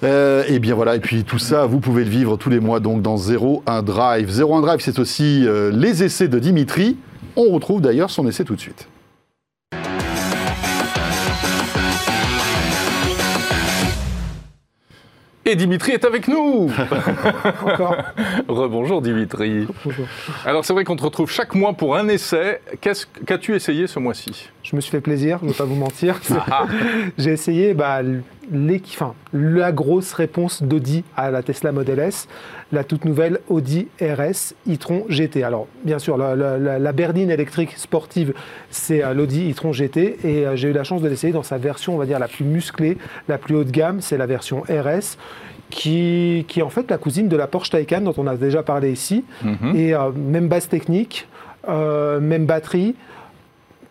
et 0.03 0.59
bien 0.59 0.75
voilà, 0.75 0.95
et 0.95 0.99
puis 0.99 1.23
tout 1.23 1.39
ça, 1.39 1.65
vous 1.65 1.79
pouvez 1.79 2.03
le 2.03 2.11
vivre 2.11 2.37
tous 2.37 2.49
les 2.49 2.59
mois 2.59 2.79
donc 2.79 3.01
dans 3.01 3.17
01 3.17 3.81
Drive. 3.81 4.29
01 4.39 4.61
Drive, 4.61 4.79
c'est 4.81 4.99
aussi 4.99 5.47
les 5.71 5.86
les 5.87 6.03
essais 6.03 6.27
de 6.27 6.37
Dimitri. 6.37 6.97
On 7.37 7.49
retrouve 7.51 7.79
d'ailleurs 7.79 8.09
son 8.09 8.27
essai 8.27 8.43
tout 8.43 8.55
de 8.55 8.59
suite. 8.59 8.89
Et 15.45 15.55
Dimitri 15.55 15.93
est 15.93 16.03
avec 16.03 16.27
nous 16.27 16.69
Encore 17.65 17.95
Rebonjour 18.49 19.01
Dimitri. 19.01 19.65
Bonjour. 19.85 20.05
Alors 20.45 20.65
c'est 20.65 20.73
vrai 20.73 20.83
qu'on 20.83 20.97
te 20.97 21.03
retrouve 21.03 21.31
chaque 21.31 21.55
mois 21.55 21.71
pour 21.71 21.95
un 21.95 22.09
essai. 22.09 22.59
Qu'as-tu 22.81 23.55
essayé 23.55 23.87
ce 23.87 23.97
mois-ci? 23.99 24.49
Je 24.69 24.75
me 24.75 24.81
suis 24.81 24.91
fait 24.91 24.99
plaisir, 24.99 25.37
je 25.39 25.45
ne 25.45 25.51
vais 25.51 25.57
pas 25.57 25.63
vous 25.63 25.75
mentir. 25.75 26.19
Ah. 26.49 26.65
J'ai 27.17 27.31
essayé 27.31 27.73
bah, 27.73 28.01
la 29.33 29.71
grosse 29.71 30.13
réponse 30.13 30.63
d'Audi 30.63 31.03
à 31.15 31.31
la 31.31 31.43
Tesla 31.43 31.71
Model 31.71 31.99
S, 31.99 32.27
la 32.71 32.83
toute 32.83 33.05
nouvelle 33.05 33.39
Audi 33.49 33.87
RS 34.01 34.53
e-tron 34.69 35.05
GT. 35.09 35.43
Alors, 35.43 35.67
bien 35.83 35.99
sûr, 35.99 36.17
la, 36.17 36.91
berline 36.93 37.29
électrique 37.29 37.73
sportive, 37.75 38.33
c'est 38.69 39.03
euh, 39.03 39.13
l'Audi 39.13 39.51
e-tron 39.51 39.73
GT, 39.73 40.19
et 40.23 40.45
euh, 40.45 40.55
j'ai 40.55 40.69
eu 40.69 40.73
la 40.73 40.83
chance 40.83 41.01
de 41.01 41.07
l'essayer 41.07 41.33
dans 41.33 41.43
sa 41.43 41.57
version, 41.57 41.95
on 41.95 41.97
va 41.97 42.05
dire, 42.05 42.19
la 42.19 42.27
plus 42.27 42.45
musclée, 42.45 42.97
la 43.27 43.37
plus 43.37 43.55
haut 43.55 43.63
de 43.63 43.71
gamme, 43.71 43.99
c'est 44.01 44.17
la 44.17 44.25
version 44.25 44.61
RS. 44.61 45.17
Qui, 45.69 46.45
qui, 46.47 46.61
est 46.61 46.63
en 46.63 46.69
fait 46.69 46.89
la 46.89 46.97
cousine 46.97 47.27
de 47.27 47.35
la 47.35 47.45
Porsche 47.45 47.71
Taycan 47.71 47.99
dont 47.99 48.13
on 48.15 48.25
a 48.25 48.37
déjà 48.37 48.63
parlé 48.63 48.89
ici. 48.89 49.25
Mhm. 49.43 49.75
Et 49.75 49.93
euh, 49.93 50.11
même 50.11 50.47
base 50.47 50.69
technique, 50.69 51.27
même 51.67 52.45
batterie, 52.45 52.95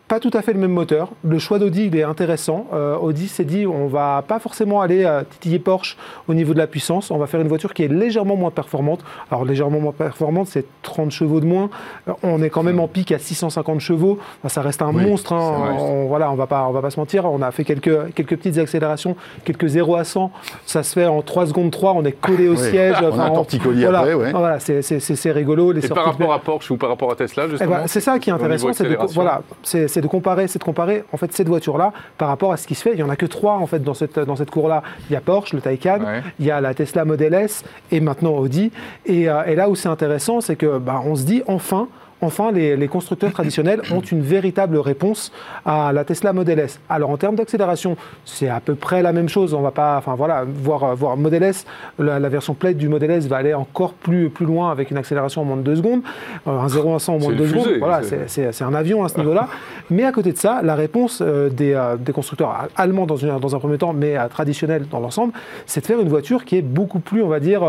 pas 0.09 0.21
tout 0.21 0.31
à 0.35 0.43
fait 0.43 0.53
le 0.53 0.61
même 0.61 0.73
moteur. 0.73 1.11
Le 1.25 1.39
choix 1.39 1.59
d'Audi, 1.59 1.87
il 1.87 1.97
est 1.97 2.05
intéressant. 2.05 2.69
Euh, 2.73 2.97
Audi 2.97 3.27
s'est 3.27 3.45
dit, 3.45 3.67
on 3.67 3.89
va 3.89 4.23
pas 4.27 4.39
forcément 4.39 4.81
aller 4.81 5.05
à 5.05 5.25
titiller 5.25 5.59
Porsche 5.59 5.97
au 6.29 6.35
niveau 6.35 6.53
de 6.53 6.59
la 6.59 6.69
puissance. 6.69 7.11
On 7.11 7.19
va 7.19 7.27
faire 7.27 7.41
une 7.41 7.49
voiture 7.49 7.75
qui 7.75 7.83
est 7.83 7.89
légèrement 7.89 8.37
moins 8.37 8.53
performante. 8.53 9.01
Alors 9.31 9.45
légèrement 9.45 9.81
moins 9.81 9.93
performante, 9.93 10.47
c'est 10.47 10.65
30 10.97 11.11
chevaux 11.11 11.41
de 11.41 11.47
moins. 11.47 11.69
Euh, 12.09 12.13
on 12.23 12.43
est 12.43 12.49
quand 12.49 12.63
même 12.63 12.81
en 12.81 12.89
pic 12.89 13.13
à 13.13 13.19
650 13.19 13.81
chevaux. 13.81 14.19
ça 14.47 14.63
reste 14.63 14.81
un 14.83 14.93
monstre. 14.93 15.33
Hein. 15.35 15.75
On, 15.79 16.07
voilà, 16.07 16.31
on 16.31 16.35
va 16.35 16.47
pas, 16.47 16.67
on 16.69 16.73
va 16.73 16.81
pas 16.81 16.91
se 16.91 16.99
mentir. 16.99 17.27
On 17.27 17.43
a 17.43 17.51
fait 17.51 17.65
quelques, 17.65 18.15
quelques 18.15 18.37
petites 18.37 18.59
accélérations, 18.59 19.17
quelques 19.45 19.67
0 19.67 19.97
à 19.97 20.05
100. 20.05 20.31
Ça 20.65 20.83
se 20.83 20.95
fait 20.95 21.07
en 21.07 21.21
3 21.21 21.49
secondes 21.49 21.71
3. 21.71 21.93
On 21.95 22.05
est 22.05 22.13
collé 22.13 22.49
au 22.49 22.57
siège. 22.57 22.97
on 23.03 23.19
a 23.19 23.25
un 23.25 23.31
torticolis 23.31 23.83
voilà, 23.83 24.01
après, 24.01 24.33
voilà, 24.33 24.59
c'est 24.59 25.33
rigolo. 25.33 25.73
Les 25.73 25.85
Et 25.85 25.89
par 25.89 26.07
rapport 26.07 26.33
à 26.33 26.39
Porsche 26.39 26.71
ou 26.71 26.77
par 26.77 26.89
rapport 26.89 27.11
à 27.13 27.17
Tesla, 27.17 27.45
eh 27.61 27.67
ben, 27.67 27.83
C'est 27.87 28.01
ça 28.01 28.19
qui 28.19 28.31
est 28.31 28.33
intéressant. 28.33 28.73
C'est 28.73 28.89
de, 28.89 28.97
voilà, 29.13 29.43
c'est 29.63 30.01
de 30.01 30.07
comparer, 30.07 30.49
c'est 30.49 30.59
de 30.59 30.65
comparer 30.65 31.05
en 31.13 31.17
fait 31.17 31.33
cette 31.33 31.49
voiture-là 31.49 31.93
par 32.17 32.29
rapport 32.29 32.53
à 32.53 32.57
ce 32.57 32.67
qui 32.67 32.75
se 32.75 32.83
fait. 32.83 32.93
Il 32.95 32.99
y 32.99 33.03
en 33.03 33.11
a 33.11 33.17
que 33.17 33.27
trois 33.27 33.55
en 33.55 33.67
fait 33.67 33.83
dans 33.83 33.95
cette 33.95 34.19
dans 34.19 34.37
cette 34.37 34.51
cour-là. 34.51 34.83
Il 35.11 35.13
y 35.13 35.17
a 35.17 35.21
Porsche, 35.21 35.53
le 35.53 35.61
Taycan, 35.61 35.99
il 36.39 36.47
y 36.47 36.51
a 36.51 36.61
la 36.61 36.73
Tesla 36.75 37.05
Model 37.05 37.35
S 37.35 37.65
et 37.93 38.01
maintenant 38.01 38.33
Audi. 38.33 38.73
Et, 39.05 39.29
euh, 39.29 39.45
et 39.47 39.55
là 39.55 39.69
où 39.69 39.75
c'est 39.75 39.89
intéressant, 39.89 40.41
c'est 40.41 40.57
que 40.57 40.79
bah, 40.87 41.03
on 41.05 41.17
se 41.17 41.25
dit 41.25 41.43
enfin 41.47 41.89
enfin, 42.21 42.51
les, 42.53 42.89
constructeurs 42.89 43.33
traditionnels 43.33 43.83
ont 43.93 44.01
une 44.01 44.23
véritable 44.23 44.79
réponse 44.79 45.33
à 45.65 45.93
la 45.93 46.05
Tesla 46.05 46.33
Model 46.33 46.59
S. 46.59 46.81
Alors, 46.89 47.11
en 47.11 47.17
termes 47.17 47.37
d'accélération, 47.37 47.97
c'est 48.25 48.49
à 48.49 48.61
peu 48.61 48.75
près 48.75 49.03
la 49.03 49.13
même 49.13 49.29
chose. 49.29 49.55
On 49.55 49.61
va 49.61 49.71
pas, 49.71 49.97
enfin 49.99 50.15
voilà, 50.15 50.45
voir, 50.47 50.95
voir 50.97 51.17
Model 51.17 51.43
S, 51.43 51.67
la, 51.99 52.19
version 52.29 52.55
plate 52.55 52.77
du 52.77 52.89
Model 52.89 53.11
S 53.11 53.27
va 53.27 53.37
aller 53.37 53.55
encore 53.55 53.93
plus, 53.93 54.31
plus 54.31 54.47
loin 54.47 54.71
avec 54.71 54.91
une 54.91 54.97
accélération 54.97 55.43
en 55.43 55.45
moins 55.45 55.57
de 55.57 55.63
2 55.63 55.77
secondes, 55.77 56.01
euh, 56.47 56.59
un 56.59 56.69
0 56.69 56.95
à 56.95 56.99
100 56.99 57.15
en 57.15 57.19
moins 57.19 57.33
de 57.33 57.37
2 57.37 57.49
secondes. 57.49 57.69
Voilà, 57.79 58.01
c'est 58.27 58.63
un 58.63 58.75
avion 58.75 59.05
à 59.05 59.09
ce 59.09 59.19
niveau-là. 59.19 59.49
mais 59.91 60.05
à 60.05 60.13
côté 60.13 60.33
de 60.33 60.39
ça, 60.39 60.61
la 60.63 60.75
réponse 60.75 61.21
euh, 61.21 61.51
euh, 61.61 61.97
des, 61.97 62.13
constructeurs 62.13 62.69
allemands 62.77 63.07
dans, 63.07 63.17
une, 63.17 63.39
dans 63.39 63.55
un 63.55 63.59
premier 63.59 63.79
temps, 63.79 63.93
mais 63.93 64.17
traditionnels 64.29 64.87
dans 64.91 65.01
l'ensemble, 65.01 65.33
c'est 65.67 65.81
de 65.81 65.87
faire 65.87 66.01
une 66.01 66.09
voiture 66.09 66.45
qui 66.45 66.57
est 66.57 66.63
beaucoup 66.63 67.01
plus, 67.01 67.23
on 67.23 67.29
va 67.29 67.41
dire, 67.41 67.63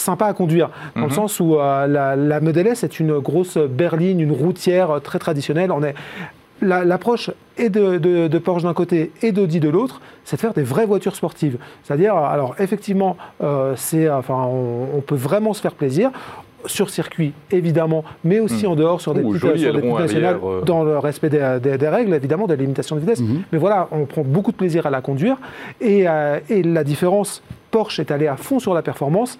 sympa 0.00 0.26
à 0.26 0.32
conduire, 0.32 0.70
dans 0.94 1.02
le 1.02 1.06
mhm. 1.08 1.12
sens 1.12 1.40
où 1.40 1.56
euh, 1.56 1.86
la, 1.86 2.16
la, 2.16 2.40
Model 2.40 2.66
S 2.66 2.84
est 2.84 3.00
une 3.00 3.18
grosse 3.18 3.56
berline, 3.56 4.20
une 4.20 4.32
routière 4.32 5.00
très 5.02 5.18
traditionnelle. 5.18 5.70
On 5.72 5.82
est 5.82 5.94
l'approche 6.62 7.30
est 7.56 7.70
de, 7.70 8.38
Porsche 8.38 8.64
d'un 8.64 8.74
côté 8.74 9.12
et 9.22 9.32
d'Audi 9.32 9.60
de 9.60 9.68
l'autre, 9.68 10.00
c'est 10.24 10.36
de 10.36 10.40
faire 10.40 10.54
des 10.54 10.62
vraies 10.62 10.86
voitures 10.86 11.16
sportives. 11.16 11.58
C'est-à-dire, 11.82 12.14
alors 12.16 12.54
effectivement, 12.58 13.16
euh, 13.42 13.74
c'est, 13.76 14.08
enfin, 14.10 14.46
on, 14.46 15.00
peut 15.00 15.14
vraiment 15.14 15.54
se 15.54 15.60
faire 15.60 15.74
plaisir 15.74 16.10
sur 16.66 16.90
circuit, 16.90 17.32
évidemment, 17.50 18.04
mais 18.22 18.38
aussi 18.38 18.66
hmm. 18.66 18.70
en 18.70 18.76
dehors 18.76 19.00
sur 19.00 19.14
des 19.14 19.22
petites, 19.22 19.56
sur 19.56 19.98
nationales, 19.98 20.38
euh. 20.44 20.60
dans 20.62 20.84
le 20.84 20.98
respect 20.98 21.30
des, 21.30 21.88
règles, 21.88 22.12
évidemment, 22.12 22.46
des 22.46 22.56
limitations 22.56 22.96
de 22.96 23.00
vitesse. 23.00 23.20
Mhm. 23.20 23.42
Mais 23.52 23.58
voilà, 23.58 23.88
on 23.92 24.04
prend 24.04 24.22
beaucoup 24.22 24.52
de 24.52 24.56
plaisir 24.56 24.86
à 24.86 24.90
la 24.90 25.00
conduire. 25.00 25.38
Et, 25.80 26.04
et 26.50 26.62
la 26.62 26.84
différence, 26.84 27.42
Porsche 27.70 28.00
est 28.00 28.10
allé 28.10 28.26
à 28.26 28.36
fond 28.36 28.58
sur 28.58 28.74
la 28.74 28.82
performance 28.82 29.38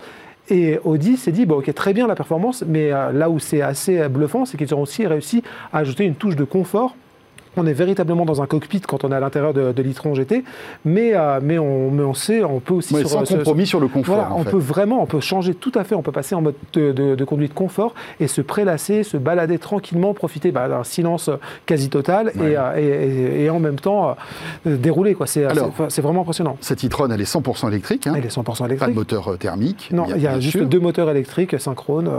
et 0.50 0.78
Audi 0.84 1.16
s'est 1.16 1.32
dit, 1.32 1.46
bon, 1.46 1.58
ok, 1.58 1.72
très 1.74 1.92
bien 1.92 2.06
la 2.06 2.14
performance, 2.14 2.64
mais 2.66 2.90
là 2.90 3.30
où 3.30 3.38
c'est 3.38 3.62
assez 3.62 4.08
bluffant, 4.08 4.44
c'est 4.44 4.56
qu'ils 4.56 4.74
ont 4.74 4.82
aussi 4.82 5.06
réussi 5.06 5.42
à 5.72 5.78
ajouter 5.78 6.04
une 6.04 6.14
touche 6.14 6.36
de 6.36 6.44
confort 6.44 6.94
on 7.56 7.66
est 7.66 7.72
véritablement 7.72 8.24
dans 8.24 8.42
un 8.42 8.46
cockpit 8.46 8.80
quand 8.80 9.04
on 9.04 9.12
est 9.12 9.14
à 9.14 9.20
l'intérieur 9.20 9.52
de, 9.52 9.72
de 9.72 9.82
l'e-tron 9.82 10.14
GT, 10.14 10.44
mais, 10.84 11.12
euh, 11.14 11.40
mais, 11.42 11.58
on, 11.58 11.90
mais 11.90 12.02
on 12.02 12.14
sait, 12.14 12.44
on 12.44 12.60
peut 12.60 12.74
aussi... 12.74 12.94
Mais 12.94 13.04
sans 13.04 13.24
compromis 13.24 13.66
sur 13.66 13.80
le 13.80 13.88
confort. 13.88 14.16
Voilà, 14.16 14.34
on 14.34 14.44
peut 14.44 14.58
vraiment, 14.58 15.02
on 15.02 15.06
peut 15.06 15.20
changer 15.20 15.54
tout 15.54 15.72
à 15.74 15.84
fait, 15.84 15.94
on 15.94 16.02
peut 16.02 16.12
passer 16.12 16.34
en 16.34 16.42
mode 16.42 16.54
de, 16.72 17.24
conduite 17.24 17.54
confort 17.54 17.94
et 18.18 18.26
se 18.26 18.40
prélasser, 18.40 19.02
se 19.02 19.16
balader 19.16 19.58
tranquillement, 19.58 20.14
profiter 20.14 20.52
bah, 20.52 20.68
d'un 20.68 20.84
silence 20.84 21.30
quasi 21.66 21.90
total 21.90 22.32
euh, 22.40 22.76
et, 22.76 23.44
et, 23.44 23.50
en 23.50 23.60
même 23.60 23.78
temps 23.78 24.16
euh, 24.66 24.76
dérouler. 24.76 25.16
C'est 25.26 25.42
vraiment 26.00 26.22
impressionnant. 26.22 26.56
Cette 26.60 26.84
e-tron, 26.84 27.08
elle 27.10 27.20
est 27.20 27.32
100% 27.32 27.68
électrique. 27.68 28.06
Hein. 28.06 28.14
elle 28.16 28.24
est 28.24 28.34
100% 28.34 28.66
électrique. 28.66 28.78
Pas 28.78 28.88
de 28.88 28.92
moteur 28.92 29.38
thermique. 29.38 29.90
Non, 29.92 30.06
il 30.14 30.22
y 30.22 30.26
a, 30.26 30.40
juste 30.40 30.62
deux 30.62 30.80
moteurs 30.80 31.10
électriques 31.10 31.60
synchrones. 31.60 32.10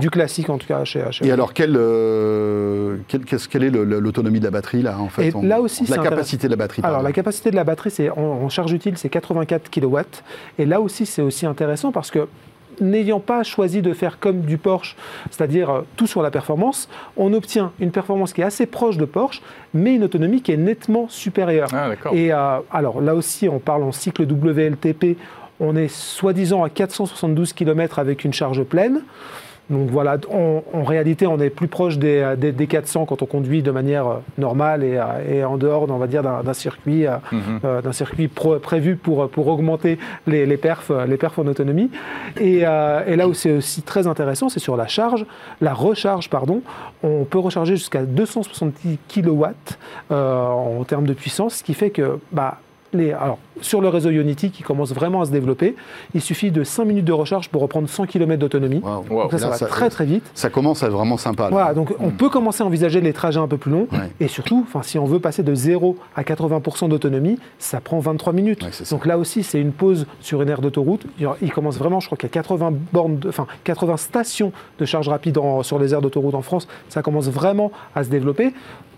Du, 0.00 0.10
classique 0.10 0.48
en 0.48 0.58
tout 0.58 0.66
cas 0.66 0.84
chez, 0.84 1.02
chez 1.10 1.26
Et 1.26 1.32
alors 1.32 1.52
quelle, 1.52 1.76
euh, 1.76 2.98
quelle, 3.08 3.24
quelle 3.24 3.64
est 3.64 3.70
l'autonomie 3.70 4.38
de 4.38 4.44
la 4.44 4.50
batterie 4.50 4.82
là 4.82 4.98
en 4.98 5.08
fait 5.08 5.28
Et 5.28 5.32
là 5.42 5.60
aussi, 5.60 5.84
La 5.86 5.98
capacité 5.98 6.46
de 6.46 6.52
la 6.52 6.56
batterie. 6.56 6.82
Alors 6.84 7.02
la 7.02 7.12
capacité 7.12 7.50
de 7.50 7.56
la 7.56 7.64
batterie, 7.64 7.90
c'est 7.90 8.10
en, 8.10 8.48
charge 8.48 8.72
utile, 8.72 8.96
c'est 8.96 9.08
84 9.08 9.70
kW. 9.70 9.98
Et 10.58 10.66
là 10.66 10.80
aussi, 10.80 11.06
c'est 11.06 11.22
aussi 11.22 11.46
intéressant 11.46 11.90
parce 11.90 12.10
que 12.10 12.28
n'ayant 12.80 13.20
pas 13.20 13.42
choisi 13.42 13.82
de 13.82 13.92
faire 13.92 14.18
comme 14.18 14.42
du 14.42 14.56
Porsche, 14.56 14.96
c'est-à-dire 15.30 15.70
euh, 15.70 15.80
tout 15.96 16.06
sur 16.06 16.22
la 16.22 16.30
performance, 16.30 16.88
on 17.16 17.32
obtient 17.32 17.72
une 17.78 17.90
performance 17.90 18.32
qui 18.32 18.40
est 18.40 18.44
assez 18.44 18.66
proche 18.66 18.96
de 18.96 19.04
Porsche, 19.04 19.42
mais 19.74 19.94
une 19.94 20.04
autonomie 20.04 20.42
qui 20.42 20.52
est 20.52 20.56
nettement 20.56 21.06
supérieure. 21.08 21.68
Ah, 21.72 21.90
et 22.12 22.32
euh, 22.32 22.58
alors 22.70 23.00
là 23.00 23.14
aussi, 23.14 23.48
on 23.48 23.58
parle 23.58 23.82
en 23.82 23.92
cycle 23.92 24.22
WLTP, 24.22 25.18
on 25.60 25.76
est 25.76 25.88
soi-disant 25.88 26.64
à 26.64 26.70
472 26.70 27.52
km 27.52 27.98
avec 27.98 28.24
une 28.24 28.32
charge 28.32 28.62
pleine. 28.62 29.02
Donc 29.70 29.88
voilà, 29.88 30.16
en 30.32 30.82
réalité, 30.82 31.28
on 31.28 31.38
est 31.38 31.48
plus 31.48 31.68
proche 31.68 31.96
des, 31.96 32.66
400 32.68 33.06
quand 33.06 33.22
on 33.22 33.26
conduit 33.26 33.62
de 33.62 33.70
manière 33.70 34.06
euh, 34.08 34.16
normale 34.36 34.82
et, 34.82 34.98
euh, 34.98 35.46
en 35.46 35.56
dehors, 35.58 35.88
on 35.88 35.96
va 35.96 36.08
dire, 36.08 36.24
d'un 36.24 36.54
circuit, 36.54 37.06
mhm. 37.30 37.60
d'un 37.82 37.92
circuit 37.92 38.26
prévu 38.26 38.96
pour, 38.96 39.28
pour 39.30 39.46
augmenter 39.46 39.98
les, 40.26 40.56
perfs, 40.56 40.90
les 41.06 41.16
perfs 41.16 41.38
en 41.38 41.46
autonomie. 41.46 41.88
Et, 42.40 42.62
là 42.62 43.28
où 43.28 43.34
c'est 43.34 43.52
aussi 43.52 43.82
très 43.82 44.08
intéressant, 44.08 44.48
c'est 44.48 44.58
sur 44.58 44.76
la 44.76 44.88
charge, 44.88 45.24
la 45.60 45.72
recharge, 45.72 46.30
pardon. 46.30 46.62
On 47.04 47.24
peut 47.24 47.38
recharger 47.38 47.76
jusqu'à 47.76 48.02
270 48.02 48.98
kW 49.08 49.44
en 50.10 50.84
termes 50.84 51.06
de 51.06 51.14
puissance, 51.14 51.56
ce 51.56 51.62
qui 51.62 51.74
fait 51.74 51.90
que 51.90 52.18
bah, 52.32 52.58
alors, 52.94 53.38
sur 53.60 53.80
le 53.80 53.88
réseau 53.88 54.10
Unity 54.10 54.50
qui 54.50 54.62
commence 54.62 54.92
vraiment 54.92 55.20
à 55.20 55.26
se 55.26 55.30
développer, 55.30 55.76
il 56.14 56.20
suffit 56.20 56.50
de 56.50 56.64
5 56.64 56.84
minutes 56.84 57.04
de 57.04 57.12
recharge 57.12 57.48
pour 57.48 57.62
reprendre 57.62 57.88
100 57.88 58.06
km 58.06 58.38
d'autonomie. 58.40 58.80
Donc 58.80 59.30
ça, 59.32 59.38
ça 59.38 59.48
va 59.48 59.66
très 59.66 59.90
très 59.90 60.04
vite. 60.04 60.24
Ça 60.34 60.50
commence 60.50 60.82
à 60.82 60.86
être 60.86 60.92
vraiment 60.92 61.16
sympa. 61.16 61.48
Voilà, 61.50 61.74
donc 61.74 61.94
on 61.98 62.08
hmm. 62.08 62.12
peut 62.12 62.28
commencer 62.28 62.62
à 62.62 62.66
envisager 62.66 63.00
les 63.00 63.12
trajets 63.12 63.40
un 63.40 63.48
peu 63.48 63.58
plus 63.58 63.70
longs. 63.70 63.88
Et 64.18 64.28
surtout, 64.28 64.66
si 64.82 64.98
on 64.98 65.04
veut 65.04 65.20
passer 65.20 65.42
de 65.42 65.54
0 65.54 65.96
à 66.16 66.22
80% 66.22 66.88
d'autonomie, 66.88 67.38
ça 67.58 67.80
prend 67.80 67.98
23 67.98 68.32
minutes. 68.32 68.64
donc 68.90 69.06
là 69.06 69.18
aussi, 69.18 69.42
c'est 69.42 69.60
une 69.60 69.72
pause 69.72 70.06
sur 70.20 70.42
une 70.42 70.48
aire 70.48 70.60
d'autoroute. 70.60 71.04
Il 71.42 71.52
commence 71.52 71.78
vraiment, 71.78 72.00
je 72.00 72.06
crois 72.06 72.18
qu'il 72.18 72.28
y 72.28 72.32
a 72.32 72.34
80, 72.34 72.72
bornes 72.92 73.20
enfin, 73.28 73.46
80 73.64 73.96
stations 73.96 74.52
de 74.78 74.84
charge 74.84 75.08
rapide 75.08 75.38
sur 75.62 75.78
les 75.78 75.92
aires 75.92 76.02
d'autoroute 76.02 76.34
en 76.34 76.42
France. 76.42 76.66
Ça 76.88 77.02
commence 77.02 77.28
vraiment 77.28 77.70
à 77.94 78.04
se 78.04 78.10
développer 78.10 78.52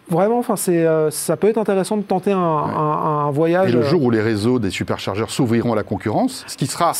vraiment, 0.08 0.38
enfin, 0.38 0.56
c'est, 0.56 0.86
euh, 0.86 1.10
ça 1.10 1.36
peut 1.36 1.48
être 1.48 1.58
intéressant 1.58 1.96
de 1.96 2.02
tenter 2.02 2.32
un, 2.32 3.30
voyage. 3.32 3.70
Et 3.70 3.72
le 3.72 3.82
jour 3.82 4.02
où 4.02 4.10
les 4.10 4.20
réseaux 4.20 4.58
des 4.58 4.70
superchargeurs 4.70 5.30
s'ouvriront 5.30 5.72
à 5.72 5.76
la 5.76 5.82
concurrence, 5.82 6.44
ce 6.46 6.56
qui 6.56 6.66
sera 6.66 6.92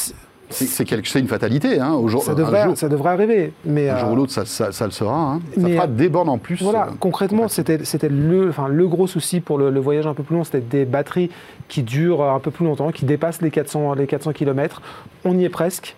c'est 0.51 1.19
une 1.19 1.29
fatalité. 1.29 1.81
Hein, 1.81 1.99
ça, 2.21 2.35
devrait, 2.35 2.77
ça 2.77 2.91
devrait 2.91 3.13
arriver. 3.13 3.55
Mais, 3.65 3.89
un 3.89 3.97
jour 3.97 4.11
ou 4.11 4.13
euh, 4.13 4.17
l'autre, 4.17 4.33
ça, 4.33 4.45
ça, 4.45 4.85
le 4.85 4.91
sera. 4.91 5.15
Hein. 5.15 5.41
Ça 5.59 5.67
fera 5.67 5.87
des 5.87 6.11
bornes 6.11 6.29
en 6.29 6.37
plus. 6.37 6.63
Voilà, 6.63 6.89
euh, 6.89 6.91
concrètement, 7.01 7.49
c'était 7.49 7.79
le, 8.11 8.51
enfin, 8.51 8.69
le 8.69 8.87
gros 8.87 9.07
souci 9.07 9.41
pour 9.41 9.57
le, 9.57 9.81
voyage 9.81 10.07
un 10.07 10.13
peu 10.13 10.23
plus 10.23 10.37
long, 10.37 10.45
c'était 10.45 10.61
des 10.61 10.85
batteries 10.85 11.31
qui 11.69 11.83
durent 11.83 12.23
un 12.23 12.39
peu 12.39 12.51
plus 12.51 12.67
longtemps, 12.67 12.93
qui 12.93 13.07
dépassent 13.07 13.41
les 13.41 13.51
400, 13.51 13.95
les 13.95 14.07
400 14.07 14.33
km. 14.33 14.83
On 15.25 15.39
y 15.39 15.45
est 15.45 15.49
presque. 15.49 15.97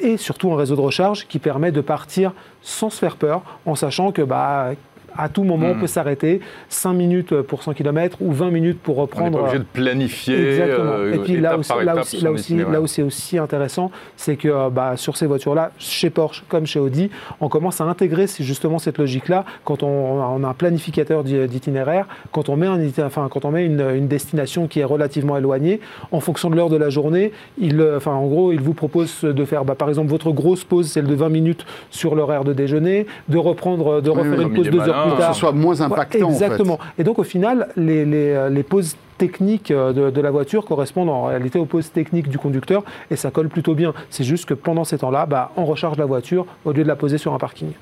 et 0.00 0.16
surtout 0.18 0.52
un 0.52 0.56
réseau 0.56 0.76
de 0.76 0.80
recharge 0.80 1.26
qui 1.26 1.40
permet 1.40 1.72
de 1.72 1.80
partir 1.80 2.32
sans 2.62 2.90
se 2.90 2.98
faire 2.98 3.16
peur, 3.16 3.42
en 3.66 3.74
sachant 3.74 4.12
que 4.12 4.22
bah, 4.22 4.70
à 5.16 5.28
tout 5.28 5.44
moment, 5.44 5.68
on 5.68 5.74
hmm. 5.74 5.80
peut 5.80 5.86
s'arrêter. 5.86 6.40
5 6.68 6.92
minutes 6.92 7.42
pour 7.42 7.62
100 7.62 7.74
km 7.74 8.18
ou 8.20 8.32
20 8.32 8.50
minutes 8.50 8.80
pour 8.80 8.96
reprendre. 8.96 9.26
On 9.26 9.30
n'est 9.30 9.36
pas 9.36 9.42
obligé 9.42 9.58
de 9.58 9.64
planifier. 9.64 10.50
Exactement. 10.50 10.92
Euh, 10.92 11.14
Et 11.14 11.18
puis 11.18 11.36
là, 11.40 12.80
où 12.80 12.86
c'est 12.86 13.02
aussi 13.02 13.38
intéressant, 13.38 13.90
c'est 14.16 14.36
que 14.36 14.48
euh, 14.48 14.70
bah, 14.70 14.96
sur 14.96 15.16
ces 15.16 15.26
voitures-là, 15.26 15.70
chez 15.78 16.10
Porsche 16.10 16.44
comme 16.48 16.66
chez 16.66 16.80
Audi, 16.80 17.10
on 17.40 17.48
commence 17.48 17.80
à 17.80 17.84
intégrer 17.84 18.26
justement 18.40 18.78
cette 18.78 18.98
logique-là 18.98 19.44
quand 19.64 19.82
on, 19.82 20.44
a 20.44 20.48
un 20.48 20.54
planificateur 20.54 21.24
d'itinéraire, 21.24 22.06
quand 22.32 22.48
on 22.48 22.56
met, 22.56 22.66
un, 22.66 22.78
enfin, 23.04 23.28
quand 23.30 23.44
on 23.44 23.50
met 23.50 23.64
une, 23.64 24.08
destination 24.08 24.66
qui 24.66 24.80
est 24.80 24.84
relativement 24.84 25.36
éloignée, 25.36 25.80
en 26.12 26.20
fonction 26.20 26.50
de 26.50 26.56
l'heure 26.56 26.68
de 26.68 26.76
la 26.76 26.90
journée, 26.90 27.32
il, 27.58 27.80
euh, 27.80 27.96
enfin, 27.96 28.12
en 28.12 28.26
gros, 28.26 28.52
il 28.52 28.60
vous 28.60 28.74
propose 28.74 29.22
de 29.22 29.44
faire, 29.44 29.64
bah, 29.64 29.74
par 29.74 29.88
exemple, 29.88 30.10
votre 30.10 30.30
grosse 30.30 30.64
pause, 30.64 30.88
celle 30.88 31.06
de 31.06 31.14
20 31.14 31.28
minutes 31.28 31.66
sur 31.90 32.14
l'horaire 32.14 32.44
de 32.44 32.52
déjeuner, 32.52 33.06
de 33.28 33.38
reprendre, 33.38 34.00
de 34.00 34.10
refaire 34.10 34.40
une 34.40 34.52
pause 34.52 34.66
de 34.66 34.70
2 34.70 34.80
heures 34.80 35.03
que 35.16 35.22
ce 35.22 35.32
soit 35.32 35.52
moins 35.52 35.80
impactant. 35.80 36.30
exactement. 36.30 36.78
Et 36.98 37.04
donc 37.04 37.18
au 37.18 37.24
final, 37.24 37.68
les, 37.76 38.04
les, 38.04 38.48
les 38.50 38.62
pauses 38.62 38.96
techniques 39.26 39.70
euh, 39.70 39.92
de, 39.92 40.10
de, 40.10 40.20
la 40.20 40.30
voiture 40.30 40.64
correspondent 40.64 41.08
en 41.08 41.24
réalité 41.24 41.58
aux 41.58 41.64
pauses 41.64 41.90
techniques 41.90 42.28
du 42.28 42.38
conducteur 42.38 42.84
et 43.10 43.16
ça 43.16 43.30
colle 43.30 43.48
plutôt 43.48 43.74
bien. 43.74 43.94
C'est 44.10 44.24
juste 44.24 44.44
que 44.46 44.54
pendant 44.54 44.84
ces 44.84 44.98
temps-là, 44.98 45.26
bah, 45.26 45.50
on 45.56 45.64
recharge 45.64 45.96
la 45.96 46.04
voiture 46.04 46.46
au 46.64 46.72
lieu 46.72 46.82
de 46.82 46.88
la 46.88 46.96
poser 46.96 47.18
sur 47.18 47.32
un 47.32 47.38
parking. 47.38 47.72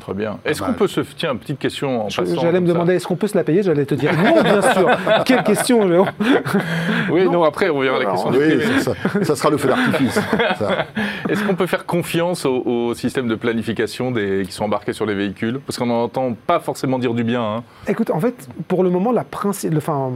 Très 0.00 0.12
bien. 0.12 0.38
Est-ce 0.44 0.60
qu'on 0.60 0.74
peut 0.74 0.86
se. 0.86 1.00
Tiens, 1.00 1.34
petite 1.36 1.58
question 1.58 2.02
en 2.02 2.04
passant. 2.04 2.40
J'allais 2.40 2.60
me 2.60 2.66
demander 2.66 2.94
est-ce 2.94 3.06
qu'on 3.06 3.16
peut 3.16 3.28
se 3.28 3.36
la 3.36 3.44
payer? 3.44 3.62
J'allais 3.62 3.86
te 3.86 3.94
dire 3.94 4.12
non, 4.12 4.42
bien 4.42 4.60
sûr. 4.60 4.90
Quelle 5.24 5.42
question, 5.42 5.86
Léon? 5.86 6.04
Oui, 7.10 7.26
non. 7.26 7.42
après, 7.44 7.70
on 7.70 7.80
verra 7.80 7.98
la 7.98 8.10
question. 8.10 8.30
Oui, 8.30 8.80
ça, 8.80 8.92
ça, 9.22 9.36
sera 9.36 9.50
le 9.50 9.56
feu 9.56 9.68
d'artifice. 9.68 10.20
est-ce 11.28 11.42
qu'on 11.44 11.54
peut 11.54 11.66
faire 11.66 11.86
confiance 11.86 12.44
au, 12.44 12.92
système 12.94 13.28
de 13.28 13.34
planification 13.34 14.10
des, 14.10 14.42
qui 14.44 14.52
sont 14.52 14.64
embarqués 14.64 14.92
sur 14.92 15.06
les 15.06 15.14
véhicules? 15.14 15.60
Parce 15.66 15.78
qu'on 15.78 15.86
n'entend 15.86 16.34
pas 16.34 16.60
forcément 16.60 16.98
dire 16.98 17.14
du 17.14 17.24
bien. 17.24 17.42
Hein. 17.42 17.62
Écoute, 17.88 18.10
en 18.10 18.20
fait, 18.20 18.48
pour 18.68 18.82
le 18.82 18.90
moment, 18.90 19.10
la 19.10 19.24
principe. 19.24 19.74
Enfin, 19.76 20.12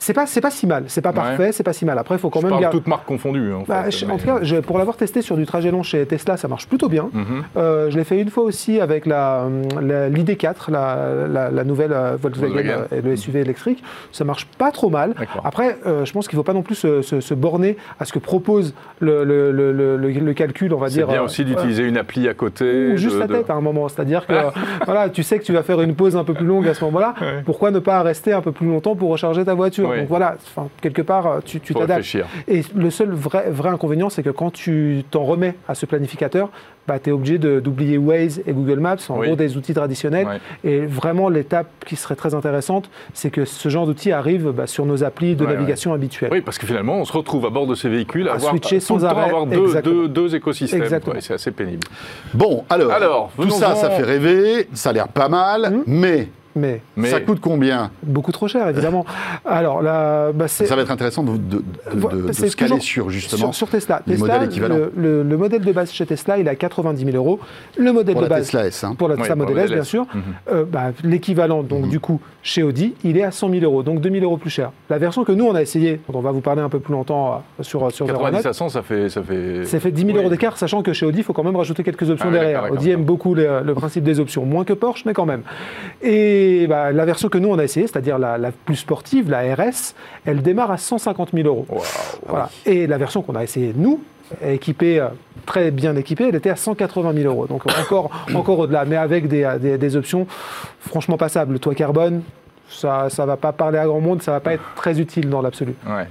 c'est 0.00 0.14
pas, 0.14 0.26
c'est 0.26 0.40
pas 0.40 0.50
si 0.50 0.66
mal, 0.66 0.84
c'est 0.86 1.02
pas 1.02 1.12
parfait, 1.12 1.52
c'est 1.52 1.62
pas 1.62 1.74
si 1.74 1.84
mal. 1.84 1.98
Après, 1.98 2.14
il 2.14 2.18
faut 2.18 2.30
quand 2.30 2.40
je 2.40 2.46
même. 2.46 2.58
Parle 2.58 2.72
toutes 2.72 2.86
marques 2.86 3.04
confondues. 3.04 3.52
En, 3.52 3.64
bah, 3.64 3.84
en 3.84 4.16
tout 4.16 4.24
cas, 4.24 4.62
pour 4.62 4.78
l'avoir 4.78 4.96
testé 4.96 5.20
sur 5.20 5.36
du 5.36 5.44
trajet 5.44 5.70
long 5.70 5.82
chez 5.82 6.06
Tesla, 6.06 6.38
ça 6.38 6.48
marche 6.48 6.66
plutôt 6.66 6.88
bien. 6.88 7.10
Mhm. 7.12 7.44
Euh, 7.58 7.90
je 7.90 7.98
l'ai 7.98 8.04
fait 8.04 8.18
une 8.18 8.30
fois 8.30 8.44
aussi 8.44 8.80
avec 8.80 9.04
la, 9.04 9.46
l'ID4, 9.78 10.70
la, 10.70 11.50
la, 11.50 11.64
nouvelle 11.64 11.92
euh, 11.92 12.16
Volkswagen 12.18 12.86
et 12.96 13.02
le 13.02 13.14
SUV 13.14 13.40
électrique. 13.40 13.84
Ça 14.10 14.24
marche 14.24 14.46
pas 14.46 14.70
trop 14.72 14.88
mal. 14.88 15.14
Après, 15.44 15.76
euh, 15.86 16.06
je 16.06 16.12
pense 16.12 16.28
qu'il 16.28 16.38
ne 16.38 16.40
faut 16.40 16.46
pas 16.46 16.54
non 16.54 16.62
plus 16.62 16.76
se, 16.76 17.34
borner 17.34 17.76
à 17.98 18.06
ce 18.06 18.14
que 18.14 18.18
propose 18.18 18.74
le, 19.00 19.24
le, 19.24 19.52
le, 19.52 20.32
calcul, 20.32 20.72
on 20.72 20.78
va 20.78 20.88
dire. 20.88 21.06
C'est 21.08 21.12
bien 21.12 21.22
aussi 21.22 21.44
d'utiliser 21.44 21.82
une 21.82 21.98
appli 21.98 22.26
à 22.26 22.32
côté. 22.32 22.92
Ou 22.92 22.96
juste 22.96 23.18
la 23.18 23.28
tête 23.28 23.50
à 23.50 23.54
un 23.54 23.60
moment. 23.60 23.86
C'est-à-dire 23.88 24.26
que 24.26 24.32
voilà, 24.86 25.10
tu 25.10 25.22
sais 25.22 25.38
que 25.38 25.44
tu 25.44 25.52
vas 25.52 25.62
faire 25.62 25.82
une 25.82 25.94
pause 25.94 26.16
un 26.16 26.24
peu 26.24 26.32
plus 26.32 26.46
longue 26.46 26.66
à 26.66 26.72
ce 26.72 26.82
moment-là. 26.84 27.14
Pourquoi 27.44 27.70
ne 27.70 27.80
pas 27.80 28.02
rester 28.02 28.32
un 28.32 28.40
peu 28.40 28.52
plus 28.52 28.66
longtemps 28.66 28.96
pour 28.96 29.10
recharger 29.10 29.44
ta 29.44 29.52
voiture? 29.52 29.89
Donc 29.98 30.08
voilà, 30.08 30.36
quelque 30.80 31.02
part, 31.02 31.26
euh, 31.26 31.40
tu 31.44 31.60
t'adaptes. 31.74 32.16
Et 32.48 32.62
le 32.74 32.90
seul 32.90 33.10
vrai, 33.10 33.50
vrai 33.50 33.70
inconvénient, 33.70 34.10
c'est 34.10 34.22
que 34.22 34.30
quand 34.30 34.50
tu 34.50 35.04
t'en 35.10 35.24
remets 35.24 35.54
à 35.68 35.74
ce 35.74 35.86
planificateur, 35.86 36.50
bah, 36.88 36.98
tu 36.98 37.10
es 37.10 37.12
obligé 37.12 37.38
d'oublier 37.38 37.98
Waze 37.98 38.42
et 38.46 38.52
Google 38.52 38.80
Maps, 38.80 38.96
en 39.10 39.18
gros 39.18 39.36
des 39.36 39.56
outils 39.56 39.74
traditionnels. 39.74 40.26
Et 40.64 40.80
vraiment, 40.80 41.28
l'étape 41.28 41.68
qui 41.86 41.96
serait 41.96 42.16
très 42.16 42.34
intéressante, 42.34 42.90
c'est 43.14 43.30
que 43.30 43.44
ce 43.44 43.68
genre 43.68 43.86
d'outil 43.86 44.12
arrive 44.12 44.50
bah, 44.50 44.66
sur 44.66 44.86
nos 44.86 45.04
applis 45.04 45.36
de 45.36 45.46
navigation 45.46 45.92
habituelles. 45.92 46.30
Oui, 46.32 46.40
parce 46.40 46.58
que 46.58 46.66
finalement, 46.66 46.96
on 46.96 47.04
se 47.04 47.12
retrouve 47.12 47.46
à 47.46 47.50
bord 47.50 47.66
de 47.66 47.74
ces 47.74 47.88
véhicules 47.88 48.28
à, 48.28 48.34
avoir, 48.34 48.50
switcher 48.50 48.80
sans 48.80 49.04
arrêt. 49.04 49.24
avoir 49.24 49.46
deux, 49.46 50.08
deux, 50.08 50.34
écosystèmes. 50.34 50.84
C'est 51.20 51.34
assez 51.34 51.50
pénible. 51.52 51.86
Bon, 52.34 52.64
alors, 52.68 52.90
alors 52.92 53.30
tout 53.36 53.50
ça, 53.50 53.74
ça 53.74 53.90
fait 53.90 54.02
rêver, 54.02 54.68
ça 54.72 54.90
a 54.90 54.92
l'air 54.92 55.08
pas 55.08 55.28
mal, 55.28 55.66
hum. 55.66 55.84
mais 55.86 56.28
mais, 56.56 56.80
ça 57.04 57.20
coûte 57.20 57.40
combien? 57.40 57.90
Beaucoup 58.02 58.32
trop 58.32 58.48
cher, 58.48 58.68
évidemment. 58.68 59.04
Alors 59.44 59.82
là, 59.82 60.32
bah, 60.32 60.48
ça 60.48 60.74
va 60.74 60.82
être 60.82 60.90
intéressant 60.90 61.22
de, 61.22 61.36
de, 61.36 61.62
de, 62.26 62.32
se 62.32 62.56
caler 62.56 62.80
sur 62.80 63.10
justement 63.10 63.52
sur, 63.52 63.68
Tesla. 63.68 64.02
Les 64.06 64.16
modèles 64.16 64.44
équivalents. 64.44 64.76
Le, 64.96 65.36
modèle 65.36 65.62
de 65.62 65.72
base 65.72 65.92
chez 65.92 66.06
Tesla, 66.06 66.38
il 66.38 66.46
est 66.46 66.50
à 66.50 66.54
90 66.54 67.04
000 67.04 67.16
euros. 67.16 67.40
Le 67.76 67.92
modèle 67.92 68.14
pour 68.14 68.22
de 68.22 68.28
la 68.28 68.36
base 68.36 68.46
Tesla 68.46 68.66
S, 68.66 68.84
hein. 68.84 68.94
pour 68.96 69.08
la 69.08 69.16
Tesla 69.16 69.36
Model 69.36 69.58
S, 69.58 69.70
bien 69.70 69.84
sûr. 69.84 70.06
Mhm. 70.12 70.22
Euh, 70.52 70.64
bah, 70.64 70.92
l'équivalent, 71.04 71.62
donc 71.62 71.84
mhm. 71.84 71.90
du 71.90 72.00
coup, 72.00 72.20
chez 72.42 72.62
Audi, 72.62 72.94
il 73.04 73.16
est 73.16 73.22
à 73.22 73.30
100 73.30 73.50
000 73.50 73.64
euros, 73.64 73.82
donc 73.82 74.00
2 74.00 74.10
000 74.10 74.24
euros 74.24 74.36
plus 74.36 74.50
cher. 74.50 74.72
La 74.88 74.98
version 74.98 75.24
que 75.24 75.32
nous 75.32 75.46
on 75.46 75.54
a 75.54 75.62
essayé, 75.62 76.00
dont 76.08 76.18
on 76.18 76.22
va 76.22 76.32
vous 76.32 76.40
parler 76.40 76.62
un 76.62 76.68
peu 76.68 76.80
plus 76.80 76.92
longtemps 76.92 77.42
euh, 77.60 77.62
sur 77.62 77.90
sur 77.92 78.06
90 78.06 78.46
à 78.46 78.52
100, 78.52 78.68
ça 78.70 78.82
fait 78.82 79.08
ça 79.08 79.22
fait. 79.22 79.64
Ça 79.64 79.80
fait 79.80 79.92
10 79.92 80.06
000 80.06 80.18
euros 80.18 80.30
d'écart, 80.30 80.56
sachant 80.56 80.82
que 80.82 80.92
chez 80.92 81.06
Audi, 81.06 81.18
il 81.18 81.24
faut 81.24 81.32
quand 81.32 81.44
même 81.44 81.56
rajouter 81.56 81.82
quelques 81.84 82.10
options 82.10 82.28
ah 82.30 82.32
derrière. 82.32 82.72
Audi 82.72 82.90
aime 82.90 83.04
beaucoup 83.04 83.34
le 83.34 83.72
principe 83.74 84.04
des 84.04 84.20
options, 84.20 84.44
moins 84.44 84.64
que 84.64 84.72
Porsche, 84.72 85.04
mais 85.04 85.14
quand 85.14 85.26
même. 85.26 85.42
Et 86.02 86.49
bah, 86.66 86.92
la 86.92 87.04
version 87.04 87.28
que 87.28 87.38
nous 87.38 87.48
on 87.48 87.58
a 87.58 87.64
essayé, 87.64 87.86
c'est-à-dire 87.86 88.18
la, 88.18 88.38
plus 88.64 88.76
sportive, 88.76 89.30
la 89.30 89.54
RS, 89.54 89.94
elle 90.24 90.42
démarre 90.42 90.70
à 90.70 90.78
150 90.78 91.30
000 91.32 91.48
euros. 91.48 91.66
Et 92.66 92.86
la 92.86 92.98
version 92.98 93.22
qu'on 93.22 93.34
a 93.34 93.42
essayé 93.42 93.72
nous, 93.76 94.02
équipée, 94.44 95.06
très 95.46 95.70
bien 95.70 95.96
équipée, 95.96 96.28
elle 96.28 96.36
était 96.36 96.50
à 96.50 96.56
180 96.56 97.14
000 97.14 97.32
euros. 97.32 97.46
Donc 97.46 97.62
encore, 97.80 98.10
encore 98.34 98.58
au-delà, 98.60 98.84
mais 98.84 98.96
avec 98.96 99.28
des, 99.28 99.96
options 99.96 100.26
franchement 100.80 101.16
passables. 101.16 101.52
Le 101.52 101.58
toit 101.58 101.74
carbone, 101.74 102.22
ça 102.68 103.08
ne 103.18 103.24
va 103.24 103.36
pas 103.36 103.52
parler 103.52 103.78
à 103.78 103.86
grand 103.86 104.00
monde, 104.00 104.22
ça 104.22 104.32
ne 104.32 104.36
va 104.36 104.40
pas 104.40 104.54
être 104.54 104.64
très 104.76 105.00
utile 105.00 105.28
dans 105.28 105.42
l'absolu. 105.42 105.74
Ouais. 105.86 106.06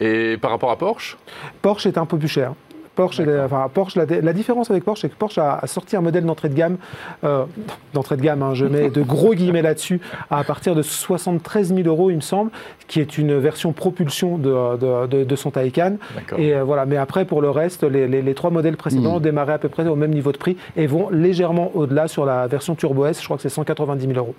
Et 0.00 0.36
par 0.36 0.50
rapport 0.50 0.70
à 0.70 0.78
Porsche? 0.78 1.16
Porsche 1.62 1.86
est 1.86 1.98
un 1.98 2.06
peu 2.06 2.16
plus 2.16 2.28
cher. 2.28 2.52
Porsche, 2.94 3.20
enfin, 3.44 3.68
Porsche 3.72 3.96
la, 3.96 4.32
différence 4.32 4.70
avec 4.70 4.84
Porsche, 4.84 5.02
c'est 5.02 5.08
que 5.08 5.16
Porsche 5.16 5.38
a, 5.38 5.60
sorti 5.66 5.96
un 5.96 6.00
modèle 6.00 6.24
d'entrée 6.24 6.48
de 6.48 6.54
gamme, 6.54 6.76
euh, 7.24 7.44
d'entrée 7.92 8.16
de 8.16 8.22
gamme, 8.22 8.42
hein, 8.42 8.54
je 8.54 8.66
mets 8.66 8.90
de 8.90 9.02
gros 9.02 9.34
guillemets 9.34 9.62
là-dessus, 9.62 10.00
à 10.30 10.44
partir 10.44 10.74
de 10.74 10.82
73 10.82 11.74
000 11.74 11.88
euros, 11.88 12.10
il 12.10 12.16
me 12.16 12.20
semble, 12.20 12.50
qui 12.86 13.00
est 13.00 13.18
une 13.18 13.38
version 13.38 13.72
propulsion 13.72 14.38
de, 14.38 15.24
de, 15.24 15.36
son 15.36 15.50
Taycan. 15.50 15.96
Et 16.38 16.54
euh, 16.54 16.64
voilà, 16.64 16.86
mais 16.86 16.96
après, 16.96 17.24
pour 17.24 17.42
le 17.42 17.50
reste, 17.50 17.84
les, 17.84 18.34
trois 18.34 18.50
modèles 18.50 18.76
précédents 18.76 19.18
mmh. 19.18 19.22
démarraient 19.22 19.52
à 19.54 19.58
peu 19.58 19.68
près 19.68 19.86
au 19.86 19.96
même 19.96 20.12
niveau 20.12 20.32
de 20.32 20.38
prix 20.38 20.56
et 20.76 20.86
vont 20.86 21.08
légèrement 21.10 21.70
au-delà 21.74 22.08
sur 22.08 22.24
la 22.24 22.46
version 22.46 22.74
Turbo 22.74 23.06
S. 23.06 23.20
Je 23.20 23.24
crois 23.24 23.36
que 23.36 23.42
c'est 23.42 23.48
190 23.48 24.06
000 24.06 24.18
euros. 24.18 24.34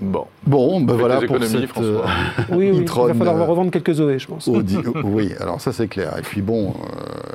Bon, 0.00 0.26
bon 0.46 0.80
ben 0.80 0.94
voilà 0.94 1.20
pour 1.20 1.36
cette 1.44 1.78
euh, 1.78 2.00
oui, 2.50 2.70
oui, 2.72 2.78
il 2.78 2.84
va 2.84 3.14
falloir 3.14 3.36
euh, 3.36 3.44
revendre 3.44 3.70
quelques 3.70 4.00
OE, 4.00 4.18
je 4.18 4.26
pense. 4.26 4.48
oui, 5.04 5.32
alors 5.38 5.60
ça 5.60 5.72
c'est 5.72 5.86
clair. 5.86 6.14
Et 6.18 6.22
puis 6.22 6.42
bon, 6.42 6.74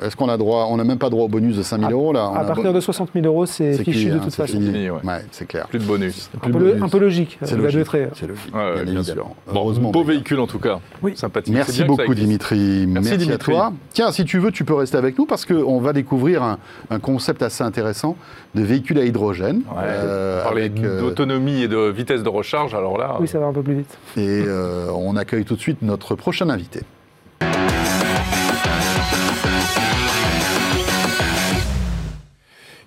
euh, 0.02 0.06
est-ce 0.06 0.16
qu'on 0.16 0.28
a 0.28 0.36
droit 0.36 0.66
On 0.70 0.76
n'a 0.76 0.84
même 0.84 0.98
pas 0.98 1.08
droit 1.08 1.24
au 1.24 1.28
bonus 1.28 1.56
de 1.56 1.62
5 1.62 1.80
000 1.80 1.92
euros 1.92 2.12
là 2.12 2.30
À 2.34 2.44
partir 2.44 2.72
de 2.72 2.80
60 2.80 3.10
000 3.14 3.26
euros, 3.26 3.46
c'est 3.46 3.82
fichu 3.82 4.10
de 4.10 4.16
hein, 4.16 4.20
toute 4.22 4.34
façon. 4.34 4.58
ouais. 4.58 5.22
c'est 5.30 5.46
clair. 5.46 5.66
Plus 5.68 5.78
de 5.78 5.84
bonus. 5.84 6.30
Un, 6.42 6.50
peu, 6.50 6.76
un 6.80 6.88
peu, 6.88 6.98
logique. 6.98 7.38
C'est 7.42 7.56
logique. 7.56 7.86
C'est 8.14 8.26
logique. 8.26 8.52
bien, 8.84 9.02
sûr. 9.02 9.26
Bon, 9.52 9.72
beau 9.90 10.04
véhicule 10.04 10.40
en 10.40 10.46
tout 10.46 10.58
cas. 10.58 10.80
Oui. 11.02 11.12
Sympathique. 11.16 11.54
Merci 11.54 11.84
beaucoup 11.84 12.14
Dimitri. 12.14 12.86
Merci, 12.86 13.30
à 13.32 13.38
toi. 13.38 13.72
Tiens, 13.92 14.12
si 14.12 14.24
tu 14.24 14.38
veux, 14.38 14.52
tu 14.52 14.64
peux 14.64 14.74
rester 14.74 14.98
avec 14.98 15.18
nous 15.18 15.26
parce 15.26 15.46
qu'on 15.46 15.78
va 15.78 15.92
découvrir 15.92 16.42
un, 16.42 16.98
concept 16.98 17.42
assez 17.42 17.62
intéressant 17.62 18.16
de 18.54 18.62
véhicule 18.62 18.98
à 18.98 19.04
hydrogène. 19.04 19.62
Parler 20.42 20.68
d'autonomie 20.68 21.62
et 21.62 21.68
de 21.68 21.88
vitesse 21.88 22.22
de 22.22 22.28
recharge, 22.28 22.57
alors 22.74 22.98
là 22.98 23.18
ça 23.26 23.38
va 23.38 23.46
un 23.46 23.52
peu 23.52 23.62
plus 23.62 23.74
vite. 23.74 23.98
Et 24.16 24.42
euh, 24.46 24.90
on 24.92 25.16
accueille 25.16 25.44
tout 25.44 25.56
de 25.56 25.60
suite 25.60 25.82
notre 25.82 26.14
prochain 26.14 26.48
invité. 26.50 26.80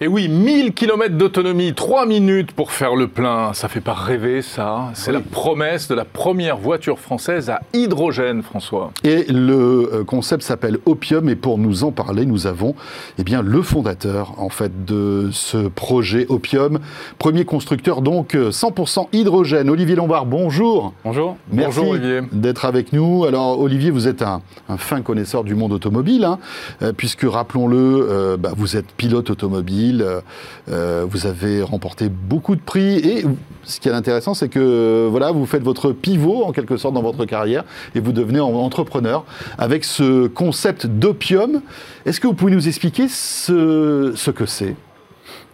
Et 0.04 0.08
oui, 0.08 0.30
1000 0.30 0.74
km 0.74 1.16
d'autonomie, 1.16 1.76
3 1.76 2.08
minutes 2.08 2.54
pour 2.54 2.72
faire 2.72 2.96
le 2.96 3.08
plein. 3.08 3.54
Ça 3.54 3.68
fait 3.68 3.82
pas 3.82 3.94
rêver, 3.94 4.42
ça. 4.42 4.90
C'est 4.96 5.12
la 5.12 5.20
promesse 5.20 5.88
de 5.88 5.94
la 5.94 6.06
première 6.06 6.58
voiture 6.58 6.98
française 6.98 7.52
à 7.52 7.62
hydrogène, 7.72 8.42
François. 8.42 8.90
Et 9.04 9.32
le 9.32 9.92
euh, 9.94 10.04
concept 10.04 10.42
s'appelle 10.42 10.80
Opium. 10.88 11.30
Et 11.30 11.36
pour 11.36 11.60
nous 11.60 11.84
en 11.84 11.92
parler, 11.92 12.26
nous 12.26 12.48
avons 12.48 12.74
eh 13.20 13.24
bien, 13.24 13.44
le 13.44 13.62
fondateur 13.62 14.34
en 14.40 14.50
fait, 14.50 14.86
de 14.86 15.30
ce 15.32 15.68
projet 15.68 16.26
Opium. 16.30 16.80
Premier 17.20 17.46
constructeur, 17.46 18.02
donc 18.02 18.34
100% 18.34 19.10
hydrogène. 19.14 19.70
Olivier 19.70 19.96
Lombard, 19.96 20.26
bonjour. 20.26 20.96
Bonjour. 21.06 21.38
Merci 21.52 21.78
bonjour, 21.78 21.92
Olivier. 21.92 22.22
d'être 22.32 22.66
avec 22.66 22.92
nous. 22.92 23.26
Alors, 23.26 23.60
Olivier, 23.60 23.92
vous 23.92 24.08
êtes 24.08 24.24
un, 24.24 24.42
fin 24.78 25.04
connaisseur 25.04 25.44
du 25.44 25.54
monde 25.54 25.74
automobile, 25.74 26.26
hein, 26.26 26.40
euh, 26.82 26.92
puisque, 26.92 27.28
rappelons-le, 27.30 27.78
euh, 27.78 28.38
bah, 28.38 28.54
vous 28.58 28.76
êtes 28.78 28.92
pilote 28.94 29.30
automobile. 29.30 29.91
Euh, 30.00 30.22
euh, 30.70 31.06
vous 31.10 31.28
avez 31.28 31.62
remporté 31.62 32.08
beaucoup 32.10 32.56
de 32.56 32.62
prix 32.62 32.98
et 32.98 33.26
ce 33.64 33.80
qui 33.80 33.90
est 33.90 33.92
intéressant, 33.92 34.34
c'est 34.34 34.48
que 34.48 35.08
voilà, 35.10 35.32
vous 35.32 35.46
faites 35.46 35.64
votre 35.64 35.92
pivot 35.92 36.44
en 36.44 36.52
quelque 36.52 36.78
sorte 36.78 36.94
dans 36.94 37.02
votre 37.02 37.26
carrière 37.26 37.64
et 37.96 38.00
vous 38.00 38.12
devenez 38.12 38.40
entrepreneur 38.40 39.26
avec 39.58 39.84
ce 39.84 40.28
concept 40.28 40.86
d'opium. 40.86 41.62
Est-ce 42.06 42.20
que 42.20 42.28
vous 42.28 42.34
pouvez 42.34 42.54
nous 42.54 42.68
expliquer 42.68 43.08
ce, 43.10 44.14
ce 44.16 44.32
que 44.32 44.46
c'est? 44.46 44.76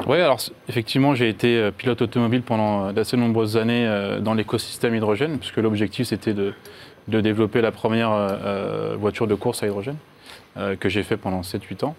Oui, 0.05 0.17
alors 0.17 0.39
effectivement, 0.69 1.15
j'ai 1.15 1.27
été 1.27 1.57
euh, 1.57 1.71
pilote 1.71 2.01
automobile 2.03 2.43
pendant 2.43 2.91
d'assez 2.91 3.17
nombreuses 3.17 3.57
années 3.57 3.87
dans 4.21 4.33
l'écosystème 4.33 4.93
hydrogène, 4.95 5.39
puisque 5.39 5.57
l'objectif 5.57 6.07
c'était 6.07 6.33
de, 6.33 6.53
de, 7.07 7.21
développer 7.21 7.61
la 7.61 7.71
première 7.71 8.37
voiture 8.99 9.27
de 9.27 9.35
course 9.35 9.63
à 9.63 9.67
hydrogène, 9.67 9.97
que 10.79 10.89
j'ai 10.89 11.03
fait 11.03 11.17
pendant 11.17 11.41
7-8 11.41 11.85
ans. 11.85 11.95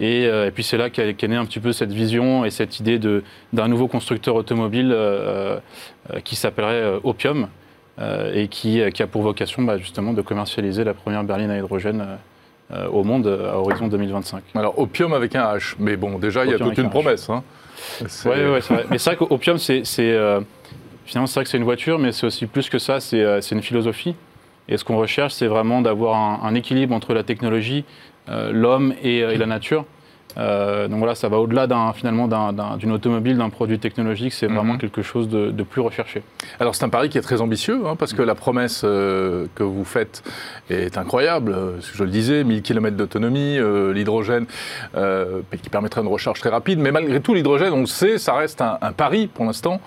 Euh, 0.00 0.46
et, 0.46 0.50
puis 0.50 0.62
c'est 0.62 0.76
là 0.76 0.90
qu'est 0.90 1.28
née 1.28 1.36
un 1.36 1.44
petit 1.44 1.60
peu 1.60 1.72
cette 1.72 1.92
vision 1.92 2.44
et 2.44 2.50
cette 2.50 2.78
idée 2.80 3.00
d'un 3.52 3.68
nouveau 3.68 3.88
constructeur 3.88 4.34
automobile 4.36 4.92
euh, 4.92 5.58
euh, 6.12 6.20
qui 6.20 6.36
s'appellerait 6.36 7.00
Opium 7.02 7.48
et 8.32 8.46
qui, 8.46 8.80
a 8.80 9.06
pour 9.08 9.22
vocation 9.22 9.62
bah, 9.62 9.76
justement 9.76 10.12
de 10.12 10.22
commercialiser 10.22 10.84
la 10.84 10.94
première 10.94 11.24
berline 11.24 11.50
à 11.50 11.58
hydrogène 11.58 12.06
au 12.92 13.02
monde 13.02 13.26
à 13.26 13.56
horizon 13.58 13.88
2025. 13.88 14.42
Alors 14.54 14.78
Opium 14.78 15.12
avec 15.14 15.34
un 15.34 15.56
H, 15.56 15.74
mais 15.80 15.96
bon 15.96 16.18
déjà 16.18 16.44
il 16.44 16.52
y 16.52 16.54
a 16.54 16.58
toute 16.58 16.78
une 16.78 16.90
promesse. 16.90 17.28
Hein. 17.28 17.42
Oui, 18.00 18.06
ouais, 18.26 18.60
c'est 18.60 18.74
vrai. 18.74 18.84
Mais 18.88 18.98
c'est 18.98 19.14
vrai 19.14 19.26
qu'Opium, 19.26 19.58
c'est 19.58 19.82
finalement 19.84 21.26
c'est 21.26 21.34
vrai 21.34 21.44
que 21.44 21.50
c'est 21.50 21.58
une 21.58 21.64
voiture, 21.64 21.98
mais 21.98 22.12
c'est 22.12 22.26
aussi 22.26 22.46
plus 22.46 22.68
que 22.68 22.78
ça, 22.78 23.00
c'est 23.00 23.50
une 23.50 23.62
philosophie. 23.62 24.14
Et 24.68 24.76
ce 24.76 24.84
qu'on 24.84 24.98
recherche, 24.98 25.32
c'est 25.32 25.46
vraiment 25.46 25.80
d'avoir 25.80 26.44
un, 26.44 26.54
équilibre 26.54 26.94
entre 26.94 27.14
la 27.14 27.22
technologie 27.22 27.84
l'homme 28.52 28.94
et, 29.02 29.22
euh, 29.22 29.36
la 29.36 29.46
nature. 29.46 29.84
Euh, 30.38 30.88
donc 30.88 30.98
voilà, 30.98 31.14
ça 31.14 31.28
va 31.28 31.38
au-delà 31.38 31.66
d'un, 31.66 31.92
finalement 31.92 32.28
d'une 32.76 32.92
automobile, 32.92 33.36
d'un 33.36 33.50
produit 33.50 33.78
technologique, 33.78 34.32
c'est 34.32 34.46
vraiment 34.46 34.74
mhm. 34.74 34.78
quelque 34.78 35.02
chose 35.02 35.28
de, 35.28 35.62
plus 35.62 35.80
recherché. 35.80 36.22
Alors 36.60 36.74
c'est 36.74 36.84
un 36.84 36.88
pari 36.88 37.08
qui 37.08 37.18
est 37.18 37.22
très 37.22 37.40
ambitieux, 37.40 37.80
hein, 37.86 37.96
parce 37.96 38.14
que 38.14 38.22
la 38.22 38.34
promesse 38.34 38.82
euh, 38.84 39.46
que 39.54 39.62
vous 39.62 39.84
faites 39.84 40.22
est 40.70 40.96
incroyable. 40.96 41.54
Je 41.80 42.04
le 42.04 42.10
disais, 42.10 42.44
1000 42.44 42.62
km 42.62 42.96
d'autonomie, 42.96 43.58
euh, 43.58 43.92
l'hydrogène 43.92 44.46
qui 45.62 45.70
permettrait 45.70 46.00
une 46.02 46.08
recharge 46.08 46.40
très 46.40 46.50
rapide, 46.50 46.78
mais 46.78 46.92
malgré 46.92 47.20
tout, 47.20 47.34
l'hydrogène, 47.34 47.72
on 47.72 47.80
le 47.80 47.86
sait, 47.86 48.18
ça 48.18 48.34
reste 48.34 48.60
un, 48.60 48.92
pari 48.96 49.26
pour 49.26 49.44
l'instant, 49.44 49.80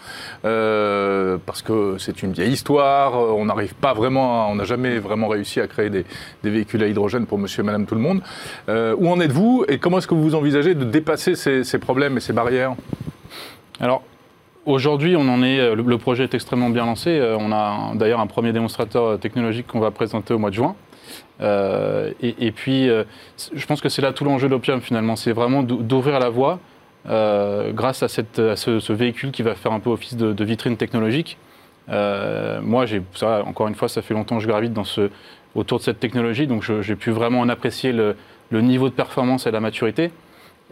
parce 0.44 1.62
que 1.62 1.96
c'est 1.98 2.24
une 2.24 2.34
vieille 2.34 2.52
histoire, 2.52 3.16
on 3.16 3.46
n'arrive 3.46 3.74
pas 3.76 3.94
vraiment, 3.94 4.50
on 4.50 4.56
n'a 4.56 4.66
jamais 4.66 5.00
vraiment 5.00 5.28
réussi 5.28 5.60
à 5.60 5.68
créer 5.68 5.90
des, 5.90 6.06
des, 6.44 6.50
véhicules 6.50 6.84
à 6.84 6.88
hydrogène 6.88 7.26
pour 7.26 7.38
monsieur 7.38 7.64
et 7.64 7.66
madame 7.66 7.86
tout 7.86 7.96
le 7.96 8.02
monde. 8.02 8.22
où 8.68 9.10
en 9.10 9.20
êtes-vous 9.20 9.66
et 9.68 9.78
comment 9.78 9.98
est-ce 9.98 10.08
que 10.08 10.14
vous 10.14 10.24
vous 10.24 10.36
envisager 10.42 10.74
de 10.74 10.86
dépasser 10.86 11.36
ces, 11.36 11.80
problèmes 11.80 12.18
et 12.18 12.20
ces 12.20 12.34
barrières 12.34 12.76
Alors, 13.80 14.04
Aujourd'hui, 14.68 15.16
on 15.16 15.28
en 15.28 15.42
est. 15.42 15.60
Euh, 15.60 15.76
le 15.76 15.98
projet 15.98 16.26
est 16.26 16.36
extrêmement 16.36 16.70
bien 16.70 16.86
lancé. 16.86 17.10
Euh, 17.10 17.36
on 17.40 17.52
a 17.52 17.96
d'ailleurs 17.96 18.20
un 18.20 18.28
premier 18.28 18.54
démonstrateur 18.54 19.04
euh, 19.04 19.18
technologique 19.18 19.66
qu'on 19.66 19.80
va 19.80 19.90
présenter 19.90 20.36
au 20.36 20.38
mois 20.38 20.52
de 20.52 20.56
juin. 20.56 20.76
et, 21.42 22.52
puis, 22.52 22.88
je 22.88 23.66
pense 23.66 23.82
que 23.82 23.90
c'est 23.90 24.04
là 24.04 24.14
tout 24.14 24.24
l'enjeu 24.24 24.48
d'Opium 24.50 24.80
finalement. 24.80 25.16
C'est 25.16 25.32
vraiment 25.32 25.64
d'ouvrir 25.64 26.20
la 26.20 26.30
voie 26.30 26.60
grâce 27.06 28.04
à, 28.04 28.08
ce, 28.08 28.94
véhicule 28.94 29.32
qui 29.32 29.42
va 29.42 29.56
faire 29.56 29.72
un 29.72 29.80
peu 29.80 29.90
office 29.90 30.16
de, 30.16 30.44
vitrine 30.44 30.78
technologique. 30.78 31.40
moi, 31.88 32.86
j'ai, 32.86 33.02
encore 33.24 33.68
une 33.68 33.76
fois, 33.76 33.90
ça 33.90 34.04
fait 34.04 34.14
longtemps 34.14 34.38
que 34.38 34.44
je 34.44 34.48
gravite 34.48 34.78
autour 35.56 35.80
de 35.80 35.84
cette 35.84 36.00
technologie, 36.00 36.46
donc 36.46 36.62
j'ai 36.62 36.96
pu 36.96 37.10
vraiment 37.10 37.40
en 37.40 37.50
apprécier 37.50 37.92
le 37.92 38.62
niveau 38.62 38.90
de 38.90 38.94
performance 38.94 39.48
et 39.48 39.52
la 39.52 39.60
maturité. 39.60 40.12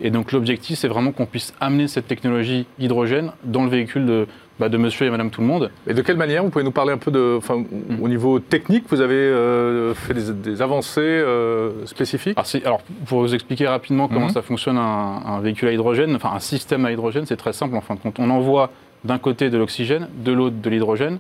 Et 0.02 0.12
donc 0.12 0.32
l'objectif, 0.32 0.78
c'est 0.78 0.88
vraiment 0.88 1.12
qu'on 1.12 1.26
puisse 1.26 1.54
amener 1.60 1.88
cette 1.88 2.08
technologie 2.08 2.66
hydrogène 2.80 3.32
dans 3.44 3.64
le 3.64 3.70
véhicule 3.70 4.06
de, 4.06 4.28
bah, 4.60 4.68
de 4.70 4.78
monsieur 4.78 5.06
et 5.06 5.10
madame 5.10 5.30
tout 5.30 5.42
le 5.42 5.48
monde. 5.48 5.72
Et 5.88 5.94
de 5.94 6.02
quelle 6.02 6.18
manière? 6.18 6.44
Vous 6.44 6.50
pouvez 6.50 6.66
nous 6.66 6.72
parler 6.72 6.92
un 6.92 6.98
peu 6.98 7.12
de, 7.12 7.36
enfin, 7.38 7.64
au 8.02 8.08
niveau 8.10 8.40
technique, 8.40 8.86
vous 8.90 9.02
avez 9.02 9.16
euh, 9.16 9.94
fait 9.94 10.14
des, 10.14 10.62
avancées 10.62 11.00
euh, 11.02 11.86
spécifiques? 11.86 12.38
Alors, 12.66 12.82
pour 13.06 13.22
vous 13.22 13.34
expliquer 13.34 13.68
rapidement 13.68 14.08
comment 14.08 14.28
mhm. 14.28 14.34
ça 14.34 14.42
fonctionne 14.42 14.78
un, 14.78 15.40
véhicule 15.42 15.70
à 15.70 15.72
hydrogène, 15.72 16.16
enfin 16.16 16.32
un 16.34 16.40
système 16.40 16.86
à 16.86 16.92
hydrogène, 16.92 17.26
c'est 17.26 17.38
très 17.38 17.54
simple 17.54 17.76
en 17.76 17.82
fin 17.82 17.96
de 17.96 18.00
compte. 18.00 18.20
On 18.20 18.30
envoie 18.30 18.72
d'un 19.06 19.18
côté 19.18 19.50
de 19.50 19.58
l'oxygène, 19.58 20.10
de 20.14 20.34
l'autre 20.34 20.58
de 20.62 20.70
l'hydrogène, 20.70 21.20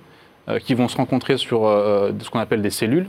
euh, 0.49 0.59
qui 0.59 0.73
vont 0.73 0.87
se 0.87 0.97
rencontrer 0.97 1.37
sur 1.37 1.61
ce 1.61 2.29
qu'on 2.29 2.39
appelle 2.39 2.61
des 2.61 2.69
cellules, 2.69 3.07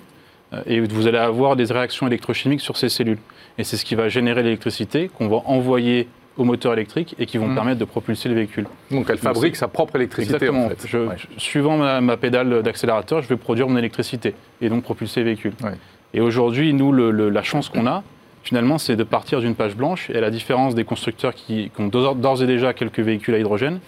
et 0.67 0.81
vous 0.81 1.07
allez 1.07 1.19
avoir 1.19 1.57
des 1.57 1.65
réactions 1.65 2.07
électrochimiques 2.07 2.61
sur 2.61 2.77
ces 2.77 2.89
cellules. 2.89 3.19
Et 3.59 3.65
c'est 3.65 3.77
ce 3.77 3.85
qui 3.85 3.95
va 3.95 4.09
générer 4.09 4.43
l'électricité 4.43 5.09
qu'on 5.09 5.29
va 5.29 5.43
envoyer 5.47 6.09
au 6.37 6.45
moteur 6.45 6.73
électrique 6.73 7.15
et 7.19 7.27
qui 7.27 7.39
vont 7.39 7.49
hmm. 7.49 7.55
permettre 7.55 7.79
de 7.79 7.85
propulser 7.85 8.29
le 8.29 8.35
véhicule. 8.35 8.67
Donc 8.91 9.09
elle 9.11 9.19
fabrique 9.19 9.57
sa 9.57 9.69
propre 9.69 9.97
électricité 9.97 10.37
Exactement. 10.37 10.67
en 10.67 10.69
fait. 10.71 10.87
Je, 10.87 11.09
Suivant 11.37 12.01
ma, 12.01 12.17
pédale 12.17 12.63
d'accélérateur, 12.63 13.23
je 13.23 13.29
vais 13.29 13.37
produire 13.37 13.69
mon 13.69 13.77
électricité 13.77 14.35
et 14.61 14.69
donc 14.69 14.83
propulser 14.83 15.21
le 15.21 15.27
véhicule. 15.27 15.53
Et 16.15 16.21
aujourd'hui, 16.21 16.73
nous, 16.73 16.93
la 16.93 17.43
chance 17.43 17.69
qu'on 17.69 17.87
a, 17.87 18.03
finalement, 18.43 18.79
c'est 18.79 18.97
de 18.97 19.05
partir 19.05 19.41
d'une 19.41 19.55
page 19.55 19.77
blanche. 19.77 20.11
Et 20.11 20.17
à 20.17 20.21
la 20.21 20.31
différence 20.31 20.75
des 20.75 20.85
constructeurs 20.85 21.35
qui, 21.35 21.71
ont 21.79 21.89
d'ores 21.89 22.43
et 22.43 22.47
déjà 22.47 22.73
quelques 22.73 23.01
véhicules 23.01 23.35
à 23.35 23.39
hydrogène, 23.39 23.81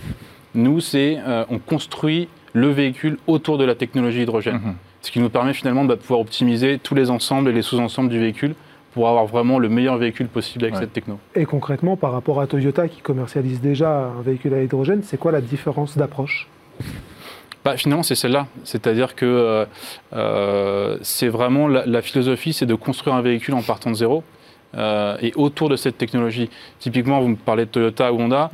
nous, 0.54 0.80
c'est 0.80 1.18
euh, 1.26 1.44
on 1.48 1.58
construit 1.58 2.28
le 2.52 2.68
véhicule 2.68 3.16
autour 3.26 3.56
de 3.56 3.64
la 3.64 3.74
technologie 3.74 4.22
hydrogène. 4.22 4.56
Mhm. 4.56 4.74
Ce 5.02 5.10
qui 5.10 5.20
nous 5.20 5.28
permet 5.28 5.52
finalement 5.52 5.84
de 5.84 5.94
pouvoir 5.94 6.20
optimiser 6.20 6.78
tous 6.78 6.94
les 6.94 7.10
ensembles 7.10 7.50
et 7.50 7.52
les 7.52 7.62
sous-ensembles 7.62 8.08
du 8.08 8.18
véhicule 8.18 8.54
pour 8.94 9.08
avoir 9.08 9.26
vraiment 9.26 9.58
le 9.58 9.68
meilleur 9.68 9.96
véhicule 9.96 10.28
possible 10.28 10.64
avec 10.64 10.76
cette 10.76 10.92
techno. 10.92 11.18
Et 11.34 11.44
concrètement, 11.44 11.96
par 11.96 12.12
rapport 12.12 12.40
à 12.40 12.46
Toyota 12.46 12.88
qui 12.88 13.00
commercialise 13.00 13.60
déjà 13.60 14.12
un 14.18 14.22
véhicule 14.22 14.54
à 14.54 14.62
hydrogène, 14.62 15.02
c'est 15.02 15.16
quoi 15.16 15.32
la 15.32 15.40
différence 15.40 15.96
d'approche? 15.96 16.48
Bah, 17.64 17.76
finalement, 17.76 18.02
c'est 18.02 18.14
celle-là. 18.14 18.46
C'est-à-dire 18.64 19.14
que 19.14 19.24
euh, 19.24 19.64
euh, 20.14 20.98
c'est 21.02 21.28
vraiment 21.28 21.68
la, 21.68 22.02
philosophie, 22.02 22.52
c'est 22.52 22.66
de 22.66 22.74
construire 22.74 23.14
un 23.14 23.22
véhicule 23.22 23.54
en 23.54 23.62
partant 23.62 23.90
de 23.90 23.96
zéro. 23.96 24.24
Et 24.76 25.32
autour 25.36 25.68
de 25.68 25.76
cette 25.76 25.98
technologie. 25.98 26.48
Typiquement, 26.78 27.20
vous 27.20 27.28
me 27.28 27.36
parlez 27.36 27.66
de 27.66 27.70
Toyota 27.70 28.12
ou 28.12 28.20
Honda. 28.20 28.50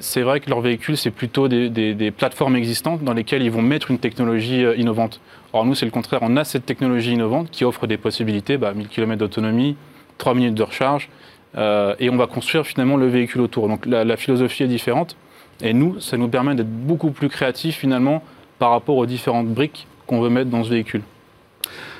c'est 0.00 0.22
vrai 0.22 0.40
que 0.40 0.50
leurs 0.50 0.60
véhicules, 0.60 0.96
c'est 0.96 1.10
plutôt 1.10 1.48
des, 1.48 1.68
des, 1.68 2.10
plateformes 2.10 2.56
existantes 2.56 3.02
dans 3.02 3.12
lesquelles 3.12 3.42
ils 3.42 3.50
vont 3.50 3.62
mettre 3.62 3.90
une 3.90 3.98
technologie 3.98 4.64
innovante. 4.76 5.20
Alors 5.52 5.66
nous, 5.66 5.74
c'est 5.74 5.84
le 5.84 5.90
contraire. 5.90 6.20
On 6.22 6.36
a 6.36 6.44
cette 6.44 6.66
technologie 6.66 7.12
innovante 7.12 7.50
qui 7.50 7.64
offre 7.64 7.86
des 7.86 7.96
possibilités, 7.96 8.56
bah, 8.56 8.72
1000 8.74 8.88
km 8.88 9.18
d'autonomie, 9.18 9.76
3 10.18 10.34
minutes 10.34 10.54
de 10.54 10.62
recharge, 10.62 11.08
et 11.56 12.10
on 12.10 12.16
va 12.16 12.26
construire 12.26 12.66
finalement 12.66 12.96
le 12.96 13.06
véhicule 13.06 13.42
autour. 13.42 13.68
Donc 13.68 13.86
la 13.86 14.16
philosophie 14.16 14.62
est 14.62 14.68
différente. 14.68 15.16
Et 15.62 15.72
nous, 15.72 16.00
ça 16.00 16.16
nous 16.16 16.28
permet 16.28 16.54
d'être 16.54 16.70
beaucoup 16.70 17.10
plus 17.10 17.28
créatifs 17.28 17.76
finalement 17.76 18.22
par 18.58 18.70
rapport 18.70 18.96
aux 18.96 19.06
différentes 19.06 19.48
briques 19.48 19.86
qu'on 20.06 20.20
veut 20.20 20.28
mettre 20.28 20.50
dans 20.50 20.64
ce 20.64 20.70
véhicule. 20.70 21.02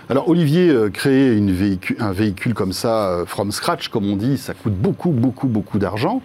Alors 0.08 0.28
Olivier, 0.28 0.68
euh, 0.68 0.88
créer 0.88 1.36
un 1.98 2.12
véhicule 2.12 2.54
comme 2.54 2.72
ça, 2.72 3.08
euh, 3.08 3.26
from 3.26 3.50
scratch, 3.50 3.88
comme 3.88 4.08
on 4.08 4.14
dit, 4.14 4.38
ça 4.38 4.54
coûte 4.54 4.74
beaucoup, 4.74 5.10
beaucoup, 5.10 5.48
beaucoup 5.48 5.80
d'argent. 5.80 6.22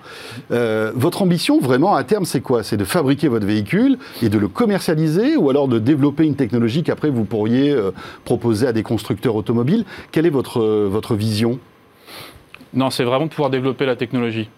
Euh, 0.52 0.92
votre 0.94 1.24
ambition, 1.24 1.60
vraiment, 1.60 1.96
à 1.96 2.04
terme, 2.04 2.26
c'est 2.26 2.42
quoi? 2.42 2.62
C'est 2.62 2.78
de 2.78 2.84
fabriquer 2.84 3.28
votre 3.28 3.48
véhicule 3.48 3.98
et 4.22 4.30
de 4.30 4.38
le 4.38 4.48
commercialiser 4.48 5.36
ou 5.36 5.50
alors 5.50 5.68
de 5.68 5.80
développer 5.80 6.26
une 6.26 6.36
technologie 6.36 6.84
qu'après 6.84 7.10
vous 7.10 7.26
pourriez 7.26 7.76
proposer 8.24 8.68
à 8.68 8.74
des 8.74 8.84
constructeurs 8.84 9.36
automobiles? 9.36 9.86
Quelle 10.12 10.28
est 10.28 10.30
votre, 10.30 11.16
vision? 11.16 11.58
Non, 12.76 12.92
c'est 12.92 13.04
vraiment 13.04 13.26
de 13.26 13.32
pouvoir 13.32 13.50
développer 13.50 13.86
la 13.88 13.96
technologie. 13.96 14.50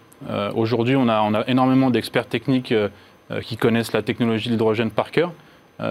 Aujourd'hui, 0.54 0.96
on 0.96 1.08
a, 1.08 1.44
énormément 1.46 1.90
d'experts 1.90 2.26
techniques 2.26 2.74
qui 3.42 3.56
connaissent 3.56 3.92
la 3.92 4.02
technologie 4.02 4.48
de 4.48 4.52
l'hydrogène 4.52 4.90
par 4.90 5.10
cœur. 5.10 5.32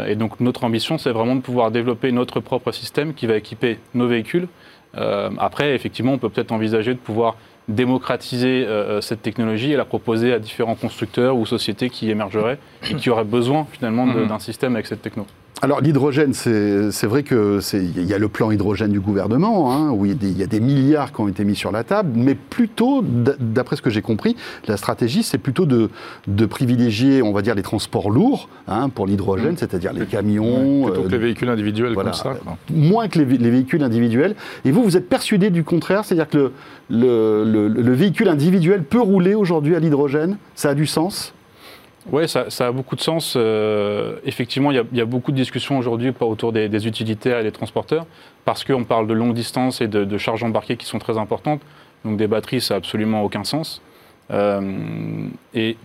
Et 0.08 0.16
donc 0.16 0.40
notre 0.40 0.64
ambition, 0.64 0.98
c'est 0.98 1.12
vraiment 1.12 1.36
de 1.36 1.42
pouvoir 1.42 1.70
développer 1.70 2.12
notre 2.12 2.40
propre 2.40 2.72
système 2.72 3.14
qui 3.14 3.28
va 3.28 3.36
équiper 3.36 3.80
nos 3.94 4.08
véhicules. 4.08 4.48
après, 4.96 5.76
effectivement, 5.76 6.14
on 6.14 6.18
peut 6.18 6.30
peut-être 6.30 6.54
envisager 6.54 6.94
de 6.94 7.00
pouvoir 7.00 7.36
démocratiser 7.68 8.66
cette 9.02 9.22
technologie 9.22 9.74
et 9.74 9.76
la 9.76 9.86
proposer 9.86 10.32
à 10.34 10.40
différents 10.40 10.76
constructeurs 10.76 11.36
ou 11.36 11.46
sociétés 11.46 11.90
qui 11.90 12.10
émergeraient 12.10 12.60
et 12.90 12.96
qui 12.96 13.10
auraient 13.10 13.26
besoin 13.26 13.68
finalement 13.72 14.06
mmh. 14.06 14.28
d'un 14.28 14.40
système 14.40 14.76
avec 14.76 14.88
cette 14.88 15.02
technologie. 15.02 15.34
Alors 15.64 15.80
l'hydrogène, 15.80 16.34
c'est 16.34 17.08
vrai 17.08 17.24
que 17.24 17.62
il 17.74 18.04
y 18.04 18.14
a 18.14 18.18
le 18.18 18.28
plan 18.28 18.52
hydrogène 18.52 18.92
du 18.92 19.00
gouvernement, 19.00 19.72
hein, 19.72 19.92
où 19.92 20.06
il 20.06 20.38
y, 20.38 20.44
a 20.44 20.46
des, 20.46 20.60
milliards 20.60 21.14
qui 21.14 21.22
ont 21.22 21.30
été 21.30 21.46
mis 21.46 21.56
sur 21.56 21.72
la 21.72 21.86
table, 21.86 22.12
mais 22.16 22.36
plutôt, 22.36 23.02
d'après 23.02 23.78
ce 23.78 23.82
que 23.82 23.90
j'ai 23.90 24.02
compris, 24.02 24.36
la 24.68 24.76
stratégie, 24.76 25.24
c'est 25.24 25.38
plutôt 25.38 25.66
de, 25.66 25.90
privilégier, 26.48 27.22
on 27.22 27.32
va 27.32 27.42
dire, 27.42 27.56
les 27.56 27.62
transports 27.62 28.10
lourds 28.10 28.50
hein, 28.68 28.90
pour 28.90 29.08
l'hydrogène, 29.08 29.54
mmh. 29.54 29.58
c'est-à-dire 29.58 29.94
les 29.94 30.06
camions. 30.06 30.84
plutôt 30.84 31.04
que 31.04 31.08
les 31.08 31.16
euh, 31.16 31.20
véhicules 31.20 31.50
individuels 31.50 31.96
comme 31.96 32.12
ça. 32.12 32.34
Moins 32.70 33.08
que 33.08 33.20
les, 33.20 33.50
véhicules 33.50 33.84
individuels. 33.84 34.36
Et 34.66 34.72
vous, 34.72 34.84
vous 34.84 34.98
êtes 34.98 35.08
persuadé 35.08 35.50
du 35.50 35.64
contraire, 35.64 36.04
c'est-à-dire 36.04 36.28
que 36.28 36.52
le, 36.90 37.70
le 37.70 37.94
véhicule 37.94 38.28
individuel 38.28 38.84
peut 38.84 39.00
rouler 39.00 39.34
aujourd'hui 39.34 39.78
à 39.78 39.80
l'hydrogène? 39.80 40.36
Ça 40.56 40.72
a 40.72 40.74
du 40.74 40.88
sens? 40.88 41.34
Oui, 42.12 42.28
ça, 42.28 42.48
a 42.60 42.72
beaucoup 42.72 42.96
de 42.96 43.02
sens. 43.02 43.36
Euh, 43.38 44.18
effectivement, 44.26 44.72
il 44.72 44.84
y, 44.92 45.02
a 45.02 45.06
beaucoup 45.06 45.32
de 45.32 45.38
discussions 45.38 45.78
aujourd'hui 45.78 46.12
autour 46.20 46.52
des, 46.52 46.88
utilitaires 46.88 47.40
et 47.40 47.44
des 47.44 47.52
transporteurs, 47.52 48.06
parce 48.44 48.64
qu'on 48.64 48.84
parle 48.84 49.08
de 49.08 49.14
longue 49.14 49.34
distance 49.34 49.80
et 49.80 49.88
de, 49.88 50.18
charges 50.18 50.44
embarquées 50.44 50.76
qui 50.76 50.86
sont 50.86 51.00
très 51.00 51.18
importantes. 51.18 51.62
Donc 52.04 52.18
des 52.18 52.28
batteries, 52.28 52.60
ça 52.60 52.74
n'a 52.74 52.80
absolument 52.80 53.24
aucun 53.24 53.46
sens. 53.46 53.82
Euh, 54.32 55.28
et 55.54 55.78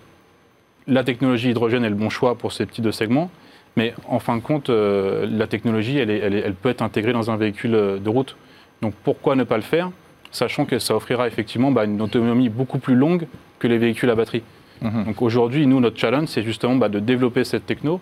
la 0.88 1.04
technologie 1.04 1.50
hydrogène 1.50 1.84
est 1.84 1.90
le 1.90 1.94
bon 1.94 2.10
choix 2.10 2.36
pour 2.36 2.52
ces 2.52 2.66
petits 2.66 2.82
deux 2.82 2.92
segments. 2.92 3.30
Mais 3.76 3.94
en 4.08 4.18
fin 4.18 4.36
de 4.36 4.42
compte, 4.42 4.70
euh, 4.70 5.28
la 5.30 5.46
technologie, 5.46 5.98
elle, 5.98 6.54
peut 6.54 6.70
être 6.70 6.82
intégrée 6.82 7.12
dans 7.12 7.30
un 7.30 7.36
véhicule 7.36 7.70
de 7.70 8.08
route. 8.08 8.36
Donc 8.82 8.94
pourquoi 9.04 9.36
ne 9.36 9.44
pas 9.44 9.56
le 9.56 9.62
faire, 9.62 9.90
sachant 10.32 10.64
que 10.64 10.80
ça 10.80 10.96
offrira 10.96 11.28
effectivement 11.28 11.70
bah, 11.70 11.84
une 11.84 12.00
autonomie 12.02 12.48
beaucoup 12.48 12.78
plus 12.78 12.96
longue 12.96 13.28
que 13.60 13.68
les 13.68 13.78
véhicules 13.78 14.10
à 14.10 14.16
batterie? 14.16 14.42
Mhm. 14.82 15.04
Donc 15.04 15.22
aujourd'hui, 15.22 15.66
nous, 15.66 15.80
notre 15.80 15.98
challenge, 15.98 16.28
c'est 16.28 16.42
justement 16.42 16.76
bah, 16.76 16.88
de 16.88 17.00
développer 17.00 17.44
cette 17.44 17.66
techno 17.66 18.00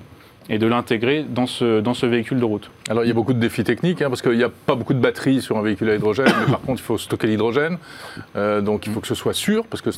et 0.48 0.58
de 0.58 0.66
l'intégrer 0.66 1.24
dans 1.28 1.46
ce, 1.46 1.80
dans 1.80 1.94
ce 1.94 2.06
véhicule 2.06 2.38
de 2.38 2.44
route. 2.44 2.70
Alors 2.88 3.04
il 3.04 3.08
y 3.08 3.10
a 3.10 3.14
beaucoup 3.14 3.32
de 3.32 3.38
défis 3.40 3.64
techniques, 3.64 4.02
hein, 4.02 4.08
parce 4.08 4.22
qu'il 4.22 4.36
n'y 4.36 4.44
a 4.44 4.48
pas 4.48 4.74
beaucoup 4.74 4.94
de 4.94 5.00
batteries 5.00 5.42
sur 5.42 5.58
un 5.58 5.62
véhicule 5.62 5.90
à 5.90 5.96
hydrogène, 5.96 6.32
mais 6.40 6.52
par 6.52 6.60
contre 6.60 6.80
il 6.80 6.84
faut 6.84 6.98
stocker 6.98 7.26
l'hydrogène, 7.26 7.78
euh, 8.36 8.60
donc 8.60 8.86
il 8.86 8.92
faut 8.92 9.00
que 9.00 9.08
ce 9.08 9.14
soit 9.14 9.34
sûr, 9.34 9.66
parce 9.66 9.82
que 9.82 9.90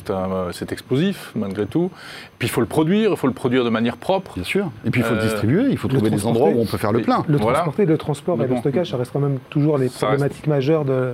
c'est 0.51 0.71
explosif 0.71 1.31
malgré 1.35 1.65
tout. 1.65 1.91
Puis 2.39 2.47
il 2.47 2.51
faut 2.51 2.61
le 2.61 2.67
produire, 2.67 3.11
il 3.11 3.17
faut 3.17 3.27
le 3.27 3.33
produire 3.33 3.63
de 3.63 3.69
manière 3.69 3.97
propre. 3.97 4.33
Bien 4.35 4.43
sûr. 4.43 4.71
Et 4.85 4.89
puis 4.89 5.01
il 5.01 5.03
faut 5.03 5.13
le 5.13 5.19
euh, 5.19 5.23
distribuer, 5.23 5.63
il 5.69 5.77
faut 5.77 5.87
trouver 5.87 6.09
des 6.09 6.25
endroits 6.25 6.49
où 6.49 6.59
on 6.59 6.65
peut 6.65 6.77
faire 6.77 6.91
le 6.91 7.01
plein. 7.01 7.23
Le 7.27 7.37
transporter, 7.37 7.85
le 7.85 7.97
transport 7.97 8.41
et 8.43 8.47
le 8.47 8.57
stockage, 8.57 8.89
ça 8.91 8.97
reste 8.97 9.11
quand 9.11 9.19
même 9.19 9.39
toujours 9.49 9.77
les 9.77 9.89
problématiques 9.89 10.47
majeures 10.47 10.85
de, 10.85 11.13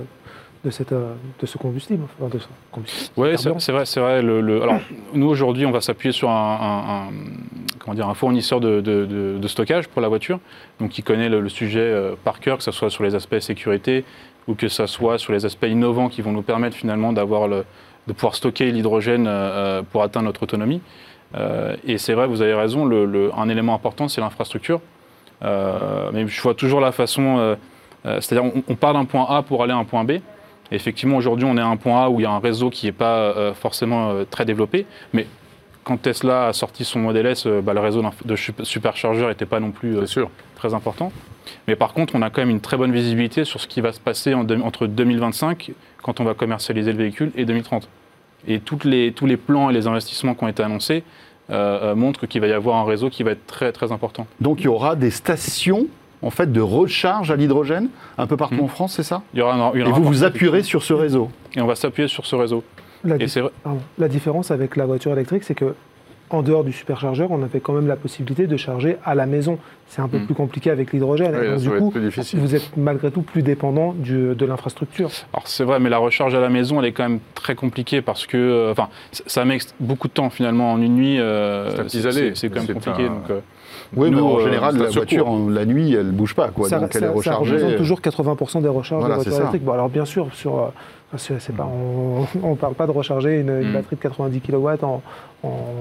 de, 0.66 0.70
cette, 0.70 0.92
euh, 0.92 1.14
de 1.40 1.46
ce 1.46 1.58
combustible. 1.58 2.04
oui, 3.16 3.28
c'est 3.38 3.72
vrai. 3.72 3.86
C'est 3.86 4.00
vrai 4.00 4.20
le, 4.20 4.62
Alors, 4.62 4.80
nous, 5.14 5.26
aujourd'hui, 5.26 5.64
on 5.64 5.70
va 5.70 5.80
s'appuyer 5.80 6.12
sur 6.12 6.28
un, 6.28 7.08
comment 7.78 7.94
dire, 7.94 8.08
un 8.08 8.14
fournisseur 8.14 8.60
de, 8.60 8.80
de, 8.80 9.48
stockage 9.48 9.86
pour 9.86 10.02
la 10.02 10.08
voiture, 10.08 10.40
donc 10.80 10.90
qui 10.90 11.02
connaît 11.02 11.28
le, 11.28 11.48
sujet 11.48 11.80
euh, 11.80 12.14
par 12.22 12.40
cœur, 12.40 12.58
que 12.58 12.64
ce 12.64 12.72
soit 12.72 12.90
sur 12.90 13.04
les 13.04 13.14
aspects 13.14 13.38
sécurité 13.38 14.04
ou 14.48 14.54
que 14.54 14.68
ce 14.68 14.86
soit 14.86 15.18
sur 15.18 15.32
les 15.32 15.44
aspects 15.46 15.66
innovants 15.66 16.08
qui 16.08 16.20
vont 16.20 16.32
nous 16.32 16.42
permettre 16.42 16.76
finalement 16.76 17.12
d'avoir 17.12 17.48
de 17.48 18.12
pouvoir 18.12 18.34
stocker 18.34 18.70
l'hydrogène 18.72 19.26
euh, 19.28 19.82
pour 19.82 20.02
atteindre 20.02 20.26
notre 20.26 20.42
autonomie. 20.42 20.80
et 21.86 21.98
c'est 21.98 22.14
vrai, 22.14 22.26
vous 22.26 22.42
avez 22.42 22.54
raison, 22.54 22.84
le, 22.84 23.30
un 23.36 23.48
élément 23.48 23.74
important, 23.74 24.08
c'est 24.08 24.20
l'infrastructure. 24.20 24.80
mais 25.42 26.26
je 26.26 26.42
vois 26.42 26.54
toujours 26.54 26.80
la 26.80 26.92
façon, 26.92 27.56
c'est-à-dire 28.04 28.44
on, 28.44 28.62
on 28.68 28.74
part 28.74 28.94
d'un 28.94 29.04
point 29.04 29.26
A 29.28 29.42
pour 29.42 29.62
aller 29.62 29.72
à 29.72 29.76
un 29.76 29.84
point 29.84 30.04
B 30.04 30.12
effectivement, 30.70 31.16
aujourd'hui, 31.16 31.46
on 31.48 31.56
est 31.56 31.60
à 31.60 31.66
un 31.66 31.76
point 31.76 32.04
A 32.04 32.08
où 32.08 32.20
il 32.20 32.24
y 32.24 32.26
a 32.26 32.30
un 32.30 32.38
réseau 32.38 32.70
qui 32.70 32.86
n'est 32.86 32.92
pas 32.92 33.16
euh, 33.16 33.54
forcément 33.54 34.10
euh, 34.10 34.24
très 34.28 34.44
développé, 34.44 34.86
mais 35.12 35.26
quand 35.84 35.98
Tesla 35.98 36.48
a 36.48 36.52
sorti 36.52 36.84
son 36.84 37.00
Model 37.00 37.26
S, 37.26 37.46
euh, 37.46 37.60
bah, 37.60 37.72
le 37.74 37.80
réseau 37.80 38.02
de 38.24 38.36
superchargeurs 38.36 39.28
n'était 39.28 39.46
pas 39.46 39.60
non 39.60 39.70
plus 39.70 39.96
très 40.56 40.74
important. 40.74 41.12
Mais 41.68 41.76
par 41.76 41.92
contre, 41.92 42.14
on 42.16 42.22
a 42.22 42.30
quand 42.30 42.40
même 42.40 42.50
une 42.50 42.60
très 42.60 42.76
bonne 42.76 42.92
visibilité 42.92 43.44
sur 43.44 43.60
ce 43.60 43.68
qui 43.68 43.80
va 43.80 43.92
se 43.92 44.00
passer 44.00 44.34
entre 44.34 44.86
2025, 44.86 45.72
quand 46.02 46.20
on 46.20 46.24
va 46.24 46.34
commercialiser 46.34 46.92
le 46.92 46.98
véhicule, 46.98 47.30
et 47.36 47.44
2030. 47.44 47.88
Et 48.48 48.60
toutes 48.60 48.84
les, 48.84 49.12
tous 49.12 49.26
les 49.26 49.36
plans 49.36 49.70
et 49.70 49.72
les 49.72 49.86
investissements 49.86 50.34
qui 50.34 50.44
ont 50.44 50.48
été 50.48 50.62
annoncés 50.62 51.04
montrent 51.48 52.26
qu'il 52.26 52.40
va 52.40 52.48
y 52.48 52.52
avoir 52.52 52.76
un 52.76 52.84
réseau 52.84 53.08
qui 53.08 53.22
va 53.22 53.30
être 53.30 53.46
très 53.46 53.70
très 53.70 53.92
important. 53.92 54.26
Donc 54.40 54.60
il 54.60 54.64
y 54.64 54.68
aura 54.68 54.96
des 54.96 55.10
stations 55.10 55.86
en 56.26 56.30
fait 56.30 56.52
de 56.52 56.60
recharge 56.60 57.30
à 57.30 57.36
l'hydrogène 57.36 57.88
un 58.18 58.26
peu 58.26 58.36
partout 58.36 58.56
hmm. 58.56 58.64
en 58.64 58.68
France, 58.68 58.94
c'est 58.94 59.02
ça? 59.02 59.22
Il 59.32 59.38
y 59.38 59.42
aura, 59.42 59.72
Et 59.74 59.82
vous 59.82 60.02
vous 60.02 60.24
appuierez 60.24 60.62
sur 60.62 60.82
ce 60.82 60.92
réseau? 60.92 61.30
Et 61.54 61.60
on 61.60 61.66
va 61.66 61.76
s'appuyer 61.76 62.08
sur 62.08 62.26
ce 62.26 62.34
réseau. 62.34 62.64
La, 63.04 63.16
la 63.98 64.08
différence 64.08 64.50
avec 64.50 64.74
la 64.74 64.86
voiture 64.86 65.12
électrique, 65.12 65.44
c'est 65.44 65.54
que 65.54 65.74
en 66.30 66.42
dehors 66.42 66.64
du 66.64 66.72
superchargeur, 66.72 67.30
on 67.30 67.42
avait 67.42 67.60
quand 67.60 67.72
même 67.72 67.86
la 67.86 67.94
possibilité 67.94 68.48
de 68.48 68.56
charger 68.56 68.96
à 69.04 69.14
la 69.14 69.26
maison. 69.26 69.58
C'est 69.86 70.02
un 70.02 70.08
peu 70.08 70.18
hmm. 70.18 70.26
plus 70.26 70.34
compliqué 70.34 70.70
avec 70.70 70.92
l'hydrogène. 70.92 71.56
du 71.58 71.70
coup, 71.70 71.92
vous 72.34 72.54
êtes 72.54 72.76
malgré 72.76 73.12
tout 73.12 73.22
plus 73.22 73.42
dépendant 73.42 73.94
de 73.96 74.44
l'infrastructure. 74.44 75.10
Alors 75.32 75.46
c'est 75.46 75.62
vrai, 75.64 75.78
mais 75.78 75.88
la 75.88 75.98
recharge 75.98 76.34
à 76.34 76.40
la 76.40 76.48
maison, 76.48 76.80
elle 76.80 76.86
est 76.86 76.92
quand 76.92 77.08
même 77.08 77.20
très 77.34 77.54
compliquée 77.54 78.02
parce 78.02 78.26
que, 78.26 78.36
euh, 78.36 78.72
enfin, 78.72 78.88
ça 79.12 79.44
met 79.44 79.58
beaucoup 79.78 80.08
de 80.08 80.12
temps 80.12 80.30
finalement 80.30 80.72
en 80.72 80.82
une 80.82 80.96
nuit. 80.96 81.20
Euh, 81.20 81.70
c'est 81.88 82.48
quand 82.48 82.62
même 82.62 82.74
compliqué. 82.74 83.04
Donc, 83.06 83.30
euh, 83.30 83.40
oui, 83.94 84.10
mais 84.10 84.20
en 84.20 84.38
euh, 84.38 84.44
général, 84.44 84.76
la 84.76 84.90
voiture, 84.90 85.28
la 85.50 85.64
nuit, 85.64 85.94
elle 85.94 86.08
ne 86.08 86.12
bouge 86.12 86.34
pas. 86.34 86.48
Quoi, 86.48 86.68
donc 86.68 86.94
elle 86.94 87.04
est 87.04 87.08
rechargée. 87.08 87.58
Ça 87.58 87.64
représente 87.64 87.76
toujours 87.76 88.00
80% 88.00 88.62
des 88.62 88.68
recharges 88.68 89.04
de 89.04 89.12
voitures 89.12 89.36
électriques. 89.36 89.64
Bon, 89.64 89.72
alors 89.72 89.88
bien 89.88 90.04
sûr, 90.04 90.28
sur, 90.32 90.58
euh, 90.58 91.52
pas, 91.56 91.68
on 91.68 92.26
ne 92.50 92.54
parle 92.54 92.74
pas 92.74 92.86
de 92.86 92.92
recharger 92.92 93.40
une, 93.40 93.60
mm. 93.60 93.72
batterie 93.72 93.96
de 93.96 94.00
90 94.00 94.40
kW 94.40 94.68
en, 94.82 95.02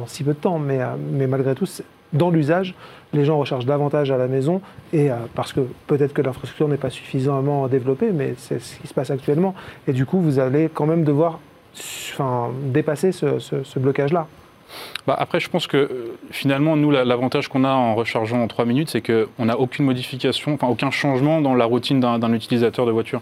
si 0.07 0.23
peu 0.23 0.33
de 0.33 0.37
temps, 0.37 0.59
mais, 0.59 0.81
euh, 0.81 0.87
mais 1.11 1.27
malgré 1.27 1.55
tout, 1.55 1.65
dans 2.13 2.29
l'usage, 2.29 2.75
les 3.13 3.25
gens 3.25 3.37
rechargent 3.37 3.65
davantage 3.65 4.11
à 4.11 4.17
la 4.17 4.27
maison, 4.27 4.61
et 4.93 5.09
parce 5.33 5.53
que 5.53 5.61
peut-être 5.87 6.13
que 6.13 6.21
l'infrastructure 6.21 6.67
n'est 6.67 6.77
pas 6.77 6.89
suffisamment 6.89 7.67
développée, 7.67 8.11
mais 8.13 8.35
c'est 8.37 8.61
ce 8.61 8.77
qui 8.79 8.87
se 8.87 8.93
passe 8.93 9.09
actuellement. 9.09 9.55
Et 9.87 9.93
du 9.93 10.05
coup, 10.05 10.19
vous 10.19 10.39
allez 10.39 10.69
quand 10.73 10.85
même 10.85 11.03
devoir 11.03 11.39
enfin, 11.73 12.49
dépasser 12.71 13.11
ce 13.11 13.79
blocage-là. 13.79 14.27
Bah, 15.07 15.15
après, 15.17 15.39
je 15.39 15.49
pense 15.49 15.67
que 15.67 15.77
euh, 15.77 16.17
finalement, 16.31 16.75
nous, 16.75 16.91
l'avantage 16.91 17.47
qu'on 17.47 17.63
a 17.63 17.69
en 17.69 17.95
rechargeant 17.95 18.41
en 18.41 18.47
3 18.47 18.65
minutes, 18.65 18.89
c'est 18.89 19.01
qu'on 19.01 19.45
n'a 19.45 19.59
aucune 19.59 19.85
modification, 19.85 20.53
enfin 20.53 20.67
aucun 20.67 20.91
changement 20.91 21.41
dans 21.41 21.53
la 21.53 21.65
routine 21.65 21.99
d'un 21.99 22.33
utilisateur 22.33 22.85
de 22.85 22.91
voiture. 22.91 23.21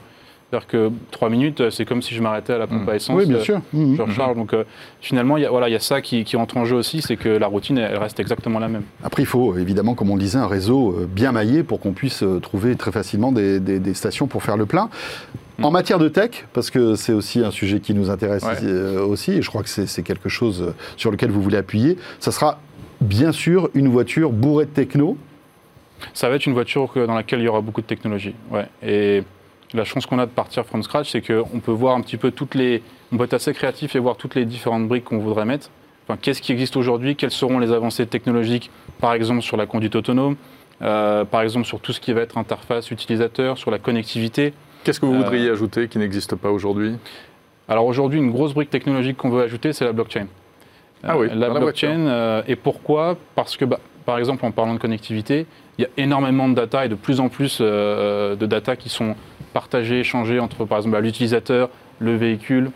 C'est-à-dire 0.50 0.68
que 0.68 0.92
3 1.12 1.30
minutes, 1.30 1.62
euh, 1.62 1.70
c'est 1.72 1.84
comme 1.84 2.02
si 2.02 2.14
je 2.14 2.22
m'arrêtais 2.22 2.54
à 2.54 2.60
la 2.60 2.68
pompe 2.68 2.88
à 2.88 2.94
mmh. 2.94 2.96
essence. 2.96 3.18
Oui, 3.18 3.26
bien 3.26 3.40
sûr. 3.40 3.56
Euh, 3.56 3.78
mmh. 3.78 3.96
Je 3.98 4.02
recharge. 4.04 4.36
Donc 4.38 4.56
finalement, 5.02 5.38
il 5.38 5.44
y, 5.44 5.46
a, 5.46 5.50
voilà, 5.50 5.68
y 5.68 5.76
a 5.76 5.80
ça 5.80 6.02
qui, 6.02 6.24
qui, 6.24 6.38
entre 6.38 6.58
en 6.58 6.66
jeu 6.66 6.76
aussi, 6.76 7.02
c'est 7.02 7.18
que 7.18 7.30
la 7.30 7.48
routine, 7.48 7.78
elle 7.80 7.98
reste 7.98 8.20
exactement 8.20 8.60
la 8.60 8.68
même. 8.68 8.84
Après, 9.04 9.24
il 9.24 9.28
faut 9.28 9.58
évidemment, 9.58 9.96
comme 9.96 10.12
on 10.12 10.16
le 10.16 10.22
disait, 10.22 10.38
un 10.38 10.48
réseau 10.48 10.96
bien 11.08 11.32
maillé 11.32 11.64
pour 11.64 11.80
qu'on 11.80 11.94
puisse 11.94 12.24
trouver 12.42 12.76
très 12.76 12.92
facilement 12.92 13.32
des, 13.32 13.60
des, 13.60 13.94
stations 13.94 14.28
pour 14.28 14.44
faire 14.44 14.58
le 14.58 14.66
plein. 14.66 14.90
En 15.62 15.72
matière 15.72 16.00
de 16.00 16.10
tech, 16.10 16.46
parce 16.54 16.72
que 16.72 16.96
c'est 16.96 17.14
aussi 17.14 17.44
un 17.44 17.52
sujet 17.52 17.80
qui 17.80 17.94
nous 17.94 18.10
intéresse 18.10 18.44
euh, 18.64 19.06
aussi, 19.06 19.34
et 19.34 19.42
je 19.42 19.50
crois 19.50 19.62
que 19.62 19.70
c'est 19.70 20.04
quelque 20.04 20.30
chose 20.30 20.74
sur 20.98 21.12
lequel 21.12 21.30
vous 21.30 21.42
voulez 21.42 21.58
appuyer, 21.58 21.98
ça 22.20 22.32
sera 22.32 22.60
bien 23.02 23.32
sûr 23.32 23.70
une 23.74 23.88
voiture 23.88 24.32
bourrée 24.32 24.66
de 24.66 24.72
techno. 24.72 25.18
Ça 26.14 26.30
va 26.30 26.36
être 26.36 26.46
une 26.46 26.54
voiture 26.54 26.92
dans 26.96 27.14
laquelle 27.14 27.40
il 27.40 27.46
y 27.46 27.48
aura 27.48 27.62
beaucoup 27.62 27.82
de 27.82 27.86
technologie. 27.86 28.34
Ouais. 28.52 28.68
Et 28.82 29.24
la 29.74 29.84
chance 29.84 30.06
qu'on 30.06 30.20
a 30.20 30.26
de 30.26 30.32
partir 30.32 30.66
from 30.66 30.84
scratch, 30.84 31.12
c'est 31.12 31.22
qu'on 31.22 31.60
peut 31.60 31.72
voir 31.72 31.96
un 31.96 32.02
petit 32.02 32.18
peu 32.18 32.32
toutes 32.32 32.56
les. 32.56 32.82
On 33.12 33.18
peut 33.18 33.26
être 33.26 33.34
assez 33.34 33.54
créatif 33.54 33.96
et 33.96 34.00
voir 34.00 34.18
toutes 34.18 34.36
les 34.36 34.46
différentes 34.46 34.88
briques 34.88 35.06
qu'on 35.06 35.20
voudrait 35.20 35.46
mettre. 35.46 35.70
Enfin, 36.08 36.18
Qu'est-ce 36.22 36.42
qui 36.42 36.52
existe 36.52 36.76
aujourd'hui? 36.76 37.16
Quelles 37.16 37.32
seront 37.32 37.60
les 37.60 37.72
avancées 37.72 38.06
technologiques, 38.06 38.72
par 39.00 39.14
exemple 39.14 39.42
sur 39.42 39.58
la 39.58 39.66
conduite 39.66 39.96
autonome, 39.96 40.36
euh, 40.82 41.24
par 41.26 41.42
exemple 41.42 41.66
sur 41.66 41.80
tout 41.80 41.94
ce 41.94 42.00
qui 42.00 42.12
va 42.12 42.22
être 42.22 42.38
interface 42.38 42.92
utilisateur, 42.92 43.58
sur 43.58 43.72
la 43.72 43.80
connectivité? 43.80 44.54
Qu'est-ce 44.84 45.00
que 45.00 45.06
vous 45.06 45.16
voudriez 45.16 45.48
euh, 45.48 45.54
ajouter 45.54 45.88
qui 45.88 45.98
n'existe 45.98 46.36
pas 46.36 46.52
aujourd'hui? 46.52 46.96
Alors 47.68 47.86
aujourd'hui, 47.86 48.20
une 48.20 48.32
grosse 48.32 48.54
brique 48.54 48.70
technologique 48.70 49.18
qu'on 49.18 49.30
veut 49.30 49.44
ajouter, 49.44 49.74
c'est 49.74 49.86
la 49.86 49.94
blockchain. 49.94 50.28
Ah 51.04 51.18
oui, 51.18 51.28
la 51.34 51.50
blockchain. 51.50 52.44
et 52.48 52.56
pourquoi? 52.56 53.18
Parce 53.36 53.58
que, 53.58 53.66
bah, 53.66 53.80
par 54.06 54.18
exemple, 54.18 54.46
en 54.46 54.52
parlant 54.52 54.74
de 54.74 54.80
connectivité, 54.80 55.46
il 55.78 55.84
y 55.84 55.86
a 55.86 55.90
énormément 55.98 56.48
de 56.48 56.56
data 56.56 56.86
et 56.86 56.90
de 56.90 56.96
plus 56.96 57.20
en 57.20 57.30
plus 57.30 57.60
de 57.60 58.46
data 58.46 58.76
qui 58.76 58.90
sont 58.90 59.16
partager, 59.54 60.00
échanger 60.00 60.40
entre, 60.40 60.66
par 60.66 60.80
exemple, 60.80 61.00
l'utilisateur, 61.00 61.70
le 62.00 62.16
véhicule, 62.16 62.72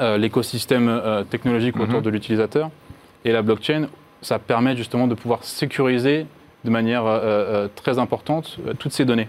euh, 0.00 0.18
l'écosystème 0.18 0.88
euh, 0.88 1.22
technologique 1.22 1.76
autour 1.78 1.98
mhm. 1.98 2.02
de 2.02 2.10
l'utilisateur. 2.10 2.70
Et 3.24 3.32
la 3.32 3.42
blockchain, 3.42 3.88
ça 4.20 4.38
permet 4.38 4.76
justement 4.76 5.06
de 5.06 5.14
pouvoir 5.14 5.44
sécuriser 5.44 6.26
de 6.64 6.70
manière 6.70 7.04
euh, 7.06 7.68
très 7.74 7.98
importante 7.98 8.58
toutes 8.78 8.92
ces 8.92 9.04
données. 9.04 9.28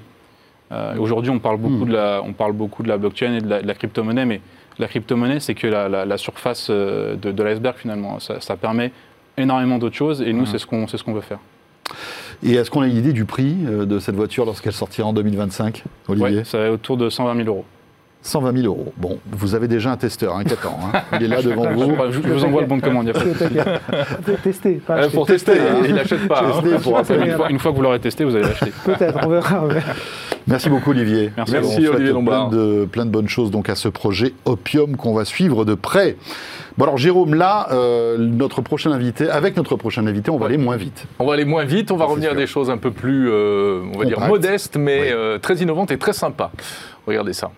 Aujourd'hui, 0.99 1.31
on, 1.31 1.39
parle 1.39 1.57
beaucoup 1.57 1.85
mhm. 1.85 1.87
de 1.87 1.93
la, 1.93 2.21
on 2.23 2.33
parle 2.33 2.53
beaucoup 2.53 2.83
de 2.83 2.89
la 2.89 2.97
blockchain 2.97 3.33
et 3.35 3.41
de 3.41 3.47
la, 3.47 3.73
crypto-monnaie, 3.73 4.25
mais 4.25 4.41
la 4.79 4.87
crypto-monnaie, 4.87 5.39
c'est 5.39 5.55
que 5.55 5.67
la, 5.67 6.17
surface 6.17 6.69
de, 6.69 7.43
l'iceberg 7.43 7.77
finalement. 7.77 8.19
Ça, 8.19 8.41
ça, 8.41 8.57
permet 8.57 8.91
énormément 9.37 9.77
d'autres 9.77 9.95
choses 9.95 10.21
et 10.21 10.33
nous, 10.33 10.41
mhm. 10.41 10.45
c'est 10.47 10.57
ce 10.57 10.65
qu'on 10.65 10.87
ce 10.87 11.01
qu'on 11.03 11.13
veut 11.13 11.21
faire. 11.21 11.39
Et 12.43 12.53
est-ce 12.53 12.69
qu'on 12.69 12.81
a 12.81 12.87
une 12.87 12.97
idée 12.97 13.13
du 13.13 13.25
prix 13.25 13.55
euh, 13.65 13.85
de 13.85 13.99
cette 13.99 14.15
voiture 14.15 14.45
lorsqu'elle 14.45 14.73
sortira 14.73 15.07
en 15.07 15.13
2025, 15.13 15.83
Olivier? 16.07 16.39
Oui, 16.39 16.45
ça 16.45 16.59
va 16.59 16.71
autour 16.71 16.97
de 16.97 17.09
120 17.09 17.35
000 17.35 17.47
euros. 17.47 17.65
120 18.21 18.61
000 18.61 18.65
euros. 18.65 18.93
Bon, 18.97 19.19
vous 19.31 19.55
avez 19.55 19.67
déjà 19.67 19.91
un 19.91 19.97
testeur 19.97 20.35
hein, 20.35 20.43
qui 20.43 20.53
attend. 20.53 20.77
Hein. 20.83 21.01
Il 21.13 21.23
est 21.23 21.27
là 21.27 21.41
devant 21.43 21.71
vous. 21.71 21.95
Je, 22.11 22.19
vous 22.19 22.43
envoie 22.43 22.61
le 22.61 22.67
bon 22.67 22.77
de 22.77 22.81
commande. 22.81 23.11
Pour 23.13 24.37
tester. 24.41 24.73
Pas 24.73 24.97
euh, 24.97 25.09
pour 25.09 25.25
tester, 25.25 25.53
hein. 25.53 25.81
il 25.85 25.95
n'achète 25.95 26.27
pas. 26.27 26.43
Tester 26.43 26.75
hein. 26.75 26.79
pour 26.81 26.97
une, 26.97 27.05
fois, 27.05 27.49
une, 27.49 27.59
fois, 27.59 27.71
que 27.71 27.75
vous 27.75 27.81
l'aurez 27.81 27.99
testé, 27.99 28.23
vous 28.23 28.35
allez 28.35 28.45
l'acheter. 28.45 28.71
Peut-être, 28.85 29.19
on 29.23 29.29
verra. 29.29 29.63
Merci 30.47 30.69
beaucoup 30.69 30.91
Olivier. 30.91 31.31
Merci, 31.35 31.53
Merci 31.53 31.87
Olivier 31.87 32.13
Lombard. 32.13 32.49
Plein 32.49 32.57
de, 32.57 32.85
plein 32.85 33.05
de 33.05 33.11
bonnes 33.11 33.27
choses 33.27 33.51
donc 33.51 33.69
à 33.69 33.75
ce 33.75 33.89
projet 33.89 34.33
Opium 34.45 34.95
qu'on 34.95 35.13
va 35.13 35.25
suivre 35.25 35.65
de 35.65 35.75
près. 35.75 36.15
Bon 36.77 36.85
alors 36.85 36.97
Jérôme, 36.97 37.33
là, 37.33 37.67
euh, 37.71 38.17
notre 38.17 38.61
prochain 38.61 38.91
invité, 38.91 39.29
avec 39.29 39.57
notre 39.57 39.75
prochain 39.75 40.05
invité, 40.07 40.31
on 40.31 40.37
va 40.37 40.45
aller 40.45 40.57
moins 40.57 40.77
vite. 40.77 41.05
On 41.19 41.25
va 41.25 41.33
aller 41.33 41.45
moins 41.45 41.65
vite, 41.65 41.91
on 41.91 41.97
va 41.97 42.05
revenir 42.05 42.31
à 42.31 42.35
des 42.35 42.47
choses 42.47 42.69
un 42.69 42.77
peu 42.77 42.91
plus, 42.91 43.29
euh, 43.29 43.81
on 43.93 43.99
va 43.99 44.05
dire, 44.05 44.19
modestes, 44.21 44.77
mais 44.77 45.11
euh, 45.11 45.37
très 45.37 45.55
innovantes 45.55 45.91
et 45.91 45.97
très 45.97 46.13
sympas. 46.13 46.51
Regardez 47.05 47.33
ça. 47.33 47.51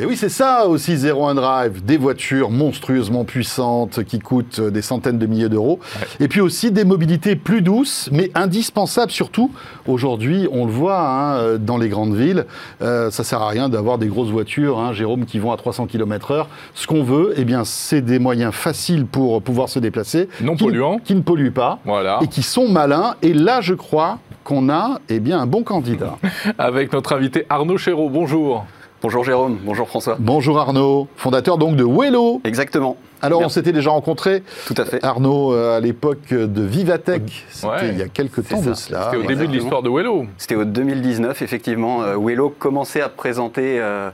Et 0.00 0.06
oui, 0.06 0.16
c'est 0.16 0.30
ça 0.30 0.66
aussi, 0.66 0.94
01 0.94 1.34
Drive, 1.34 1.84
des 1.84 1.98
voitures 1.98 2.50
monstrueusement 2.50 3.24
puissantes 3.24 4.02
qui 4.04 4.18
coûtent 4.18 4.58
des 4.58 4.80
centaines 4.80 5.18
de 5.18 5.26
milliers 5.26 5.50
d'euros. 5.50 5.78
Et 6.20 6.28
puis 6.28 6.40
aussi 6.40 6.70
des 6.70 6.84
mobilités 6.84 7.36
plus 7.36 7.60
douces, 7.60 8.08
mais 8.10 8.30
indispensables 8.34 9.12
surtout. 9.12 9.50
Aujourd'hui, 9.86 10.48
on 10.52 10.64
le 10.64 10.72
voit 10.72 11.00
hein, 11.00 11.58
dans 11.58 11.76
les 11.76 11.90
grandes 11.90 12.16
villes, 12.16 12.46
euh, 12.80 13.10
ça 13.10 13.24
sert 13.24 13.42
à 13.42 13.48
rien 13.50 13.68
d'avoir 13.68 13.98
des 13.98 14.06
grosses 14.06 14.30
voitures, 14.30 14.78
hein, 14.78 14.94
Jérôme, 14.94 15.26
qui 15.26 15.38
vont 15.38 15.52
à 15.52 15.58
300 15.58 15.86
km/h. 15.86 16.46
Ce 16.72 16.86
qu'on 16.86 17.02
veut, 17.02 17.34
eh 17.36 17.44
bien, 17.44 17.66
c'est 17.66 18.00
des 18.00 18.18
moyens 18.18 18.54
faciles 18.54 19.04
pour 19.04 19.42
pouvoir 19.42 19.68
se 19.68 19.80
déplacer, 19.80 20.30
non 20.40 20.56
polluants, 20.56 20.98
qui 21.04 21.14
ne 21.14 21.20
polluent 21.20 21.52
pas, 21.52 21.78
voilà. 21.84 22.20
et 22.22 22.26
qui 22.28 22.42
sont 22.42 22.68
malins. 22.68 23.16
Et 23.20 23.34
là, 23.34 23.60
je 23.60 23.74
crois 23.74 24.18
qu'on 24.44 24.70
a, 24.70 24.98
eh 25.10 25.20
bien, 25.20 25.40
un 25.40 25.46
bon 25.46 25.62
candidat. 25.62 26.16
Avec 26.58 26.94
notre 26.94 27.14
invité 27.14 27.44
Arnaud 27.50 27.76
Chéreau. 27.76 28.08
Bonjour. 28.08 28.64
Bonjour 29.02 29.24
Jérôme, 29.24 29.58
bonjour 29.64 29.88
François. 29.88 30.16
Bonjour 30.18 30.58
Arnaud, 30.58 31.08
fondateur 31.16 31.56
donc 31.56 31.74
de 31.74 31.84
Wello. 31.84 32.42
Exactement. 32.44 32.98
Alors 33.22 33.40
on 33.40 33.48
s'était 33.48 33.72
déjà 33.72 33.88
rencontrés. 33.88 34.42
Tout 34.66 34.74
à 34.76 34.84
fait. 34.84 35.02
Arnaud, 35.02 35.54
euh, 35.54 35.78
à 35.78 35.80
l'époque 35.80 36.28
de 36.28 36.62
Vivatech, 36.62 37.46
c'était 37.48 37.88
il 37.92 37.98
y 37.98 38.02
a 38.02 38.08
quelques 38.08 38.46
temps 38.46 38.60
de 38.60 38.74
cela. 38.74 39.04
C'était 39.04 39.24
au 39.24 39.26
début 39.26 39.46
de 39.46 39.52
l'histoire 39.52 39.82
de 39.82 39.88
Wello. 39.88 40.26
C'était 40.36 40.54
au 40.54 40.66
2019, 40.66 41.40
effectivement. 41.40 42.02
Euh, 42.02 42.18
Wello 42.18 42.50
commençait 42.50 43.00
à 43.00 43.08
présenter 43.08 43.80
euh, 43.80 44.10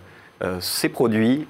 ses 0.60 0.88
produits 0.88 1.48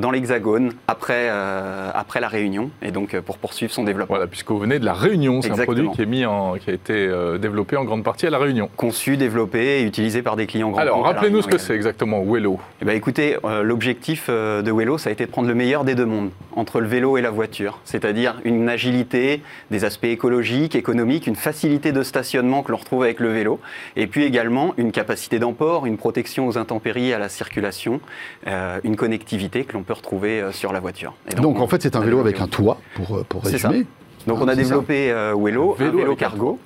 dans 0.00 0.10
l'Hexagone 0.10 0.72
après, 0.88 1.28
euh, 1.28 1.90
après 1.94 2.20
la 2.20 2.28
Réunion, 2.28 2.70
et 2.82 2.90
donc 2.90 3.14
euh, 3.14 3.22
pour 3.22 3.38
poursuivre 3.38 3.72
son 3.72 3.84
développement. 3.84 4.16
Voilà, 4.16 4.26
puisque 4.26 4.50
vous 4.50 4.58
venez 4.58 4.78
de 4.78 4.84
la 4.84 4.94
Réunion, 4.94 5.42
c'est 5.42 5.50
un 5.50 5.64
produit 5.64 5.88
qui, 5.92 6.02
est 6.02 6.06
mis 6.06 6.24
en, 6.26 6.54
qui 6.54 6.70
a 6.70 6.72
été 6.72 6.94
euh, 6.94 7.38
développé 7.38 7.76
en 7.76 7.84
grande 7.84 8.02
partie 8.02 8.26
à 8.26 8.30
la 8.30 8.38
Réunion. 8.38 8.68
Conçu, 8.76 9.16
développé 9.16 9.80
et 9.80 9.82
utilisé 9.82 10.22
par 10.22 10.36
des 10.36 10.46
clients 10.46 10.70
grands 10.70 10.80
Alors, 10.80 11.04
rappelez-nous 11.04 11.42
ce 11.42 11.48
que 11.48 11.58
c'est 11.58 11.74
exactement 11.74 12.22
Wello. 12.24 12.58
Eh 12.82 12.84
ben, 12.84 12.96
écoutez, 12.96 13.36
l'objectif 13.62 14.28
de 14.28 14.72
Wello, 14.72 14.98
ça 14.98 15.10
a 15.10 15.12
été 15.12 15.26
de 15.26 15.30
prendre 15.30 15.48
le 15.48 15.54
meilleur 15.54 15.84
des 15.84 15.94
deux 15.94 16.06
mondes, 16.06 16.30
entre 16.56 16.80
le 16.80 16.88
vélo 16.88 17.16
et 17.16 17.22
la 17.22 17.30
voiture, 17.30 17.78
c'est-à-dire 17.84 18.40
une 18.44 18.68
agilité, 18.68 19.42
des 19.70 19.84
aspects 19.84 20.04
écologiques, 20.04 20.74
économiques, 20.74 21.26
une 21.26 21.36
facilité 21.36 21.92
de 21.92 22.02
stationnement 22.02 22.62
que 22.62 22.72
l'on 22.72 22.78
retrouve 22.78 23.02
avec 23.02 23.20
le 23.20 23.28
vélo, 23.28 23.60
et 23.96 24.06
puis 24.06 24.24
également 24.24 24.74
une 24.76 24.92
capacité 24.92 25.38
d'emport, 25.38 25.86
une 25.86 25.96
protection 25.96 26.48
aux 26.48 26.58
intempéries, 26.58 27.12
à 27.12 27.18
la 27.18 27.28
circulation, 27.28 28.00
une 28.46 28.96
connectivité 28.96 29.64
que 29.64 29.74
l'on 29.74 29.82
peut 29.82 29.89
retrouver 29.92 30.40
euh, 30.40 30.52
sur 30.52 30.72
la 30.72 30.80
voiture. 30.80 31.14
donc, 31.36 31.60
en 31.60 31.66
fait, 31.66 31.82
c'est 31.82 31.96
un 31.96 32.00
vélo 32.00 32.20
avec 32.20 32.40
un 32.40 32.48
toit, 32.48 32.78
pour, 32.94 33.18
euh, 33.18 33.24
pour 33.28 33.44
résumer. 33.44 33.86
Donc 34.26 34.40
on 34.40 34.48
a 34.48 34.54
développé 34.54 35.10
euh, 35.10 35.34
Wello, 35.34 35.76
un 35.78 35.90
vélo 35.90 36.14
cargo, 36.14 36.58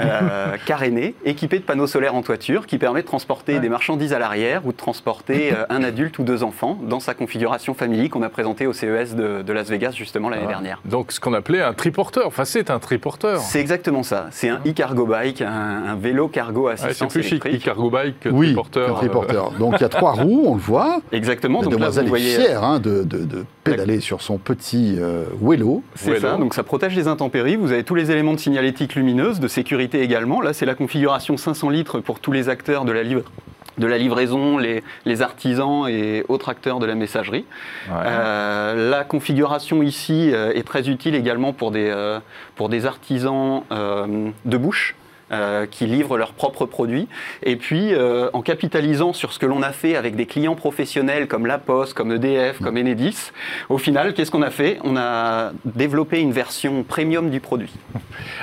euh, 0.00 0.56
caréné, 0.66 1.14
équipé 1.24 1.58
de 1.58 1.64
panneaux 1.64 1.86
solaires 1.86 2.14
en 2.14 2.22
toiture, 2.22 2.66
qui 2.66 2.78
permet 2.78 3.02
de 3.02 3.06
transporter 3.06 3.60
des 3.60 3.68
marchandises 3.68 4.12
à 4.12 4.18
l'arrière 4.18 4.66
ou 4.66 4.72
de 4.72 4.76
transporter 4.76 5.52
euh, 5.56 5.64
un 5.68 5.82
adulte 5.84 6.18
ou 6.18 6.24
deux 6.24 6.42
enfants 6.42 6.78
dans 6.82 7.00
sa 7.00 7.14
configuration 7.14 7.74
familiale 7.74 8.08
qu'on 8.08 8.22
a 8.22 8.28
présentée 8.28 8.66
au 8.66 8.72
CES 8.72 9.14
de, 9.14 9.52
Las 9.52 9.68
Vegas 9.68 9.92
justement 9.92 10.28
l'année 10.28 10.46
dernière. 10.46 10.80
Donc 10.84 11.12
ce 11.12 11.20
qu'on 11.20 11.34
appelait 11.34 11.62
un 11.62 11.72
triporteur, 11.72 12.26
enfin 12.26 12.44
c'est 12.44 12.70
un 12.70 12.78
triporteur. 12.78 13.40
C'est 13.40 13.60
exactement 13.60 14.02
ça, 14.02 14.28
c'est 14.30 14.48
un 14.48 14.60
e-cargo 14.66 15.06
bike, 15.06 15.42
un, 15.42 15.96
vélo 15.96 16.28
cargo 16.28 16.68
assistance 16.68 17.12
C'est 17.12 17.20
plus 17.20 17.28
chic 17.28 17.46
e-cargo 17.46 17.90
bike 17.90 18.20
que 18.20 18.28
oui, 18.28 18.46
triporteur. 18.46 18.96
triporteur. 18.96 19.52
Donc 19.52 19.74
il 19.78 19.82
y 19.82 19.84
a 19.84 19.88
trois 19.88 20.12
roues, 20.12 20.44
on 20.46 20.54
le 20.54 20.60
voit. 20.60 21.00
Exactement. 21.12 21.62
donc 21.62 21.78
là, 21.78 21.90
vous 21.90 22.06
voyez... 22.06 22.36
fière 22.36 22.62
hein, 22.62 22.78
de, 22.78 23.02
de, 23.02 23.44
pédaler 23.64 24.00
sur 24.00 24.22
son 24.22 24.38
petit 24.38 24.98
Wello. 25.40 25.82
C'est 25.94 26.20
ça, 26.20 26.36
donc 26.36 26.54
ça 26.54 26.62
protège 26.62 26.87
les 26.96 27.08
intempéries. 27.08 27.56
Vous 27.56 27.72
avez 27.72 27.84
tous 27.84 27.94
les 27.94 28.10
éléments 28.10 28.34
de 28.34 28.38
signalétique 28.38 28.94
lumineuse, 28.94 29.40
de 29.40 29.48
sécurité 29.48 30.02
également. 30.02 30.40
Là, 30.40 30.52
c'est 30.52 30.66
la 30.66 30.74
configuration 30.74 31.36
500 31.36 31.70
litres 31.70 32.00
pour 32.00 32.20
tous 32.20 32.32
les 32.32 32.48
acteurs 32.48 32.84
de 32.84 32.92
la, 32.92 33.02
de 33.04 33.86
la 33.86 33.98
livraison, 33.98 34.58
les, 34.58 35.22
artisans 35.22 35.88
et 35.88 36.24
autres 36.28 36.48
acteurs 36.48 36.78
de 36.78 36.86
la 36.86 36.94
messagerie. 36.94 37.44
Euh, 37.90 38.90
la 38.90 39.04
configuration 39.04 39.82
ici 39.82 40.30
euh, 40.32 40.52
est 40.52 40.66
très 40.66 40.88
utile 40.88 41.14
également 41.14 41.52
pour 41.52 41.70
des, 41.70 41.88
euh, 41.88 42.20
pour 42.56 42.68
des 42.68 42.86
artisans 42.86 43.62
de 43.70 44.56
bouche. 44.56 44.94
Euh, 45.30 45.66
qui 45.66 45.84
livrent 45.84 46.16
leurs 46.16 46.32
propres 46.32 46.64
produits. 46.64 47.06
Et 47.42 47.56
puis, 47.56 47.92
euh, 47.92 48.30
en 48.32 48.40
capitalisant 48.40 49.12
sur 49.12 49.34
ce 49.34 49.38
que 49.38 49.44
l'on 49.44 49.60
a 49.60 49.72
fait 49.72 49.94
avec 49.94 50.16
des 50.16 50.24
clients 50.24 50.54
professionnels 50.54 51.28
comme 51.28 51.44
La 51.44 51.58
Poste, 51.58 51.92
comme 51.92 52.12
EDF, 52.12 52.62
comme 52.62 52.78
Enedis, 52.78 53.32
au 53.68 53.76
final, 53.76 54.14
qu'est-ce 54.14 54.30
qu'on 54.30 54.40
a 54.40 54.48
fait? 54.48 54.78
On 54.84 54.96
a 54.96 55.52
développé 55.66 56.20
une 56.20 56.32
version 56.32 56.82
premium 56.82 57.28
du 57.28 57.40
produit. 57.40 57.74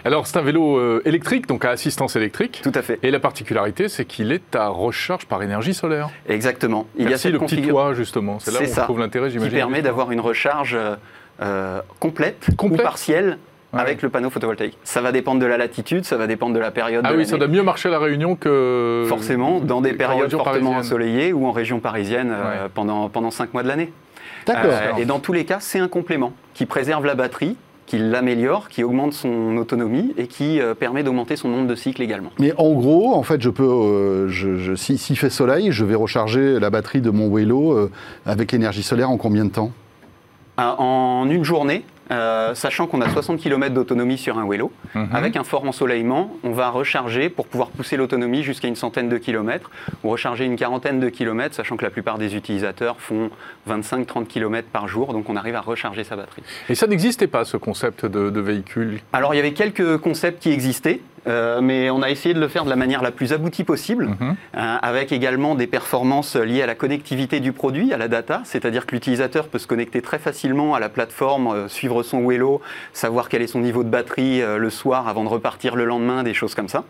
Alors, 0.06 0.28
c'est 0.28 0.38
un 0.38 0.44
vélo 0.44 0.78
euh, 0.78 1.02
électrique, 1.06 1.48
donc 1.48 1.66
à 1.66 1.72
assistance 1.72 2.16
électrique. 2.16 2.62
Tout 2.62 2.72
à 2.76 2.84
fait. 2.84 3.00
Et 3.02 3.10
la 3.10 3.20
particularité, 3.20 3.90
c'est 3.90 4.06
qu'il 4.06 4.32
est 4.32 4.56
à 4.56 4.68
recharge 4.68 5.26
par 5.26 5.42
énergie 5.42 5.74
solaire. 5.74 6.10
Exactement. 6.30 6.86
Il 6.98 7.10
y 7.10 7.14
a 7.16 7.30
le 7.32 7.40
petit 7.40 7.64
toit, 7.64 7.96
justement. 7.96 8.38
C'est 8.38 8.52
là 8.52 8.60
où 8.60 8.80
on 8.80 8.84
trouve 8.84 9.00
l'intérêt, 9.00 9.32
j'imagine. 9.32 9.50
Qui 9.50 9.56
permet 9.56 9.82
d'avoir 9.82 10.12
une 10.12 10.20
recharge 10.20 10.78
complète, 12.00 12.46
complète, 12.56 12.80
ou 12.80 12.84
partielle 12.84 13.40
avec 13.76 14.02
le 14.02 14.10
panneau 14.10 14.30
photovoltaïque. 14.30 14.78
Ça 14.84 15.02
va 15.02 15.12
dépendre 15.12 15.40
de 15.42 15.46
la 15.46 15.58
latitude, 15.58 16.06
ça 16.06 16.18
va 16.18 16.28
dépendre 16.28 16.54
de 16.54 16.60
la 16.60 16.72
période. 16.72 17.06
Ah 17.08 17.14
oui, 17.16 17.26
ça 17.26 17.38
doit 17.38 17.48
mieux 17.48 17.64
marcher 17.64 17.90
à 17.90 17.92
la 17.92 18.00
Réunion 18.00 18.36
que. 18.36 19.06
Forcément, 19.08 19.60
dans 19.60 19.82
des 19.82 19.94
périodes 19.94 20.32
fortement 20.32 20.72
ensoleillées 20.72 21.34
ou 21.34 21.46
en 21.46 21.52
région 21.52 21.80
parisienne 21.80 22.32
euh, 22.34 22.68
pendant, 22.74 23.10
pendant 23.10 23.32
5 23.32 23.54
mois 23.54 23.64
de 23.64 23.68
l'année. 23.68 23.92
D'accord. 24.46 24.72
Euh, 24.72 25.00
et 25.00 25.06
dans 25.06 25.20
tous 25.20 25.34
les 25.34 25.46
cas, 25.46 25.58
c'est 25.60 25.80
un 25.80 25.88
complément 25.88 26.34
qui 26.54 26.66
préserve 26.66 27.06
la 27.06 27.16
batterie, 27.16 27.58
qui 27.86 27.98
l'améliore, 27.98 28.70
qui 28.70 28.84
augmente 28.84 29.14
son 29.14 29.58
autonomie 29.58 30.14
et 30.18 30.28
qui 30.28 30.60
euh, 30.60 30.74
permet 30.74 31.04
d'augmenter 31.04 31.36
son 31.36 31.50
nombre 31.50 31.68
de 31.68 31.76
cycles 31.76 32.02
également. 32.02 32.32
Mais 32.40 32.54
en 32.58 32.72
gros, 32.74 33.14
en 33.14 33.24
fait, 33.24 33.42
je 33.42 33.50
peux, 33.50 34.28
je, 34.28 34.76
s'il 34.76 35.18
fait 35.18 35.30
soleil, 35.30 35.72
je 35.72 35.86
vais 35.86 35.96
recharger 35.96 36.60
la 36.60 36.70
batterie 36.70 37.02
de 37.02 37.10
mon 37.10 37.34
vélo 37.34 37.90
avec 38.26 38.52
l'énergie 38.52 38.84
solaire 38.84 39.10
en 39.10 39.18
combien 39.18 39.46
de 39.46 39.52
temps? 39.52 39.72
En 40.58 41.28
une 41.30 41.44
journée, 41.44 41.84
euh, 42.12 42.54
sachant 42.54 42.88
qu'on 42.88 43.02
a 43.02 43.10
60 43.10 43.40
km 43.40 43.74
d'autonomie 43.74 44.18
sur 44.18 44.38
un 44.38 44.48
vélo. 44.48 44.72
Mhm. 44.94 45.10
Avec 45.14 45.36
un 45.36 45.44
fort 45.44 45.66
ensoleillement, 45.66 46.32
on 46.44 46.52
va 46.52 46.70
recharger 46.70 47.30
pour 47.30 47.48
pouvoir 47.48 47.70
pousser 47.70 47.98
l'autonomie 47.98 48.44
jusqu'à 48.44 48.68
une 48.68 48.76
centaine 48.76 49.10
de 49.10 49.18
kilomètres 49.18 49.72
ou 50.04 50.10
recharger 50.10 50.46
une 50.46 50.56
quarantaine 50.56 51.00
de 51.00 51.10
kilomètres, 51.10 51.56
sachant 51.56 51.78
que 51.78 51.84
la 51.84 51.90
plupart 51.90 52.18
des 52.18 52.36
utilisateurs 52.36 52.98
font 53.00 53.30
25-30 53.70 54.28
km 54.28 54.68
par 54.72 54.88
jour, 54.88 55.14
donc 55.14 55.30
on 55.30 55.36
arrive 55.36 55.56
à 55.56 55.62
recharger 55.62 56.04
sa 56.04 56.16
batterie. 56.16 56.44
Et 56.70 56.76
ça 56.76 56.88
n'existait 56.88 57.28
pas, 57.28 57.46
ce 57.46 57.58
concept 57.58 58.06
de, 58.06 58.40
véhicule? 58.40 59.00
Alors 59.14 59.34
il 59.34 59.38
y 59.38 59.40
avait 59.40 59.54
quelques 59.54 59.98
concepts 59.98 60.42
qui 60.42 60.52
existaient. 60.52 61.02
Mais 61.26 61.90
on 61.90 62.02
a 62.02 62.10
essayé 62.10 62.34
de 62.34 62.40
le 62.40 62.48
faire 62.48 62.66
de 62.66 62.70
la 62.70 62.76
manière 62.76 63.02
la 63.02 63.12
plus 63.12 63.34
aboutie 63.34 63.64
possible, 63.64 64.10
mhm. 64.20 64.36
avec 64.54 65.12
également 65.12 65.56
des 65.56 65.68
performances 65.68 66.36
liées 66.36 66.62
à 66.62 66.66
la 66.68 66.76
connectivité 66.76 67.40
du 67.40 67.52
produit, 67.52 67.94
à 67.94 67.98
la 67.98 68.08
data, 68.08 68.42
c'est-à-dire 68.44 68.86
que 68.86 68.94
l'utilisateur 68.96 69.48
peut 69.48 69.60
se 69.60 69.68
connecter 69.68 70.02
très 70.02 70.20
facilement 70.20 70.76
à 70.76 70.80
la 70.80 70.90
plateforme, 70.90 71.68
suivre 71.70 72.04
son 72.04 72.28
vélo, 72.28 72.62
savoir 72.94 73.30
quel 73.30 73.42
est 73.42 73.48
son 73.48 73.60
niveau 73.60 73.84
de 73.84 73.90
batterie 73.90 74.42
le 74.42 74.70
soir 74.70 75.08
avant 75.08 75.24
de 75.24 75.30
repartir 75.30 75.76
le 75.76 75.86
lendemain, 75.86 76.24
des 76.24 76.34
choses 76.34 76.56
comme 76.56 76.70
ça. 76.70 76.84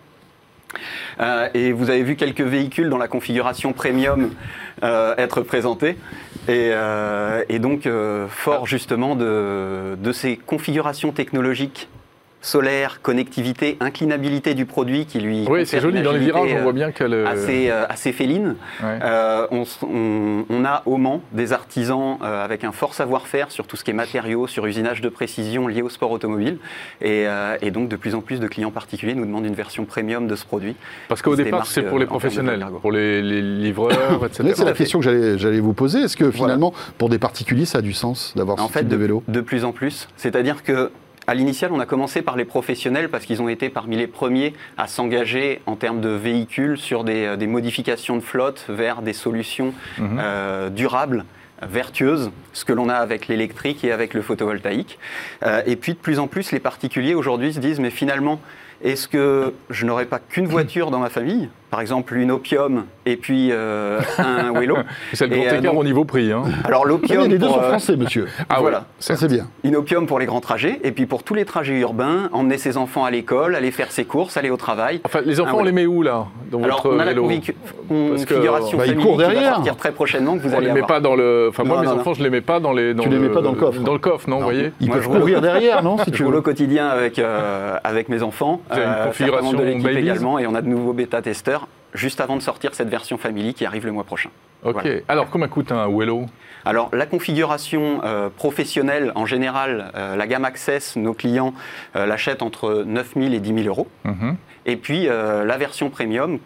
Euh, 1.20 1.50
et 1.54 1.72
vous 1.72 1.90
avez 1.90 2.04
vu 2.04 2.16
quelques 2.16 2.42
véhicules 2.42 2.90
dans 2.90 2.98
la 2.98 3.08
configuration 3.08 3.74
premium 3.74 4.32
euh, 4.84 5.16
être 5.18 5.42
présentés. 5.42 5.98
Et, 6.48 6.72
euh, 6.72 7.44
donc, 7.60 7.88
fort 8.30 8.68
justement 8.68 9.16
de, 9.16 9.96
de, 9.98 10.12
ces 10.12 10.38
configurations 10.38 11.12
technologiques 11.12 11.90
solaire, 12.46 13.00
connectivité, 13.02 13.76
inclinabilité 13.80 14.54
du 14.54 14.66
produit 14.66 15.06
qui 15.06 15.20
lui. 15.20 15.46
Oui, 15.50 15.66
c'est 15.66 15.82
joli 15.82 16.02
dans 16.04 16.12
les 16.12 16.20
virages, 16.20 16.54
on 16.58 16.64
voit 16.64 16.74
bien 16.74 16.92
qu'elle. 16.92 17.14
Euh, 17.14 17.28
assez, 17.28 17.70
euh, 17.70 17.86
assez 17.90 18.12
féline. 18.12 18.56
Euh, 18.84 19.48
on, 19.52 20.66
a 20.66 20.84
au 20.86 20.98
Mans 20.98 21.22
des 21.34 21.54
artisans 21.54 22.18
avec 22.22 22.64
un 22.64 22.72
fort 22.72 22.94
savoir-faire 22.94 23.52
sur 23.52 23.68
tout 23.68 23.76
ce 23.76 23.84
qui 23.84 23.92
est 23.92 23.96
matériaux, 23.96 24.48
sur 24.48 24.66
usinage 24.66 25.02
de 25.02 25.10
précision 25.10 25.68
lié 25.68 25.82
au 25.82 25.90
sport 25.90 26.12
automobile. 26.12 26.58
Et, 27.02 27.26
donc, 27.72 27.90
de 27.90 27.96
plus 27.96 28.16
en 28.16 28.22
plus 28.22 28.40
de 28.40 28.48
clients 28.48 28.72
particuliers 28.72 29.16
nous 29.16 29.26
demandent 29.26 29.46
une 29.46 29.56
version 29.56 29.86
premium 29.86 30.28
de 30.28 30.36
ce 30.36 30.46
produit. 30.46 30.76
Parce 31.08 31.22
qu'au 31.22 31.36
départ, 31.36 31.66
c'est 31.66 31.84
pour 31.84 32.00
les 32.00 32.06
professionnels, 32.06 32.66
pour 32.82 32.92
les, 32.92 33.22
livreurs, 33.22 34.26
etc. 34.26 34.54
C'est 34.56 34.66
la 34.66 34.74
question 34.74 35.00
que 35.00 35.38
j'allais 35.38 35.60
vous 35.60 35.74
poser. 35.74 36.02
Est-ce 36.02 36.18
que 36.18 36.30
finalement, 36.30 36.74
pour 36.98 37.10
des 37.10 37.20
particuliers, 37.20 37.66
ça 37.66 37.80
a 37.80 37.82
du 37.82 37.94
sens 37.94 38.34
d'avoir 38.36 38.60
ce 38.60 38.80
type 38.80 38.88
de 38.88 38.96
vélo? 38.96 39.24
De 39.28 39.42
plus 39.42 39.66
en 39.66 39.72
plus. 39.72 40.08
C'est-à-dire 40.16 40.64
que 40.64 40.92
à 41.28 41.34
l'initial, 41.34 41.72
on 41.72 41.80
a 41.80 41.86
commencé 41.86 42.22
par 42.22 42.36
les 42.36 42.46
professionnels 42.46 43.10
parce 43.10 43.26
qu'ils 43.26 43.42
ont 43.42 43.50
été 43.50 43.70
parmi 43.70 43.98
les 43.98 44.08
premiers 44.08 44.54
à 44.78 44.88
s'engager 44.88 45.62
en 45.66 45.76
termes 45.76 46.02
de 46.02 46.10
véhicules 46.10 46.78
sur 46.78 47.04
des, 47.04 47.26
euh, 47.26 47.48
modifications 47.48 48.16
de 48.16 48.22
flotte 48.22 48.66
vers 48.70 49.02
des 49.02 49.14
solutions 49.14 49.74
mhm. 49.98 50.20
euh, 50.20 50.70
durables 50.70 51.26
vertueuses, 51.62 52.32
ce 52.54 52.66
que 52.66 52.74
l'on 52.74 52.90
a 52.90 52.96
avec 52.96 53.28
l'électrique 53.28 53.84
et 53.84 53.92
avec 53.92 54.14
le 54.14 54.22
photovoltaïque. 54.22 55.00
Euh, 55.44 55.62
et 55.66 55.76
puis 55.76 55.94
de 55.94 55.98
plus 55.98 56.20
en 56.20 56.28
plus, 56.28 56.52
les 56.52 56.60
particuliers 56.60 57.16
aujourd'hui 57.16 57.54
se 57.54 57.60
disent, 57.60 57.80
mais 57.80 57.92
finalement, 57.92 58.42
est-ce 58.84 59.08
que 59.08 59.54
je 59.70 59.86
n'aurai 59.86 60.06
pas 60.06 60.20
qu'une 60.20 60.48
voiture 60.48 60.92
dans 60.92 61.00
ma 61.00 61.10
famille? 61.10 61.50
Par 61.70 61.82
exemple 61.82 62.16
une 62.16 62.32
opium 62.32 62.86
et 63.06 63.18
puis 63.18 63.50
euh, 63.52 64.00
un 64.18 64.52
vélo. 64.60 64.78
c'est 65.14 65.28
le 65.28 65.36
grand 65.36 65.46
euh, 65.46 65.60
écart 65.60 65.78
au 65.78 65.84
niveau 65.84 66.06
prix. 66.06 66.32
Hein. 66.32 66.44
Alors 66.64 66.86
l'opium. 66.86 67.28
les 67.28 67.38
deux 67.38 67.48
sont 67.48 67.60
euh, 67.60 67.70
français, 67.70 67.96
monsieur. 67.96 68.28
Ah 68.50 68.58
voilà, 68.62 68.86
ça 69.00 69.16
c'est 69.16 69.28
bien. 69.28 69.48
Une 69.64 69.76
opium 69.76 70.08
pour 70.08 70.20
les 70.20 70.26
grands 70.26 70.42
trajets 70.42 70.80
et 70.84 70.92
puis 70.92 71.06
pour 71.06 71.24
tous 71.24 71.34
les 71.34 71.46
trajets 71.46 71.78
urbains, 71.80 72.30
emmener 72.32 72.58
ses 72.58 72.78
enfants 72.78 73.06
à 73.06 73.12
l'école, 73.12 73.56
aller 73.56 73.72
faire 73.72 73.92
ses 73.92 74.06
courses, 74.06 74.38
aller 74.38 74.50
au 74.50 74.58
travail. 74.58 75.02
Enfin, 75.04 75.22
les 75.26 75.40
enfants, 75.40 75.58
on 75.60 75.64
les 75.64 75.72
met 75.72 75.86
où 75.86 76.02
là 76.02 76.28
dans 76.52 76.64
Alors 76.64 76.82
on 76.86 77.00
a 77.00 77.06
la 77.06 77.14
configuration 77.14 78.78
bah, 78.78 78.86
famille 78.86 79.18
derrière. 79.18 79.40
qui 79.42 79.46
va 79.46 79.56
sortir 79.56 79.76
très 79.78 79.92
prochainement 79.92 80.38
que 80.38 80.44
vous 80.44 80.54
on 80.54 80.58
allez 80.58 80.68
les 80.68 80.74
met 80.74 80.84
pas 80.84 81.00
dans 81.00 81.16
le. 81.16 81.48
Enfin 81.50 81.64
moi, 81.64 81.82
mes 81.82 81.88
enfants, 81.88 82.14
je 82.14 82.24
les 82.24 82.30
mets 82.30 82.42
pas 82.42 82.60
dans 82.60 82.74
les. 82.74 82.96
tu 82.96 83.10
les 83.10 83.18
mets 83.18 83.30
pas 83.30 83.42
dans 83.42 83.52
le 83.52 83.58
coffre. 83.58 83.82
Dans 83.82 83.94
le 83.94 84.00
coffre, 84.00 84.30
non, 84.30 84.38
vous 84.38 84.44
voyez. 84.44 84.72
Ils 84.80 84.90
peuvent 84.90 85.08
courir 85.08 85.42
derrière, 85.42 85.84
non 85.84 85.98
Si 86.04 86.12
tu 86.14 86.24
roule 86.24 86.36
au 86.36 86.42
quotidien 86.42 86.88
avec 86.88 87.20
avec 87.84 88.10
mes 88.10 88.24
enfants. 88.24 88.62
Une 88.72 89.08
configuration 89.08 89.54
de 89.54 89.64
l'équipe 89.64 89.88
également 89.88 90.40
et 90.40 90.48
on 90.48 90.56
a 90.56 90.62
de 90.62 90.68
nouveaux 90.68 90.94
bêta 90.94 91.22
testeurs 91.22 91.65
juste 91.96 92.22
avant 92.22 92.36
de 92.36 92.42
sortir 92.42 92.76
cette 92.76 92.90
version 92.90 93.18
Family 93.18 93.54
qui 93.54 93.66
arrive 93.66 93.86
le 93.86 93.92
mois 93.92 94.04
prochain. 94.04 94.30
Ok. 94.64 94.88
Alors, 95.08 95.30
combien 95.30 95.48
coûte 95.48 95.72
un 95.72 95.88
Wello 95.88 96.26
alors 96.66 96.90
la 96.94 97.06
configuration 97.06 98.02
euh, 98.04 98.30
professionnelle, 98.30 99.12
en 99.14 99.28
général, 99.28 99.92
euh, 99.96 100.16
la 100.16 100.28
gamme 100.28 100.46
Access, 100.46 100.96
nos 100.96 101.14
clients 101.14 101.54
euh, 101.96 102.08
l'achètent 102.08 102.42
entre 102.42 102.84
9 102.86 103.14
000 103.16 103.34
et 103.34 103.40
10 103.40 103.64
000 103.64 103.68
euros. 103.68 103.88
Mhm. 104.04 104.36
Et 104.66 104.76
puis 104.78 105.06
la 105.06 105.58
version 105.58 105.92
Premium 105.92 106.40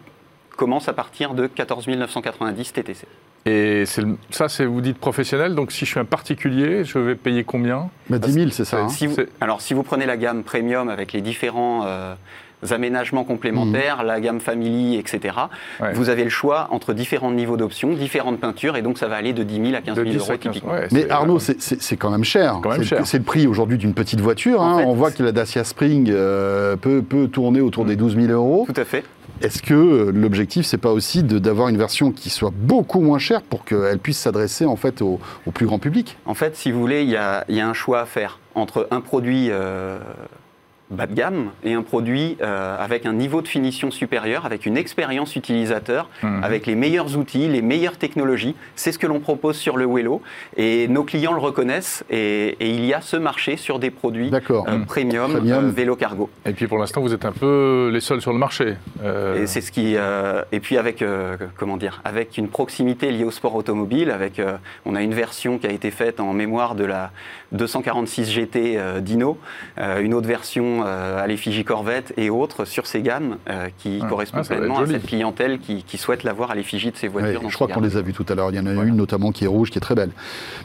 commence 0.54 0.90
à 0.90 0.92
partir 0.92 1.32
de 1.32 1.46
14 1.46 1.88
990 1.88 2.72
TTC. 2.74 3.06
Et 3.46 3.84
ça, 4.28 4.50
c'est 4.50 4.66
vous 4.66 4.82
dites 4.82 4.98
professionnel, 4.98 5.54
donc 5.54 5.72
si 5.72 5.86
je 5.86 5.90
suis 5.92 6.00
un 6.00 6.04
particulier, 6.04 6.84
je 6.84 6.98
vais 6.98 7.14
payer 7.14 7.44
combien? 7.44 7.88
10 8.10 8.18
bah, 8.18 8.28
000, 8.28 8.50
c'est 8.50 8.66
ça. 8.66 8.82
Hein. 8.82 9.24
alors 9.40 9.62
si 9.62 9.72
vous 9.72 9.82
prenez 9.82 10.04
la 10.04 10.18
gamme 10.18 10.42
Premium 10.42 10.90
avec 10.90 11.14
les 11.14 11.22
différents 11.22 11.86
aménagements 12.70 13.24
complémentaires, 13.24 13.98
mhm. 13.98 14.06
la 14.06 14.20
gamme 14.20 14.40
Family, 14.40 14.96
etc. 14.96 15.36
Vous 15.94 16.08
avez 16.08 16.24
le 16.24 16.30
choix 16.30 16.68
entre 16.70 16.92
différents 16.92 17.32
niveaux 17.32 17.56
d'options, 17.56 17.92
différentes 17.94 18.40
peintures, 18.40 18.76
et 18.76 18.82
donc 18.82 18.98
ça 18.98 19.08
va 19.08 19.16
aller 19.16 19.32
de 19.32 19.42
10 19.42 19.54
000 19.54 19.74
à 19.74 19.80
15 19.80 19.96
000 19.96 20.08
euros 20.08 20.36
typiquement. 20.36 20.72
Mais 20.92 21.10
Arnaud, 21.10 21.38
c'est 21.38 21.96
quand 21.96 22.10
même 22.10 22.24
cher. 22.24 22.60
C'est 23.04 23.18
le 23.18 23.24
prix 23.24 23.46
aujourd'hui 23.46 23.78
d'une 23.78 23.94
petite 23.94 24.20
voiture. 24.20 24.62
Hein. 24.62 24.82
On 24.86 24.94
voit 24.94 25.10
que 25.10 25.22
la 25.22 25.32
Dacia 25.32 25.64
Spring 25.64 26.08
euh, 26.10 26.76
peut, 26.76 27.02
peut, 27.02 27.28
tourner 27.28 27.60
autour 27.60 27.84
des 27.84 27.96
12 27.96 28.16
000 28.16 28.32
euros. 28.32 28.64
Tout 28.66 28.80
à 28.80 28.84
fait. 28.84 29.04
Est-ce 29.40 29.62
que 29.62 29.74
euh, 29.74 30.12
l'objectif, 30.12 30.66
c'est 30.66 30.78
pas 30.78 30.92
aussi 30.92 31.22
d'avoir 31.22 31.68
une 31.68 31.78
version 31.78 32.12
qui 32.12 32.28
soit 32.28 32.52
beaucoup 32.54 33.00
moins 33.00 33.18
chère 33.18 33.42
pour 33.42 33.64
qu'elle 33.64 33.98
puisse 33.98 34.18
s'adresser 34.18 34.66
en 34.66 34.76
fait 34.76 35.00
au, 35.00 35.18
plus 35.54 35.66
grand 35.66 35.78
public? 35.78 36.18
En 36.26 36.34
fait, 36.34 36.56
si 36.56 36.70
vous 36.70 36.80
voulez, 36.80 37.02
il 37.02 37.08
y 37.08 37.16
a, 37.16 37.44
y 37.48 37.60
a, 37.60 37.68
un 37.68 37.72
choix 37.72 38.00
à 38.00 38.06
faire 38.06 38.38
entre 38.54 38.86
un 38.90 39.00
produit 39.00 39.48
euh, 39.50 39.98
bas 40.90 41.06
de 41.06 41.14
gamme 41.14 41.50
et 41.62 41.74
un 41.74 41.82
produit 41.82 42.36
euh, 42.40 42.76
avec 42.78 43.06
un 43.06 43.12
niveau 43.12 43.42
de 43.42 43.48
finition 43.48 43.90
supérieur, 43.90 44.44
avec 44.44 44.66
une 44.66 44.76
expérience 44.76 45.36
utilisateur, 45.36 46.08
mhm. 46.22 46.42
avec 46.42 46.66
les 46.66 46.74
meilleurs 46.74 47.16
outils, 47.16 47.48
les 47.48 47.62
meilleures 47.62 47.96
technologies. 47.96 48.56
C'est 48.74 48.92
ce 48.92 48.98
que 48.98 49.06
l'on 49.06 49.20
propose 49.20 49.56
sur 49.56 49.76
le 49.76 49.86
Wello 49.86 50.20
et 50.56 50.88
nos 50.88 51.04
clients 51.04 51.32
le 51.32 51.38
reconnaissent 51.38 52.04
et, 52.10 52.56
il 52.60 52.84
y 52.84 52.94
a 52.94 53.00
ce 53.00 53.16
marché 53.16 53.56
sur 53.56 53.78
des 53.78 53.90
produits 53.90 54.30
euh, 54.32 54.62
mhm. 54.78 54.86
premium, 54.86 55.36
euh, 55.36 55.70
vélo 55.70 55.96
cargo. 55.96 56.30
Et 56.44 56.52
puis 56.52 56.66
pour 56.66 56.78
l'instant, 56.78 57.00
vous 57.00 57.14
êtes 57.14 57.24
un 57.24 57.32
peu 57.32 57.90
les 57.92 58.00
seuls 58.00 58.20
sur 58.20 58.32
le 58.32 58.38
marché. 58.38 58.74
Et 59.36 59.46
c'est 59.46 59.60
ce 59.60 59.72
qui 59.72 59.96
et 60.52 60.60
puis 60.60 60.76
avec 60.76 61.04
comment 61.56 61.76
dire, 61.76 62.00
avec 62.04 62.36
une 62.38 62.48
proximité 62.48 63.10
liée 63.10 63.24
au 63.24 63.30
sport 63.30 63.54
automobile, 63.54 64.10
avec 64.10 64.40
on 64.84 64.94
a 64.94 65.02
une 65.02 65.14
version 65.14 65.58
qui 65.58 65.66
a 65.66 65.70
été 65.70 65.90
faite 65.90 66.20
en 66.20 66.32
mémoire 66.32 66.74
de 66.74 66.84
la 66.84 67.10
246 67.52 68.30
GT 68.30 68.78
Dino, 69.00 69.38
une 69.78 70.14
autre 70.14 70.28
version 70.28 70.79
euh, 70.84 71.22
à 71.22 71.26
l'effigie 71.26 71.64
Corvette 71.64 72.12
et 72.16 72.30
autres 72.30 72.64
sur 72.64 72.86
ces 72.86 73.02
gammes 73.02 73.36
euh, 73.48 73.68
qui 73.78 74.00
correspondent 74.08 74.44
ah, 74.50 74.54
pleinement 74.54 74.78
à 74.78 74.86
cette 74.86 75.06
clientèle 75.06 75.58
qui, 75.58 75.98
souhaite 75.98 76.24
l'avoir 76.24 76.50
à 76.50 76.54
l'effigie 76.54 76.90
de 76.90 76.96
ces 76.96 77.08
voitures. 77.08 77.42
je 77.48 77.54
crois 77.54 77.68
qu'on 77.68 77.80
les 77.80 77.96
a 77.96 78.00
vues 78.00 78.14
tout 78.14 78.24
à 78.28 78.34
l'heure. 78.34 78.50
Il 78.50 78.56
y 78.56 78.60
en 78.60 78.66
a 78.66 78.72
une 78.72 78.96
notamment 78.96 79.32
qui 79.32 79.44
est 79.44 79.48
rouge, 79.48 79.70
qui 79.70 79.78
est 79.78 79.82
très 79.82 79.94
belle. 79.94 80.10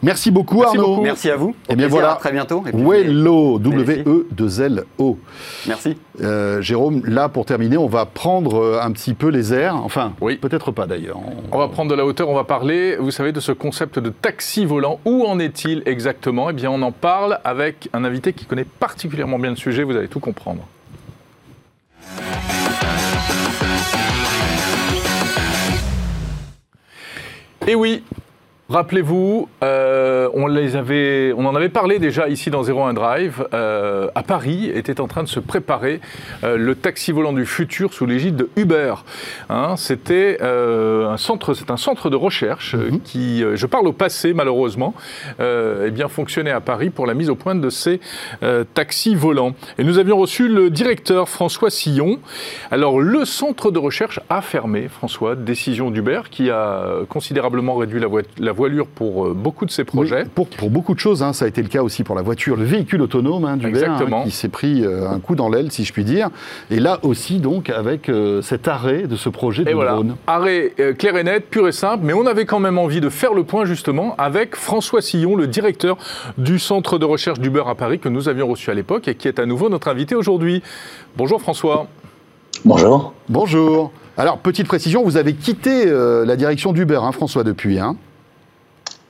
Merci 0.02 0.32
beaucoup 0.32 0.64
Arnaud. 0.64 1.02
Merci 1.02 1.30
à 1.30 1.36
vous. 1.36 1.50
Et 1.68 1.74
eh 1.74 1.76
bien 1.76 1.88
voilà. 1.88 2.14
À 2.14 2.16
très 2.16 2.32
bientôt. 2.32 2.64
Wello, 2.74 3.60
W-E-2-L-O. 3.60 5.20
Merci. 5.68 5.98
Euh, 6.22 6.62
Jérôme, 6.62 7.02
là 7.06 7.28
pour 7.28 7.46
terminer, 7.46 7.78
on 7.78 7.88
va 7.88 8.06
prendre 8.06 8.80
un 8.82 8.92
petit 8.92 9.14
peu 9.14 9.28
les 9.28 9.54
airs. 9.54 9.76
Enfin, 9.76 10.14
oui. 10.22 10.38
peut-être 10.38 10.72
pas 10.72 10.88
d'ailleurs. 10.88 11.20
On... 11.52 11.58
va 11.58 11.68
prendre 11.68 11.92
de 11.92 11.96
la 11.96 12.06
hauteur. 12.06 12.30
On 12.30 12.36
va 12.36 12.44
parler, 12.46 12.96
vous 12.98 13.12
savez, 13.12 13.32
de 13.32 13.40
ce 13.40 13.52
concept 13.52 14.00
de 14.00 14.10
taxi 14.10 14.66
volant. 14.66 15.00
Où 15.06 15.26
en 15.26 15.40
est-il 15.40 15.84
exactement? 15.86 16.50
Eh 16.50 16.54
bien, 16.54 16.72
on 16.72 16.82
en 16.82 16.92
parle 16.92 17.40
avec 17.44 17.90
un 17.94 18.04
invité 18.04 18.34
qui 18.34 18.46
connaît 18.46 18.66
particulièrement 18.66 19.40
bien 19.40 19.50
le 19.50 19.56
sujet. 19.56 19.84
Vous 19.84 19.96
allez 19.96 20.05
tout 20.08 20.20
comprendre. 20.20 20.68
Et 27.68 27.74
oui, 27.74 28.04
Rappelez-vous, 28.68 29.48
euh, 29.64 30.28
on, 30.34 30.48
les 30.48 30.76
avait, 30.76 31.32
on 31.38 31.46
en 31.46 31.54
avait 31.56 31.70
parlé 31.70 32.00
déjà 32.00 32.28
ici 32.28 32.50
dans 32.50 32.64
01 32.64 32.96
Drive. 32.96 33.48
Euh, 33.54 34.08
à 34.16 34.24
Paris 34.24 34.72
était 34.74 35.00
en 35.00 35.08
train 35.08 35.22
de 35.22 35.28
se 35.28 35.40
préparer 35.40 36.02
euh, 36.44 36.58
le 36.58 36.74
taxi 36.74 37.12
volant 37.12 37.32
du 37.32 37.46
futur 37.46 37.94
sous 37.94 38.08
l'égide 38.08 38.36
de 38.36 38.50
Uber. 38.56 38.96
Hein, 39.52 39.76
C'était 39.78 40.40
un 40.42 41.18
centre, 41.18 41.54
c'est 41.54 41.70
un 41.70 41.78
centre 41.78 42.10
de 42.10 42.16
recherche 42.16 42.74
mhm. 42.74 43.02
qui, 43.02 43.44
je 43.54 43.66
parle 43.68 43.88
au 43.88 43.94
passé 43.94 44.34
malheureusement, 44.34 44.96
eh 45.40 45.92
bien 45.92 46.08
fonctionnait 46.08 46.52
à 46.52 46.60
Paris 46.60 46.90
pour 46.90 47.06
la 47.06 47.14
mise 47.14 47.30
au 47.30 47.36
point 47.36 47.54
de 47.54 47.70
ces 47.70 48.00
taxis 48.74 49.14
volants. 49.14 49.54
Et 49.78 49.84
nous 49.84 50.00
avions 50.00 50.18
reçu 50.18 50.48
le 50.48 50.72
directeur 50.72 51.30
François 51.30 51.70
Sillon. 51.70 52.20
Alors 52.72 53.00
le 53.00 53.26
centre 53.26 53.70
de 53.70 53.78
recherche 53.78 54.20
a 54.30 54.42
fermé, 54.42 54.88
François, 54.88 55.36
décision 55.36 55.92
d'Uber 55.92 56.22
qui 56.32 56.50
a 56.50 56.84
considérablement 57.10 57.76
réduit 57.76 58.00
la, 58.00 58.08
la 58.40 58.55
voilure 58.56 58.88
pour 58.88 59.28
euh, 59.28 59.34
beaucoup 59.34 59.66
de 59.66 59.72
ces 59.72 59.84
projets. 59.84 60.26
pour, 60.34 60.48
pour, 60.48 60.70
beaucoup 60.70 60.96
de 60.96 61.00
choses, 61.00 61.22
hein. 61.22 61.34
ça 61.34 61.46
a 61.46 61.48
été 61.48 61.62
le 61.62 61.68
cas 61.68 61.84
aussi 61.84 62.04
pour 62.04 62.16
la 62.16 62.22
voiture, 62.22 62.56
le 62.56 62.64
véhicule 62.64 63.02
autonome 63.02 63.46
hein, 63.46 63.58
du 63.58 63.68
hein, 63.68 64.24
qui 64.24 64.32
s'est 64.32 64.50
pris 64.50 64.84
euh, 64.84 65.10
un 65.10 65.20
coup 65.20 65.36
dans 65.36 65.50
l'aile, 65.50 65.72
si 65.72 65.84
je 65.84 65.94
puis 65.94 66.04
dire. 66.04 66.30
Et 66.72 66.80
là 66.80 67.00
aussi, 67.04 67.40
donc, 67.40 67.70
avec 67.70 68.10
euh, 68.10 68.42
cet 68.42 68.68
arrêt 68.68 69.04
de 69.04 69.16
ce 69.16 69.30
projet 69.30 69.64
de 69.64 69.72
drone. 69.72 70.16
Arrêt 70.26 70.74
clair 70.98 71.18
et 71.18 71.24
net, 71.24 71.50
pur 71.50 71.68
et 71.68 71.72
simple, 71.72 72.04
mais 72.04 72.14
on 72.14 72.26
avait 72.26 72.46
quand 72.46 72.60
même 72.60 72.78
envie 72.78 73.02
de 73.02 73.10
faire 73.10 73.34
le 73.34 73.44
point 73.44 73.66
justement 73.66 74.16
avec 74.18 74.56
François 74.56 75.02
Sillon, 75.02 75.36
le 75.36 75.48
directeur 75.48 75.98
du 76.38 76.58
centre 76.58 76.98
de 76.98 77.06
recherche 77.06 77.40
d'Uber 77.40 77.64
à 77.68 77.76
Paris 77.76 78.00
que 78.00 78.10
nous 78.10 78.30
avions 78.30 78.48
reçu 78.48 78.72
à 78.72 78.74
l'époque 78.74 79.08
et 79.08 79.16
qui 79.16 79.28
est 79.28 79.40
à 79.40 79.46
nouveau 79.46 79.70
notre 79.70 79.90
invité 79.90 80.16
aujourd'hui. 80.16 80.64
Bonjour 81.18 81.42
François. 81.42 81.88
Bonjour. 82.64 83.14
Bonjour. 83.30 83.92
Alors, 84.18 84.38
petite 84.38 84.66
précision, 84.66 85.04
vous 85.04 85.18
avez 85.18 85.34
quitté 85.34 85.86
la 85.86 86.36
direction 86.38 86.72
d'Uber, 86.72 87.02
François, 87.12 87.44
depuis. 87.44 87.80
Hein 87.80 87.98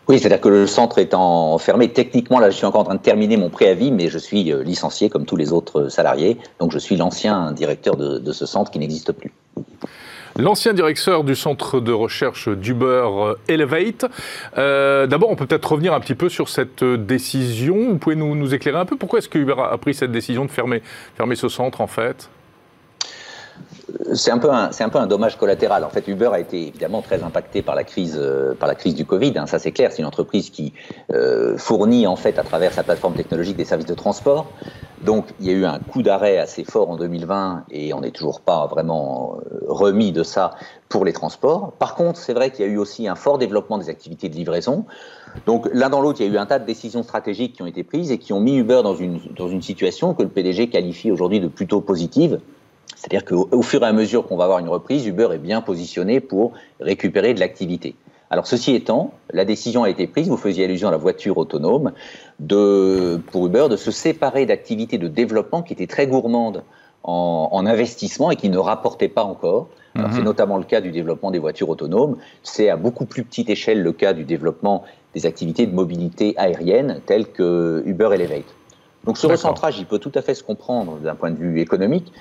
Oui, 0.07 0.19
c'est-à-dire 0.19 0.41
que 0.41 0.49
le 0.49 0.67
centre 0.67 0.99
étant 0.99 1.57
fermé, 1.57 1.89
techniquement, 1.89 2.39
là, 2.39 2.51
je 2.51 2.55
suis 2.55 2.65
encore 2.65 2.81
en 2.81 2.85
train 2.85 2.95
de 2.95 3.01
terminer 3.01 3.37
mon 3.37 3.49
préavis, 3.49 3.91
mais 3.91 4.09
je 4.09 4.19
suis 4.19 4.51
euh, 4.51 4.63
licencié 4.63 5.09
comme 5.09 5.25
tous 5.25 5.35
les 5.35 5.51
autres 5.51 5.89
salariés. 5.89 6.37
Donc, 6.59 6.71
je 6.71 6.77
suis 6.77 6.95
l'ancien 6.95 7.51
directeur 7.53 7.95
de, 7.95 8.31
ce 8.31 8.45
centre 8.45 8.69
qui 8.69 8.77
n'existe 8.77 9.13
plus. 9.13 9.33
L'ancien 10.37 10.73
directeur 10.73 11.23
du 11.23 11.35
centre 11.35 11.79
de 11.79 11.91
recherche 11.91 12.49
d'Uber 12.49 13.07
euh, 13.07 13.35
Elevate. 13.47 14.05
Euh, 14.57 15.07
d'abord, 15.07 15.31
on 15.31 15.35
peut 15.35 15.47
peut-être 15.47 15.71
revenir 15.71 15.93
un 15.93 15.99
petit 15.99 16.15
peu 16.15 16.29
sur 16.29 16.49
cette 16.49 16.83
décision. 16.83 17.75
Vous 17.89 17.97
pouvez 17.97 18.15
nous, 18.15 18.35
nous 18.35 18.53
éclairer 18.53 18.77
un 18.77 18.85
peu 18.85 18.97
Pourquoi 18.97 19.19
est-ce 19.19 19.29
que 19.29 19.39
Uber 19.39 19.55
a 19.57 19.77
pris 19.77 19.95
cette 19.95 20.11
décision 20.11 20.45
de 20.45 20.51
fermer, 20.51 20.83
fermer 21.15 21.35
ce 21.35 21.49
centre, 21.49 21.81
en 21.81 21.87
fait? 21.87 22.29
C'est 24.13 24.31
un, 24.31 24.39
peu 24.39 24.49
un, 24.49 25.07
dommage 25.07 25.37
collatéral. 25.37 25.83
En 25.83 25.89
fait, 25.89 26.07
Uber 26.07 26.29
a 26.33 26.39
été 26.39 26.67
évidemment 26.67 27.01
très 27.01 27.23
impacté 27.23 27.61
par 27.61 27.75
la 27.75 27.83
crise, 27.83 28.17
euh, 28.19 28.55
du 28.85 29.05
Covid. 29.05 29.33
Hein, 29.37 29.47
ça, 29.47 29.59
c'est 29.59 29.71
clair. 29.71 29.91
C'est 29.91 29.99
une 29.99 30.07
entreprise 30.07 30.49
qui 30.49 30.73
euh, 31.13 31.57
fournit, 31.57 32.07
en 32.07 32.15
fait, 32.15 32.39
à 32.39 32.43
travers 32.43 32.73
sa 32.73 32.83
plateforme 32.83 33.13
technologique, 33.13 33.57
des 33.57 33.65
services 33.65 33.87
de 33.87 33.93
transport. 33.93 34.47
Donc, 35.01 35.25
il 35.39 35.45
y 35.45 35.49
a 35.49 35.53
eu 35.53 35.65
un 35.65 35.79
coup 35.79 36.01
d'arrêt 36.01 36.37
assez 36.37 36.63
fort 36.63 36.89
en 36.89 36.95
2020 36.95 37.65
et 37.69 37.93
on 37.93 38.01
n'est 38.01 38.11
toujours 38.11 38.41
pas 38.41 38.65
vraiment 38.65 39.37
euh, 39.51 39.59
remis 39.67 40.11
de 40.11 40.23
ça 40.23 40.51
pour 40.89 41.05
les 41.05 41.13
transports. 41.13 41.73
Par 41.73 41.95
contre, 41.95 42.19
c'est 42.19 42.33
vrai 42.33 42.49
qu'il 42.49 42.65
y 42.65 42.67
a 42.67 42.71
eu 42.71 42.77
aussi 42.77 43.07
un 43.07 43.15
fort 43.15 43.37
développement 43.37 43.77
des 43.77 43.89
activités 43.89 44.29
de 44.29 44.35
livraison. 44.35 44.85
Donc, 45.45 45.67
l'un 45.73 45.89
dans 45.89 46.01
l'autre, 46.01 46.21
il 46.21 46.27
y 46.27 46.29
a 46.29 46.33
eu 46.33 46.37
un 46.37 46.45
tas 46.45 46.59
de 46.59 46.65
décisions 46.65 47.03
stratégiques 47.03 47.53
qui 47.53 47.61
ont 47.61 47.67
été 47.67 47.83
prises 47.83 48.11
et 48.11 48.17
qui 48.17 48.33
ont 48.33 48.39
mis 48.39 48.55
Uber 48.55 48.81
dans 48.83 48.95
une 48.95 49.61
situation 49.61 50.13
que 50.13 50.23
le 50.23 50.29
PDG 50.29 50.69
qualifie 50.69 51.11
aujourd'hui 51.11 51.39
de 51.41 51.49
plutôt 51.49 51.81
positive 51.81 52.39
c'est-à-dire 52.95 53.25
qu'au 53.25 53.61
fur 53.61 53.83
et 53.83 53.85
à 53.85 53.93
mesure 53.93 54.25
qu'on 54.27 54.37
va 54.37 54.45
avoir 54.45 54.59
une 54.59 54.69
reprise, 54.69 55.05
Uber 55.05 55.29
est 55.33 55.37
bien 55.37 55.61
positionné 55.61 56.19
pour 56.19 56.53
récupérer 56.79 57.33
de 57.33 57.39
l'activité. 57.39 57.95
Alors 58.29 58.47
ceci 58.47 58.73
étant, 58.73 59.13
la 59.31 59.45
décision 59.45 59.83
a 59.83 59.89
été 59.89 60.07
prise, 60.07 60.27
vous 60.27 60.37
faisiez 60.37 60.65
allusion 60.65 60.87
à 60.87 60.91
la 60.91 60.97
voiture 60.97 61.37
autonome, 61.37 61.91
de, 62.39 63.21
pour 63.31 63.45
Uber 63.45 63.67
de 63.69 63.77
se 63.77 63.91
séparer 63.91 64.45
d'activités 64.45 64.97
de 64.97 65.07
développement 65.07 65.61
qui 65.61 65.73
étaient 65.73 65.87
très 65.87 66.07
gourmandes 66.07 66.63
en, 67.03 67.65
investissement 67.67 68.31
et 68.31 68.35
qui 68.35 68.49
ne 68.49 68.57
rapportaient 68.57 69.07
pas 69.09 69.23
encore. 69.23 69.67
C'est 69.95 70.19
mhm. 70.19 70.23
notamment 70.23 70.57
le 70.57 70.65
cas 70.65 70.81
du 70.81 70.91
développement 70.91 71.31
des 71.31 71.39
voitures 71.39 71.69
autonomes. 71.69 72.17
C'est 72.43 72.69
à 72.69 72.75
beaucoup 72.75 73.05
plus 73.05 73.23
petite 73.23 73.49
échelle 73.49 73.81
le 73.81 73.93
cas 73.93 74.11
du 74.11 74.25
développement 74.25 74.83
des 75.13 75.25
activités 75.25 75.65
de 75.67 75.73
mobilité 75.73 76.33
aérienne 76.35 76.99
telles 77.05 77.31
que 77.31 77.81
Uber 77.85 78.09
Elevate. 78.13 78.53
Donc 79.05 79.17
ce 79.17 79.27
recentrage, 79.27 79.77
il 79.79 79.85
peut 79.85 79.99
tout 79.99 80.11
à 80.15 80.21
fait 80.21 80.33
se 80.33 80.43
comprendre 80.43 80.97
d'un 80.97 81.15
point 81.15 81.31
de 81.31 81.37
vue 81.37 81.61
économique, 81.61 82.11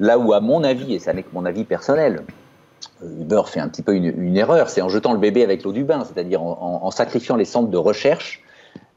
Là 0.00 0.18
où, 0.18 0.32
à 0.32 0.40
mon 0.40 0.64
avis, 0.64 0.94
et 0.94 0.98
ça 0.98 1.12
n'est 1.12 1.22
que 1.22 1.28
mon 1.34 1.44
avis 1.44 1.64
personnel, 1.64 2.22
euh, 3.02 3.20
Uber 3.20 3.42
fait 3.44 3.60
un 3.60 3.68
petit 3.68 3.82
peu 3.82 3.94
une, 3.94 4.36
erreur, 4.36 4.70
c'est 4.70 4.80
en 4.80 4.88
jetant 4.88 5.12
le 5.12 5.18
bébé 5.18 5.44
avec 5.44 5.62
l'eau 5.62 5.72
du 5.72 5.84
bain, 5.84 6.04
c'est-à-dire 6.04 6.42
en, 6.42 6.90
sacrifiant 6.90 7.36
les 7.36 7.44
centres 7.44 7.68
de 7.68 7.76
recherche, 7.76 8.42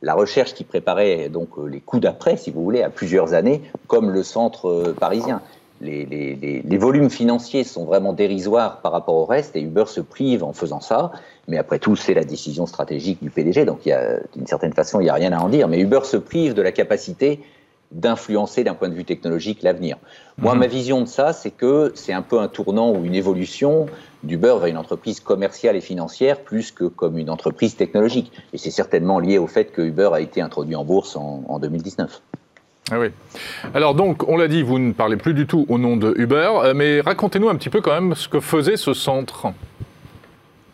la 0.02 0.14
recherche 0.14 0.54
qui 0.54 0.64
préparait 0.64 1.28
donc 1.28 1.50
euh, 1.58 1.68
les 1.68 1.82
coups 1.82 2.02
d'après, 2.02 2.38
si 2.38 2.52
vous 2.52 2.64
voulez, 2.64 2.82
à 2.82 2.90
plusieurs 2.90 3.34
années, 3.34 3.62
comme 3.88 4.12
le 4.12 4.24
centre 4.24 4.70
euh, 4.70 4.96
parisien. 4.98 5.42
Les, 5.82 6.78
volumes 6.80 7.10
financiers 7.10 7.66
sont 7.66 7.84
vraiment 7.84 8.14
dérisoires 8.14 8.80
par 8.80 8.94
rapport 8.94 9.16
au 9.16 9.26
reste 9.26 9.58
et 9.58 9.62
Uber 9.62 9.84
se 9.88 10.00
prive 10.00 10.42
en 10.42 10.54
faisant 10.54 10.80
ça. 10.80 11.12
Mais 11.50 11.58
après 11.58 11.80
tout, 11.80 11.98
c'est 11.98 12.14
la 12.14 12.24
décision 12.24 12.66
stratégique 12.66 13.22
du 13.22 13.30
PDG, 13.30 13.66
donc 13.66 13.82
d'une 13.84 14.48
certaine 14.48 14.72
façon, 14.72 15.02
il 15.02 15.04
n'y 15.04 15.10
a 15.10 15.14
rien 15.14 15.34
à 15.34 15.40
en 15.42 15.50
dire. 15.50 15.68
Mais 15.68 15.80
Uber 15.80 16.00
se 16.06 16.16
prive 16.16 16.54
de 16.54 16.62
la 16.62 16.72
capacité 16.72 17.42
d'influencer 17.94 18.64
d'un 18.64 18.74
point 18.74 18.90
de 18.90 18.94
vue 18.94 19.06
technologique 19.06 19.64
l'avenir. 19.64 19.98
Moi, 20.38 20.54
mhm. 20.54 20.60
ma 20.60 20.68
vision 20.68 21.02
de 21.02 21.08
ça, 21.08 21.32
c'est 21.34 21.52
que 21.52 21.92
c'est 21.96 22.14
un 22.14 22.22
peu 22.22 22.40
un 22.40 22.48
tournant 22.48 22.92
ou 22.92 23.06
une 23.06 23.16
évolution 23.16 23.88
d'Uber 24.24 24.56
vers 24.60 24.68
une 24.68 24.78
entreprise 24.78 25.20
commerciale 25.20 25.76
et 25.76 25.82
financière 25.82 26.40
plus 26.40 26.72
que 26.72 26.86
comme 26.86 27.18
une 27.18 27.30
entreprise 27.30 27.76
technologique. 27.76 28.32
Et 28.54 28.58
c'est 28.58 28.72
certainement 28.72 29.20
lié 29.20 29.38
au 29.38 29.48
fait 29.48 29.72
que 29.72 29.82
Uber 29.82 30.10
a 30.14 30.22
été 30.22 30.42
introduit 30.42 30.76
en 30.76 30.84
bourse 30.84 31.16
en, 31.16 31.60
2019. 31.60 32.22
Ah 32.92 33.00
oui. 33.00 33.08
Alors 33.74 33.96
donc, 33.96 34.28
on 34.28 34.38
l'a 34.38 34.48
dit, 34.48 34.62
vous 34.62 34.80
ne 34.80 34.92
parlez 34.92 35.16
plus 35.16 35.34
du 35.34 35.48
tout 35.48 35.66
au 35.70 35.78
nom 35.78 35.96
de 35.96 36.14
Uber, 36.18 36.52
euh, 36.64 36.74
mais 36.74 37.00
racontez-nous 37.00 37.50
un 37.50 37.56
petit 37.56 37.70
peu 37.70 37.80
quand 37.80 37.94
même 37.94 38.16
ce 38.16 38.28
que 38.28 38.40
faisait 38.40 38.76
ce 38.76 38.94
centre. 38.94 39.48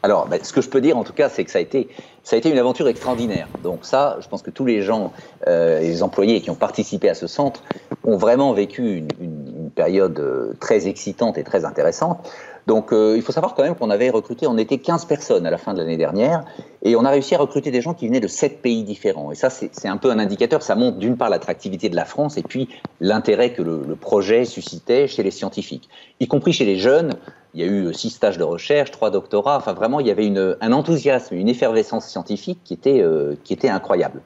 Alors, 0.02 0.28
ben, 0.28 0.40
ce 0.42 0.54
que 0.54 0.62
je 0.62 0.70
peux 0.70 0.82
dire 0.82 0.98
en 0.98 1.04
tout 1.04 1.14
cas, 1.14 1.30
c'est 1.30 1.44
que 1.44 1.52
ça 1.52 1.60
a 1.60 1.62
été 1.62 1.90
ça 2.24 2.36
a 2.36 2.40
été 2.40 2.52
une 2.52 2.60
aventure 2.60 2.88
extraordinaire. 2.88 3.48
Donc 3.64 3.80
ça, 3.82 4.18
je 4.22 4.28
pense 4.28 4.44
que 4.44 4.52
tous 4.52 4.66
les 4.66 4.82
gens, 4.82 5.12
euh, 5.48 5.80
les 5.80 6.04
employés 6.04 6.42
qui 6.42 6.52
ont 6.52 6.56
participé 6.56 7.10
à 7.10 7.16
ce 7.16 7.26
centre 7.26 7.64
ont 8.04 8.18
vraiment 8.18 8.54
vécu 8.54 9.06
une, 9.20 9.72
période 9.76 10.20
euh, 10.20 10.54
très 10.60 10.88
excitante 10.88 11.38
et 11.38 11.44
très 11.44 11.64
intéressante. 11.64 12.28
Donc 12.68 12.92
euh, 12.92 13.14
il 13.16 13.22
faut 13.22 13.32
savoir 13.32 13.56
quand 13.56 13.64
même 13.64 13.76
qu'on 13.76 13.90
avait 13.90 14.10
recruté, 14.10 14.46
on 14.48 14.58
était 14.58 14.78
15 14.78 15.06
personnes 15.06 15.46
à 15.46 15.52
la 15.52 15.58
fin 15.58 15.74
de 15.74 15.80
l'année 15.80 15.98
dernière, 15.98 16.44
et 16.84 16.96
on 16.96 17.06
a 17.06 17.10
réussi 17.10 17.34
à 17.36 17.38
recruter 17.38 17.72
des 17.72 17.82
gens 17.82 17.94
qui 17.94 18.08
venaient 18.08 18.20
de 18.20 18.28
7 18.28 18.62
pays 18.62 18.84
différents. 18.84 19.32
Et 19.32 19.36
ça, 19.36 19.50
c'est 19.50 19.88
un 19.88 19.98
peu 19.98 20.12
un 20.12 20.20
indicateur, 20.20 20.62
ça 20.62 20.76
montre 20.76 20.98
d'une 20.98 21.18
part 21.18 21.30
l'attractivité 21.30 21.90
de 21.90 21.96
la 21.96 22.06
France, 22.06 22.38
et 22.38 22.44
puis 22.44 22.68
l'intérêt 23.00 23.54
que 23.54 23.62
le, 23.62 23.84
le 23.88 23.96
projet 23.96 24.46
suscitait 24.46 25.08
chez 25.08 25.24
les 25.24 25.32
scientifiques, 25.32 25.88
y 26.20 26.28
compris 26.28 26.52
chez 26.52 26.66
les 26.66 26.78
jeunes 26.78 27.14
il 27.54 27.62
y 27.62 27.64
a 27.64 27.68
eu 27.68 27.94
six 27.94 28.12
stages 28.12 28.38
de 28.38 28.44
recherche, 28.44 28.92
trois 28.92 29.10
doctorats. 29.10 29.58
Enfin, 29.58 29.74
vraiment, 29.74 30.00
il 30.00 30.08
y 30.08 30.12
avait 30.12 30.32
un 30.62 30.72
enthousiasme, 30.72 31.36
une 31.36 31.50
effervescence 31.50 32.08
scientifique 32.08 32.60
qui 32.64 32.74
était, 32.74 33.02
euh, 33.02 33.36
qui 33.44 33.54
était 33.54 33.70
incroyable. 33.70 34.22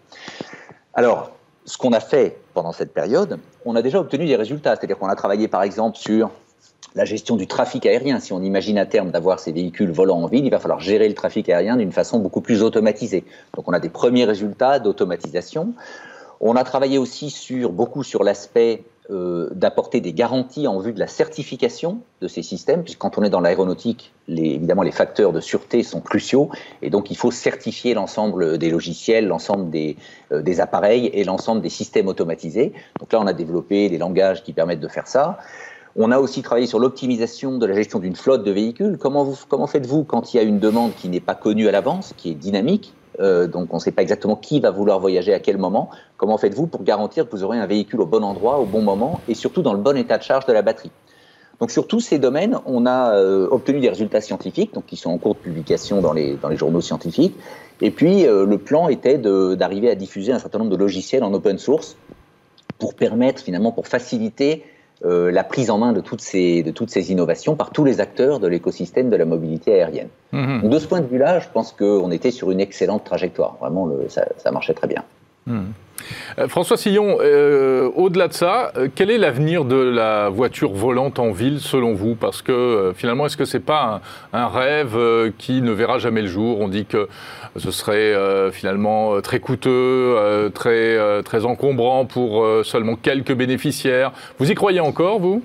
Alors, 0.94 1.32
ce 1.66 1.78
qu'on 1.78 1.94
a 1.94 2.02
fait 2.02 2.38
pendant 2.54 2.74
cette 2.74 2.94
période, 2.94 3.40
on 3.66 3.76
a 3.76 3.82
déjà 3.82 4.00
obtenu 4.00 4.26
des 4.26 4.36
résultats. 4.36 4.76
C'est-à-dire 4.76 4.98
qu'on 4.98 5.08
a 5.08 5.16
travaillé, 5.16 5.48
par 5.48 5.64
exemple, 5.64 5.98
sur 5.98 6.32
la 6.96 7.06
gestion 7.06 7.38
du 7.38 7.48
trafic 7.48 7.86
aérien. 7.86 8.20
Si 8.20 8.34
on 8.34 8.42
imagine 8.42 8.78
à 8.78 8.86
terme 8.86 9.12
d'avoir 9.12 9.40
ces 9.40 9.54
véhicules 9.54 9.92
volant 9.92 10.22
en 10.22 10.28
ville, 10.28 10.46
il 10.46 10.52
va 10.52 10.60
falloir 10.60 10.82
gérer 10.82 11.08
le 11.08 11.16
trafic 11.16 11.48
aérien 11.50 11.78
d'une 11.78 11.94
façon 11.94 12.20
beaucoup 12.20 12.42
plus 12.42 12.62
automatisée. 12.62 13.24
Donc, 13.56 13.70
on 13.70 13.74
a 13.74 13.80
des 13.80 13.90
premiers 13.90 14.26
résultats 14.26 14.80
d'automatisation. 14.80 15.74
On 16.42 16.58
a 16.58 16.64
travaillé 16.66 16.98
aussi 16.98 17.30
sur, 17.30 17.72
beaucoup 17.72 18.04
sur 18.04 18.24
l'aspect 18.24 18.84
euh, 19.10 19.50
d'apporter 19.52 20.00
des 20.00 20.14
garanties 20.14 20.66
en 20.66 20.80
vue 20.80 20.94
de 20.94 21.00
la 21.00 21.08
certification 21.08 22.00
de 22.22 22.30
ces 22.30 22.42
systèmes, 22.42 22.84
puisque 22.84 23.00
quand 23.00 23.18
on 23.18 23.24
est 23.24 23.30
dans 23.30 23.42
l'aéronautique, 23.42 24.14
évidemment 24.30 24.82
les 24.82 24.94
facteurs 24.94 25.34
de 25.34 25.42
sûreté 25.42 25.84
sont 25.84 26.00
cruciaux, 26.00 26.50
et 26.82 26.90
donc 26.90 27.12
il 27.12 27.18
faut 27.18 27.30
certifier 27.30 27.94
l'ensemble 27.96 28.58
des 28.58 28.70
logiciels, 28.70 29.28
l'ensemble 29.28 29.70
des, 29.70 29.98
euh, 30.32 30.60
appareils 30.60 31.08
et 31.08 31.26
l'ensemble 31.26 31.62
des 31.62 31.68
systèmes 31.68 32.08
automatisés. 32.08 32.72
Donc 33.02 33.12
là, 33.12 33.20
on 33.20 33.28
a 33.28 33.34
développé 33.34 33.90
des 33.90 33.98
langages 33.98 34.42
qui 34.42 34.54
permettent 34.54 34.80
de 34.80 34.88
faire 34.88 35.08
ça. 35.08 35.38
On 35.98 36.10
a 36.10 36.20
aussi 36.20 36.42
travaillé 36.42 36.66
sur 36.66 36.80
l'optimisation 36.80 37.58
de 37.58 37.66
la 37.66 37.76
gestion 37.76 38.00
d'une 38.00 38.16
flotte 38.16 38.46
de 38.46 38.52
véhicules. 38.52 38.98
Comment 38.98 39.68
faites-vous 39.68 40.06
quand 40.06 40.34
il 40.34 40.38
y 40.38 40.40
a 40.40 40.44
une 40.44 40.60
demande 40.60 40.96
qui 40.96 41.10
n'est 41.10 41.20
pas 41.20 41.36
connue 41.36 41.68
à 41.68 41.72
l'avance, 41.72 42.14
qui 42.16 42.32
est 42.32 42.36
dynamique 42.36 42.94
euh, 43.20 43.48
donc 43.48 43.74
on 43.74 43.78
ne 43.78 43.82
sait 43.82 43.92
pas 43.92 44.02
exactement 44.02 44.36
qui 44.36 44.60
va 44.60 44.72
vouloir 44.72 45.00
voyager 45.00 45.34
à 45.34 45.40
quel 45.40 45.58
moment. 45.58 45.90
Comment 46.18 46.38
faites-vous 46.38 46.68
pour 46.68 46.84
garantir 46.84 47.26
que 47.28 47.36
vous 47.36 47.44
aurez 47.44 47.58
un 47.58 47.66
véhicule 47.66 48.02
au 48.02 48.06
bon 48.06 48.24
endroit, 48.24 48.60
au 48.60 48.66
bon 48.66 48.82
moment, 48.82 49.20
et 49.28 49.36
surtout 49.36 49.62
dans 49.62 49.74
le 49.74 49.80
bon 49.80 49.98
état 49.98 50.18
de 50.18 50.24
charge 50.24 50.46
de 50.46 50.54
la 50.54 50.62
batterie? 50.62 50.92
Donc 51.60 51.72
sur 51.72 51.88
tous 51.88 52.00
ces 52.00 52.20
domaines, 52.20 52.60
on 52.66 52.86
a 52.86 53.16
euh, 53.16 53.48
obtenu 53.50 53.80
des 53.80 53.90
résultats 53.90 54.22
scientifiques, 54.22 54.74
donc 54.74 54.86
qui 54.86 54.98
sont 54.98 55.12
en 55.12 55.18
cours 55.18 55.36
de 55.36 55.40
publication 55.40 56.02
dans 56.02 56.14
les, 56.14 56.36
dans 56.36 56.50
les 56.50 56.58
journaux 56.58 56.82
scientifiques. 56.82 57.36
Et 57.82 57.92
puis 57.92 58.26
euh, 58.26 58.46
le 58.46 58.58
plan 58.58 58.90
était 58.90 59.18
d'arriver 59.18 59.90
à 59.90 59.96
diffuser 59.96 60.32
un 60.32 60.40
certain 60.40 60.60
nombre 60.60 60.72
de 60.72 60.76
logiciels 60.76 61.24
en 61.24 61.34
open 61.34 61.58
source 61.58 61.96
pour 62.80 62.96
permettre 62.96 63.42
finalement, 63.42 63.72
pour 63.72 63.88
faciliter 63.88 64.64
euh, 65.06 65.32
la 65.32 65.44
prise 65.44 65.70
en 65.70 65.78
main 65.78 65.94
de 65.94 66.02
toutes, 66.02 66.22
ces, 66.22 66.64
de 66.64 66.72
toutes 66.72 66.90
ces 66.90 67.12
innovations 67.12 67.56
par 67.56 67.72
tous 67.72 67.84
les 67.84 68.00
acteurs 68.00 68.40
de 68.40 68.48
l'écosystème 68.48 69.10
de 69.10 69.16
la 69.16 69.26
mobilité 69.26 69.74
aérienne. 69.74 70.10
Mhm. 70.32 70.70
de 70.70 70.80
ce 70.80 70.88
point 70.88 71.02
de 71.02 71.08
vue-là, 71.08 71.40
je 71.40 71.48
pense 71.54 71.72
qu'on 71.72 72.12
était 72.12 72.32
sur 72.32 72.52
une 72.52 72.60
excellente 72.60 73.04
trajectoire. 73.04 73.58
Vraiment, 73.60 73.90
ça, 74.08 74.26
ça 74.38 74.52
marchait 74.52 74.74
très 74.74 74.88
bien. 74.88 75.04
Euh, 75.48 76.48
François 76.48 76.76
Sillon, 76.76 77.18
euh, 77.22 77.90
au-delà 77.96 78.28
de 78.28 78.34
ça, 78.34 78.74
quel 78.96 79.12
est 79.12 79.18
l'avenir 79.18 79.64
de 79.64 79.76
la 79.76 80.30
voiture 80.30 80.74
volante 80.74 81.20
en 81.20 81.32
ville 81.32 81.60
selon 81.60 81.94
vous? 81.94 82.16
Parce 82.16 82.42
que 82.42 82.94
finalement, 82.96 83.26
est-ce 83.26 83.38
que 83.38 83.46
ce 83.46 83.58
n'est 83.58 83.64
pas 83.64 84.02
un, 84.34 84.48
rêve 84.48 84.98
qui 85.38 85.62
ne 85.62 85.72
verra 85.72 86.00
jamais 86.00 86.22
le 86.22 86.28
jour? 86.28 86.60
On 86.60 86.68
dit 86.68 86.86
que 86.86 87.08
ce 87.56 87.72
serait 87.72 88.14
finalement 88.52 89.22
très 89.22 89.40
coûteux, 89.40 90.52
très, 90.54 91.24
très 91.24 91.46
encombrant 91.46 92.06
pour 92.06 92.46
seulement 92.66 92.96
quelques 92.96 93.34
bénéficiaires. 93.34 94.12
Vous 94.40 94.52
y 94.52 94.56
croyez 94.56 94.80
encore, 94.80 95.20
vous? 95.20 95.44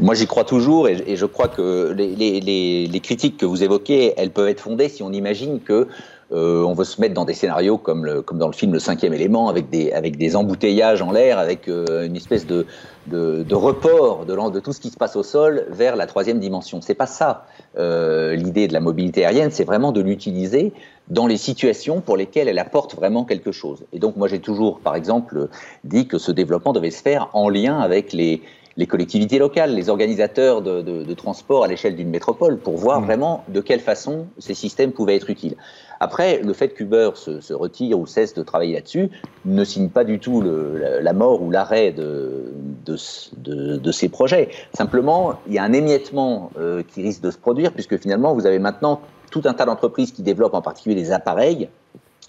Moi, 0.00 0.14
j'y 0.14 0.26
crois 0.26 0.44
toujours 0.44 0.88
et, 0.88 1.16
je 1.16 1.26
crois 1.26 1.48
que 1.48 1.92
les, 1.96 3.00
critiques 3.02 3.36
que 3.36 3.46
vous 3.46 3.62
évoquez, 3.64 4.14
elles 4.16 4.30
peuvent 4.30 4.48
être 4.48 4.60
fondées 4.60 4.88
si 4.88 5.02
on 5.02 5.12
imagine 5.12 5.60
que 5.60 5.88
euh, 6.32 6.64
on 6.64 6.74
veut 6.74 6.84
se 6.84 7.00
mettre 7.00 7.14
dans 7.14 7.24
des 7.24 7.34
scénarios 7.34 7.78
comme, 7.78 8.22
comme 8.22 8.38
dans 8.38 8.48
le 8.48 8.52
film 8.52 8.72
Le 8.72 8.80
Cinquième 8.80 9.14
Élément, 9.14 9.48
avec 9.48 9.70
des, 9.70 9.92
avec 9.92 10.16
des 10.16 10.34
embouteillages 10.34 11.00
en 11.00 11.12
l'air, 11.12 11.38
avec 11.38 11.68
euh, 11.68 12.04
une 12.04 12.16
espèce 12.16 12.46
de, 12.46 12.66
de, 13.06 13.54
report 13.54 14.26
de, 14.26 14.50
de, 14.50 14.60
tout 14.60 14.72
ce 14.72 14.80
qui 14.80 14.90
se 14.90 14.96
passe 14.96 15.14
au 15.14 15.22
sol 15.22 15.66
vers 15.70 15.94
la 15.94 16.06
troisième 16.06 16.40
dimension. 16.40 16.80
C'est 16.80 16.94
pas 16.94 17.06
ça 17.06 17.46
euh, 17.78 18.34
l'idée 18.34 18.66
de 18.66 18.72
la 18.72 18.80
mobilité 18.80 19.24
aérienne, 19.24 19.50
c'est 19.52 19.64
vraiment 19.64 19.92
de 19.92 20.00
l'utiliser 20.00 20.72
dans 21.08 21.28
les 21.28 21.36
situations 21.36 22.00
pour 22.00 22.16
lesquelles 22.16 22.48
elle 22.48 22.58
apporte 22.58 22.96
vraiment 22.96 23.24
quelque 23.24 23.52
chose. 23.52 23.84
Et 23.92 24.00
donc 24.00 24.16
moi 24.16 24.26
j'ai 24.26 24.40
toujours, 24.40 24.80
par 24.80 24.96
exemple, 24.96 25.48
dit 25.84 26.08
que 26.08 26.18
ce 26.18 26.32
développement 26.32 26.72
devait 26.72 26.90
se 26.90 27.02
faire 27.02 27.28
en 27.34 27.48
lien 27.48 27.78
avec 27.78 28.12
les, 28.12 28.42
les 28.76 28.86
collectivités 28.86 29.38
locales, 29.38 29.74
les 29.74 29.88
organisateurs 29.88 30.62
de, 30.62 31.14
transport 31.14 31.64
à 31.64 31.66
l'échelle 31.66 31.96
d'une 31.96 32.10
métropole, 32.10 32.58
pour 32.58 32.76
voir 32.76 33.00
mmh. 33.00 33.04
vraiment 33.04 33.44
de 33.48 33.60
quelle 33.60 33.80
façon 33.80 34.26
ces 34.38 34.54
systèmes 34.54 34.92
pouvaient 34.92 35.16
être 35.16 35.30
utiles. 35.30 35.56
Après, 36.00 36.42
le 36.42 36.52
fait 36.52 36.74
qu'Uber 36.74 37.10
se, 37.14 37.52
retire 37.52 37.98
ou 37.98 38.06
cesse 38.06 38.34
de 38.34 38.42
travailler 38.42 38.74
là-dessus 38.74 39.10
ne 39.44 39.64
signe 39.64 39.88
pas 39.88 40.04
du 40.04 40.18
tout 40.18 40.42
la, 40.42 41.12
mort 41.12 41.42
ou 41.42 41.50
l'arrêt 41.50 41.92
de, 41.92 42.96
ces 42.96 44.08
projets. 44.08 44.50
Simplement, 44.74 45.38
il 45.46 45.54
y 45.54 45.58
a 45.58 45.64
un 45.64 45.72
émiettement 45.72 46.50
euh, 46.58 46.82
qui 46.86 47.02
risque 47.02 47.22
de 47.22 47.30
se 47.30 47.38
produire, 47.38 47.72
puisque 47.72 47.96
finalement, 47.98 48.34
vous 48.34 48.46
avez 48.46 48.58
maintenant 48.58 49.00
tout 49.30 49.42
un 49.44 49.54
tas 49.54 49.64
d'entreprises 49.64 50.12
qui 50.12 50.22
développent 50.22 50.54
en 50.54 50.62
particulier 50.62 50.94
des 50.94 51.12
appareils 51.12 51.68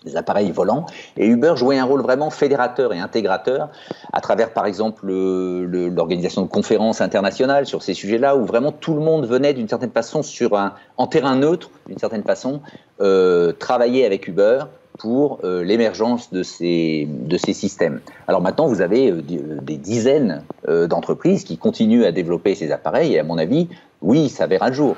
des 0.08 0.18
appareils 0.18 0.51
volants. 0.51 0.86
Et 1.18 1.28
Uber 1.28 1.53
jouait 1.55 1.78
un 1.78 1.86
rôle 1.86 2.01
vraiment 2.01 2.30
fédérateur 2.30 2.93
et 2.93 2.99
intégrateur 2.99 3.70
à 4.14 4.22
travers, 4.22 4.53
par 4.53 4.66
exemple, 4.66 5.05
l'organisation 5.08 6.41
de 6.41 6.47
conférences 6.47 7.01
internationales 7.01 7.66
sur 7.66 7.84
ces 7.84 7.93
sujets-là, 7.93 8.36
où 8.36 8.45
vraiment 8.45 8.72
tout 8.72 8.93
le 8.93 9.01
monde 9.01 9.26
venait 9.28 9.53
d'une 9.53 9.68
certaine 9.68 9.91
façon 9.91 10.24
sur 10.24 10.58
un, 10.58 10.74
en 10.97 11.08
terrain 11.08 11.36
neutre, 11.36 11.70
d'une 11.88 11.99
certaine 11.99 12.24
façon, 12.24 12.62
euh, 13.01 13.51
travailler 13.51 14.05
avec 14.05 14.28
Uber 14.28 14.62
pour 14.97 15.39
euh, 15.43 15.64
l'émergence 15.64 16.32
de 16.32 16.41
ces, 16.41 17.08
de 17.08 17.38
ces 17.38 17.53
systèmes. 17.53 17.99
Alors 18.28 18.41
maintenant, 18.41 18.68
vous 18.68 18.82
avez 18.82 19.12
euh, 19.12 19.22
des 19.22 19.78
dizaines 19.78 20.43
d'entreprises 20.68 21.43
qui 21.43 21.58
continuent 21.58 22.05
à 22.05 22.12
développer 22.12 22.55
ces 22.55 22.72
appareils, 22.72 23.14
et 23.14 23.20
à 23.20 23.24
mon 23.24 23.38
avis, 23.38 23.68
oui, 24.01 24.30
ça 24.30 24.47
verra 24.47 24.70
le 24.70 24.76
jour. 24.76 24.95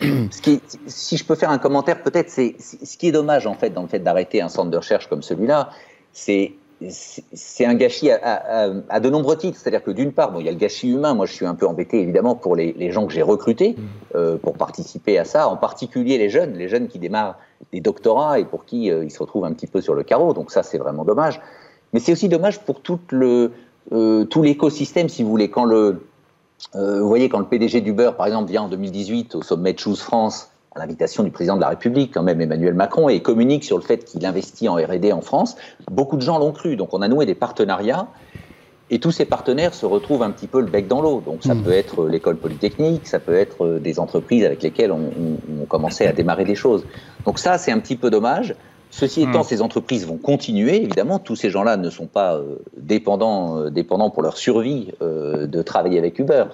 ce 0.30 0.42
qui 0.42 0.60
si 0.86 1.16
je 1.16 1.24
peux 1.24 1.34
faire 1.34 1.50
un 1.50 1.58
commentaire, 1.58 2.02
peut-être, 2.02 2.30
c'est 2.30 2.56
ce 2.58 2.96
qui 2.96 3.08
est 3.08 3.12
dommage 3.12 3.46
en 3.46 3.54
fait 3.54 3.70
dans 3.70 3.82
le 3.82 3.88
fait 3.88 4.00
d'arrêter 4.00 4.40
un 4.42 4.48
centre 4.48 4.70
de 4.70 4.76
recherche 4.76 5.08
comme 5.08 5.22
celui-là, 5.22 5.70
c'est 6.12 6.54
c'est 7.32 7.64
un 7.64 7.74
gâchis 7.74 8.10
à, 8.10 8.70
à, 8.90 9.00
de 9.00 9.08
nombreux 9.08 9.36
titres. 9.38 9.58
C'est-à-dire 9.58 9.82
que 9.82 9.90
d'une 9.90 10.12
part, 10.12 10.32
bon, 10.32 10.40
il 10.40 10.46
y 10.46 10.48
a 10.48 10.52
le 10.52 10.58
gâchis 10.58 10.90
humain. 10.90 11.14
Moi, 11.14 11.24
je 11.24 11.32
suis 11.32 11.46
un 11.46 11.54
peu 11.54 11.66
embêté, 11.66 12.00
évidemment, 12.00 12.34
pour 12.34 12.54
les, 12.54 12.74
les 12.74 12.90
gens 12.90 13.06
que 13.06 13.14
j'ai 13.14 13.22
recrutés 13.22 13.70
mmh. 13.70 13.82
euh, 14.14 14.36
pour 14.36 14.54
participer 14.54 15.18
à 15.18 15.24
ça, 15.24 15.48
en 15.48 15.56
particulier 15.56 16.18
les 16.18 16.28
jeunes, 16.28 16.52
les 16.52 16.68
jeunes 16.68 16.88
qui 16.88 16.98
démarrent 16.98 17.38
des 17.72 17.80
doctorats 17.80 18.38
et 18.38 18.44
pour 18.44 18.66
qui 18.66 18.90
euh, 18.90 19.04
ils 19.04 19.10
se 19.10 19.18
retrouvent 19.18 19.46
un 19.46 19.52
petit 19.52 19.66
peu 19.66 19.80
sur 19.80 19.94
le 19.94 20.02
carreau. 20.02 20.34
Donc 20.34 20.50
ça, 20.50 20.62
c'est 20.62 20.78
vraiment 20.78 21.04
dommage. 21.04 21.40
Mais 21.92 22.00
c'est 22.00 22.12
aussi 22.12 22.28
dommage 22.28 22.60
pour 22.60 22.80
tout 22.80 23.00
le 23.10 23.52
euh, 23.92 24.24
tout 24.24 24.42
l'écosystème, 24.42 25.08
si 25.08 25.22
vous 25.22 25.30
voulez. 25.30 25.48
Quand 25.48 25.64
le 25.64 26.02
euh, 26.74 27.00
vous 27.00 27.08
voyez, 27.08 27.28
quand 27.28 27.38
le 27.38 27.46
PDG 27.46 27.80
d'Uber, 27.80 28.12
par 28.16 28.26
exemple, 28.26 28.50
vient 28.50 28.62
en 28.62 28.68
2018 28.68 29.34
au 29.34 29.42
sommet 29.42 29.72
de 29.72 29.78
Choose 29.78 30.00
France, 30.00 30.50
à 30.74 30.78
l'invitation 30.78 31.22
du 31.22 31.30
président 31.30 31.56
de 31.56 31.60
la 31.60 31.68
République, 31.68 32.12
quand 32.12 32.22
même 32.22 32.40
Emmanuel 32.40 32.74
Macron, 32.74 33.08
et 33.08 33.20
communique 33.20 33.64
sur 33.64 33.76
le 33.76 33.82
fait 33.82 34.04
qu'il 34.04 34.24
investit 34.26 34.68
en 34.68 34.74
R&D 34.74 35.12
en 35.12 35.20
France, 35.20 35.56
beaucoup 35.90 36.16
de 36.16 36.22
gens 36.22 36.38
l'ont 36.38 36.52
cru. 36.52 36.76
Donc 36.76 36.92
on 36.92 37.02
a 37.02 37.08
noué 37.08 37.24
des 37.24 37.34
partenariats, 37.34 38.08
et 38.90 38.98
tous 38.98 39.10
ces 39.10 39.24
partenaires 39.24 39.74
se 39.74 39.86
retrouvent 39.86 40.22
un 40.22 40.30
petit 40.30 40.46
peu 40.46 40.60
le 40.60 40.66
bec 40.66 40.86
dans 40.86 41.00
l'eau. 41.00 41.22
Donc 41.24 41.42
ça 41.42 41.54
mmh. 41.54 41.62
peut 41.62 41.72
être 41.72 42.06
l'école 42.06 42.36
polytechnique, 42.36 43.06
ça 43.06 43.18
peut 43.18 43.34
être 43.34 43.78
des 43.78 43.98
entreprises 43.98 44.44
avec 44.44 44.62
lesquelles 44.62 44.92
on, 44.92 45.10
on, 45.18 45.62
on 45.62 45.64
commençait 45.64 46.06
à 46.06 46.12
démarrer 46.12 46.44
des 46.44 46.54
choses. 46.54 46.84
Donc 47.24 47.38
ça, 47.38 47.58
c'est 47.58 47.72
un 47.72 47.78
petit 47.78 47.96
peu 47.96 48.10
dommage. 48.10 48.54
Ceci 48.98 49.20
étant, 49.20 49.40
hmm. 49.40 49.44
ces 49.44 49.60
entreprises 49.60 50.06
vont 50.06 50.16
continuer, 50.16 50.76
évidemment. 50.76 51.18
Tous 51.18 51.36
ces 51.36 51.50
gens-là 51.50 51.76
ne 51.76 51.90
sont 51.90 52.06
pas 52.06 52.36
euh, 52.36 52.56
dépendants, 52.78 53.58
euh, 53.58 53.70
dépendants 53.70 54.08
pour 54.08 54.22
leur 54.22 54.38
survie 54.38 54.90
euh, 55.02 55.46
de 55.46 55.60
travailler 55.60 55.98
avec 55.98 56.18
Uber. 56.18 56.44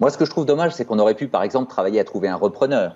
Moi, 0.00 0.10
ce 0.10 0.16
que 0.16 0.24
je 0.24 0.30
trouve 0.30 0.46
dommage, 0.46 0.72
c'est 0.72 0.84
qu'on 0.84 1.00
aurait 1.00 1.16
pu, 1.16 1.26
par 1.26 1.42
exemple, 1.42 1.68
travailler 1.68 1.98
à 1.98 2.04
trouver 2.04 2.28
un 2.28 2.36
repreneur. 2.36 2.94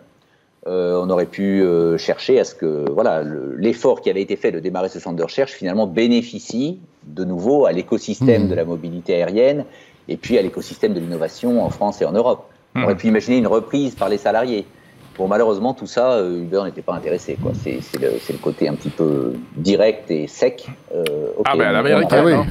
on 0.67 1.11
aurait 1.11 1.27
pu 1.27 1.65
chercher 1.99 2.39
à 2.39 2.45
ce 2.45 2.55
que 2.55 2.89
voilà 2.91 3.23
l'effort 3.57 4.01
qui 4.01 4.11
avait 4.11 4.23
été 4.23 4.37
fait 4.37 4.53
de 4.53 4.61
démarrer 4.61 4.89
ce 4.89 5.01
centre 5.01 5.17
de 5.17 5.25
recherche 5.25 5.53
finalement 5.53 5.87
bénéficie 5.89 6.79
de 7.03 7.25
nouveau 7.25 7.67
à 7.67 7.73
l'écosystème 7.73 8.45
hmm. 8.45 8.51
de 8.51 8.55
la 8.55 8.65
mobilité 8.65 9.15
aérienne 9.15 9.65
et 10.09 10.17
puis 10.17 10.39
à 10.39 10.43
l'écosystème 10.43 10.95
de 10.95 11.01
l'innovation 11.01 11.65
en 11.65 11.71
France 11.71 12.01
et 12.01 12.05
en 12.05 12.13
Europe. 12.13 12.45
On 12.77 12.79
hmm. 12.79 12.85
aurait 12.85 12.97
pu 12.97 13.09
imaginer 13.09 13.39
une 13.39 13.49
reprise 13.49 13.97
par 13.97 14.09
les 14.09 14.19
salariés. 14.19 14.65
Bon, 15.17 15.29
malheureusement, 15.29 15.75
tout 15.75 15.87
ça, 15.87 16.13
euh, 16.15 16.43
Uber 16.43 16.63
n'était 16.65 16.83
pas 16.83 16.95
intéressé. 16.95 17.39
C'est 17.63 17.79
le, 18.01 18.09
le, 18.29 18.39
côté 18.39 18.69
un 18.69 18.75
petit 18.75 18.91
peu 18.91 19.35
direct 19.57 20.11
et 20.11 20.27
sec. 20.27 20.67
Euh, 20.93 21.05
ah, 21.45 21.53
ben 21.57 21.69
à 21.69 21.73
l'américaine. 21.73 22.47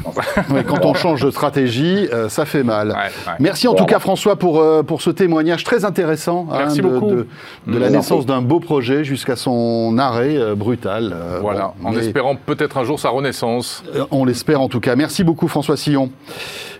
oui. 0.49 0.63
quand 0.67 0.85
on 0.85 0.93
change 0.93 1.23
de 1.23 1.31
stratégie, 1.31 2.07
euh, 2.13 2.29
ça 2.29 2.45
fait 2.45 2.63
mal. 2.63 2.95
Merci 3.39 3.67
en 3.67 3.73
tout 3.73 3.85
cas, 3.85 3.99
François, 3.99 4.37
pour, 4.37 4.63
pour 4.85 5.01
ce 5.01 5.09
témoignage 5.09 5.63
très 5.65 5.83
intéressant 5.83 6.47
hein, 6.51 6.59
Merci 6.59 6.81
beaucoup. 6.81 7.11
de, 7.11 7.27
de, 7.67 7.77
la 7.77 7.89
naissance 7.89 8.25
d'un 8.25 8.41
beau 8.41 8.59
projet 8.61 9.03
jusqu'à 9.03 9.35
son 9.35 9.97
arrêt 9.97 10.55
brutal. 10.55 11.13
voilà, 11.41 11.73
en 11.83 11.95
espérant 11.97 12.35
peut-être 12.35 12.77
un 12.77 12.85
jour 12.85 12.99
sa 12.99 13.09
renaissance. 13.09 13.83
on 14.11 14.23
l'espère 14.23 14.61
en 14.61 14.69
tout 14.69 14.79
cas. 14.79 14.95
Merci 14.95 15.23
beaucoup, 15.23 15.49
François 15.49 15.75
Sillon. 15.75 16.09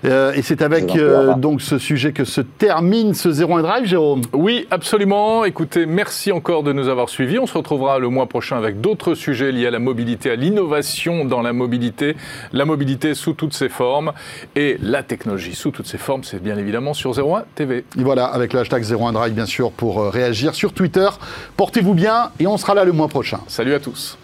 Euh, 0.05 0.33
et 0.33 0.41
c'est 0.41 0.61
avec 0.61 0.95
euh, 0.95 1.33
donc 1.35 1.61
ce 1.61 1.77
sujet 1.77 2.11
que 2.11 2.25
se 2.25 2.41
termine 2.41 3.13
ce 3.13 3.29
01 3.29 3.61
Drive, 3.61 3.85
Jérôme. 3.85 4.21
Oui, 4.33 4.67
absolument. 4.69 5.45
Écoutez, 5.45 5.85
merci 5.85 6.31
encore 6.31 6.63
de 6.63 6.73
nous 6.73 6.89
avoir 6.89 7.09
suivis. 7.09 7.39
On 7.39 7.47
se 7.47 7.57
retrouvera 7.57 7.99
le 7.99 8.09
mois 8.09 8.27
prochain 8.27 8.57
avec 8.57 8.81
d'autres 8.81 9.13
sujets 9.15 9.51
liés 9.51 9.67
à 9.67 9.71
la 9.71 9.79
mobilité, 9.79 10.31
à 10.31 10.35
l'innovation 10.35 11.25
dans 11.25 11.41
la 11.41 11.53
mobilité, 11.53 12.15
la 12.51 12.65
mobilité 12.65 13.13
sous 13.13 13.33
toutes 13.33 13.53
ses 13.53 13.69
formes 13.69 14.11
et 14.55 14.77
la 14.81 15.03
technologie 15.03 15.55
sous 15.55 15.71
toutes 15.71 15.87
ses 15.87 15.97
formes. 15.97 16.23
C'est 16.23 16.41
bien 16.41 16.57
évidemment 16.57 16.93
sur 16.93 17.17
01 17.17 17.43
TV. 17.55 17.85
Et 17.97 18.03
voilà, 18.03 18.25
avec 18.25 18.53
le 18.53 18.59
hashtag 18.59 18.83
01 18.83 19.13
Drive, 19.13 19.33
bien 19.33 19.45
sûr, 19.45 19.71
pour 19.71 20.01
euh, 20.01 20.09
réagir 20.09 20.55
sur 20.55 20.73
Twitter. 20.73 21.07
Portez-vous 21.55 21.93
bien 21.93 22.31
et 22.39 22.47
on 22.47 22.57
sera 22.57 22.73
là 22.73 22.83
le 22.83 22.91
mois 22.91 23.07
prochain. 23.07 23.39
Salut 23.47 23.73
à 23.73 23.79
tous. 23.79 24.17